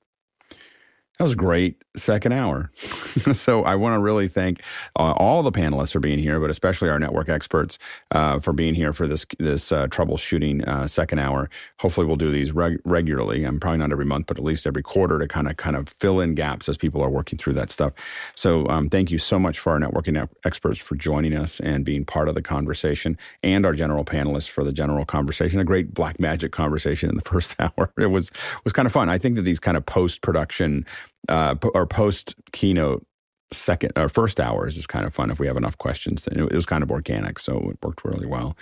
[1.22, 2.72] That was great second hour.
[3.32, 4.60] so I want to really thank
[4.98, 7.78] uh, all the panelists for being here, but especially our network experts
[8.10, 11.48] uh, for being here for this this uh, troubleshooting uh, second hour.
[11.78, 13.44] Hopefully, we'll do these reg- regularly.
[13.44, 15.90] I'm probably not every month, but at least every quarter to kind of kind of
[15.90, 17.92] fill in gaps as people are working through that stuff.
[18.34, 22.04] So um, thank you so much for our networking experts for joining us and being
[22.04, 25.60] part of the conversation, and our general panelists for the general conversation.
[25.60, 27.92] A great Blackmagic conversation in the first hour.
[27.96, 28.32] It was
[28.64, 29.08] was kind of fun.
[29.08, 30.84] I think that these kind of post production
[31.28, 33.06] uh, or post keynote
[33.52, 36.26] second or first hours is kind of fun if we have enough questions.
[36.26, 38.56] And it was kind of organic, so it worked really well.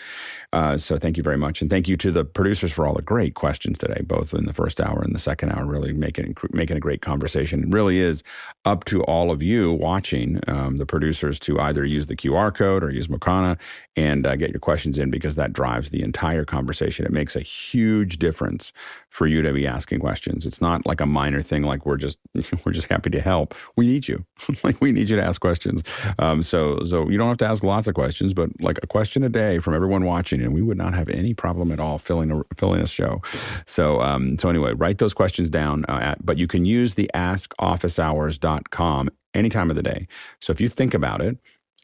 [0.53, 3.03] Uh, so thank you very much, and thank you to the producers for all the
[3.03, 5.65] great questions today, both in the first hour and the second hour.
[5.65, 7.65] Really making making a great conversation.
[7.65, 8.23] It really is
[8.65, 12.83] up to all of you watching, um, the producers, to either use the QR code
[12.83, 13.59] or use Mokana
[13.97, 17.05] and uh, get your questions in because that drives the entire conversation.
[17.05, 18.73] It makes a huge difference
[19.11, 20.47] for you to be asking questions.
[20.47, 22.19] It's not like a minor thing like we're just
[22.65, 23.55] we're just happy to help.
[23.77, 24.25] We need you.
[24.65, 25.83] like we need you to ask questions.
[26.19, 29.23] Um, so so you don't have to ask lots of questions, but like a question
[29.23, 32.31] a day from everyone watching, and we would not have any problem at all filling
[32.31, 33.23] a filling a show.
[33.67, 35.85] So um, so anyway, write those questions down.
[35.89, 40.09] Uh, at, but you can use the askofficehours.com any time of the day.
[40.41, 41.39] So if you think about it,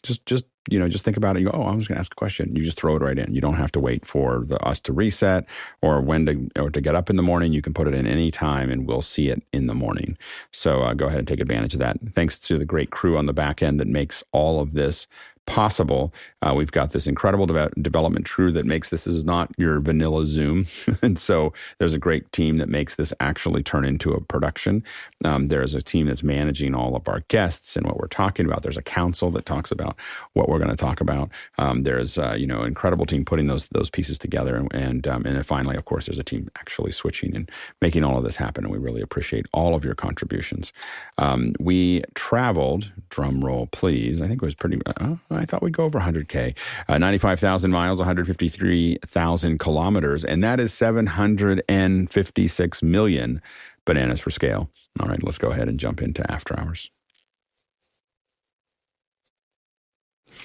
[0.07, 1.41] just just you know, just think about it.
[1.41, 2.57] You go, oh, I'm just going to ask a question.
[2.57, 3.35] You just throw it right in.
[3.35, 5.47] You don't have to wait for the, us to reset
[5.81, 7.53] or when to or to get up in the morning.
[7.53, 10.19] You can put it in any time, and we'll see it in the morning.
[10.51, 11.99] So uh, go ahead and take advantage of that.
[12.15, 15.07] Thanks to the great crew on the back end that makes all of this
[15.47, 16.13] possible.
[16.43, 20.27] Uh, we've got this incredible de- development crew that makes this is not your vanilla
[20.27, 20.67] Zoom,
[21.03, 24.83] and so there's a great team that makes this actually turn into a production.
[25.25, 28.63] Um, there's a team that's managing all of our guests and what we're talking about.
[28.63, 29.97] There's a council that talks about
[30.35, 31.31] what we're going to talk about.
[31.59, 35.27] Um, there's uh, you know incredible team putting those those pieces together, and and, um,
[35.27, 37.51] and then finally, of course, there's a team actually switching and
[37.81, 38.65] making all of this happen.
[38.65, 40.73] And we really appreciate all of your contributions.
[41.19, 44.23] Um, we traveled, drum roll, please.
[44.23, 44.81] I think it was pretty.
[44.87, 46.55] Uh, I thought we'd go over 100K.
[46.89, 53.41] Uh, 95,000 miles, 153,000 kilometers, and that is 756 million
[53.85, 54.71] bananas for scale.
[55.01, 56.91] All right, let's go ahead and jump into after hours.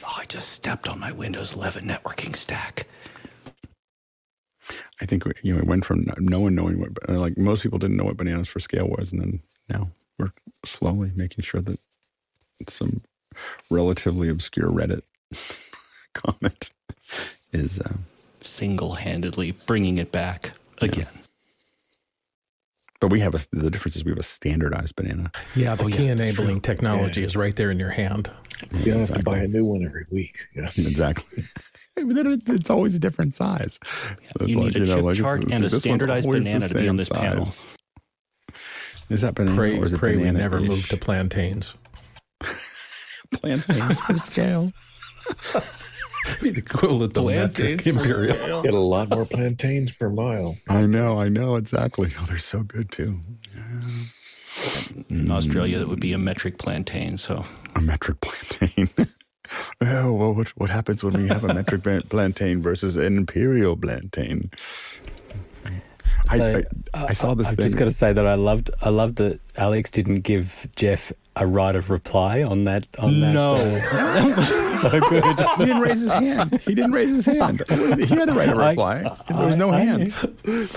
[0.03, 2.87] Oh, I just stepped on my Windows 11 networking stack.
[5.01, 7.97] I think you know it went from no one knowing what like most people didn't
[7.97, 9.39] know what bananas for scale was, and then
[9.69, 9.89] now
[10.19, 10.31] we're
[10.65, 11.79] slowly making sure that
[12.69, 13.01] some
[13.69, 15.01] relatively obscure Reddit
[16.13, 16.71] comment
[17.51, 17.93] is uh,
[18.43, 20.51] single-handedly bringing it back
[20.81, 21.07] again.
[21.13, 21.21] Yeah.
[23.01, 25.31] But we have a, the difference is we have a standardized banana.
[25.55, 27.27] Yeah, the oh, key yeah, enabling technology yeah.
[27.27, 28.29] is right there in your hand.
[28.71, 29.01] You don't exactly.
[29.01, 30.37] have to buy a new one every week.
[30.55, 31.43] Yeah, exactly.
[31.97, 33.79] it's always a different size.
[34.39, 36.87] Yeah, you need a you know, chip like chart and a standardized banana to be
[36.87, 37.17] on this size.
[37.17, 37.47] panel.
[39.09, 41.75] Is that banana pray, or is it pray banana we never move to plantains.
[43.31, 44.71] Plantains for scale.
[46.41, 48.61] be the equivalent of metric imperial.
[48.61, 50.57] Get a lot more plantains per mile.
[50.69, 52.13] I know, I know exactly.
[52.19, 53.19] Oh, they're so good too.
[53.55, 54.05] Yeah.
[55.09, 57.17] In Australia, that would be a metric plantain.
[57.17, 57.45] So
[57.75, 58.89] a metric plantain.
[59.81, 64.51] oh well, what what happens when we have a metric plantain versus an imperial plantain?
[66.29, 66.61] So,
[66.93, 67.47] I, I, I, saw this.
[67.47, 67.65] I, thing.
[67.65, 68.69] just got to say that I loved.
[68.81, 72.85] I loved that Alex didn't give Jeff a right of reply on that.
[72.99, 73.33] On that.
[73.33, 74.45] No, uh,
[74.89, 75.23] so good.
[75.57, 76.59] he didn't raise his hand.
[76.65, 77.63] He didn't raise his hand.
[77.69, 79.03] He had a right of reply.
[79.27, 80.13] there was no hand.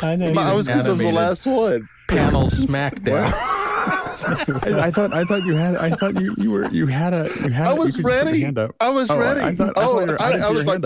[0.03, 0.41] I know.
[0.41, 1.89] I was because of the last one.
[2.09, 3.33] Panel smackdown.
[3.85, 7.29] I, I, thought I thought you had I thought you, you were you had a
[7.43, 8.47] you had I was ready.
[8.81, 9.41] I was oh, ready.
[9.41, 10.83] I, thought, oh, I, thought I, I was like,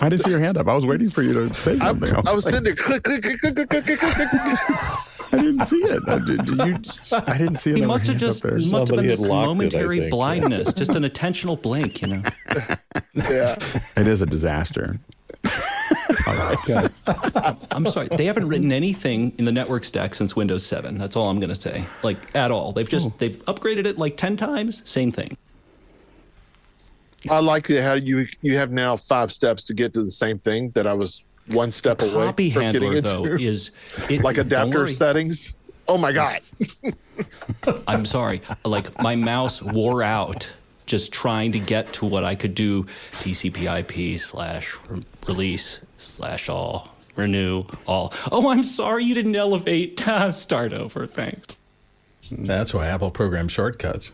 [0.00, 0.66] I didn't see your hand up.
[0.66, 2.10] I was waiting for you to say something.
[2.10, 2.74] I, I was, I was like, sitting there.
[2.74, 4.30] Click, click, click, click, click, click, click.
[5.32, 6.02] I didn't see it.
[6.08, 7.76] I, did, did you, I didn't see it.
[7.76, 11.60] He must have just must Somebody have been this momentary it, blindness, just an attentional
[11.60, 12.02] blink.
[12.02, 12.22] You know.
[13.14, 13.56] yeah.
[13.96, 14.98] It is a disaster.
[16.26, 16.90] all right.
[17.70, 18.08] I'm sorry.
[18.08, 20.98] They haven't written anything in the network stack since Windows 7.
[20.98, 21.86] That's all I'm going to say.
[22.02, 22.72] Like at all.
[22.72, 23.14] They've just oh.
[23.18, 24.82] they've upgraded it like 10 times.
[24.84, 25.36] Same thing.
[27.28, 30.70] I like how you you have now five steps to get to the same thing
[30.70, 33.10] that I was one step the away copy from handler, getting into.
[33.10, 33.70] Though, is
[34.08, 35.54] it, like adapter settings.
[35.88, 36.40] Oh my god!
[37.88, 38.42] I'm sorry.
[38.64, 40.50] Like my mouse wore out
[40.86, 42.84] just trying to get to what I could do.
[43.12, 44.76] TCP/IP slash
[45.26, 48.12] release slash all renew all.
[48.32, 50.00] Oh, I'm sorry you didn't elevate.
[50.32, 51.06] Start over.
[51.06, 51.56] Thanks.
[52.30, 54.12] That's why Apple programs shortcuts.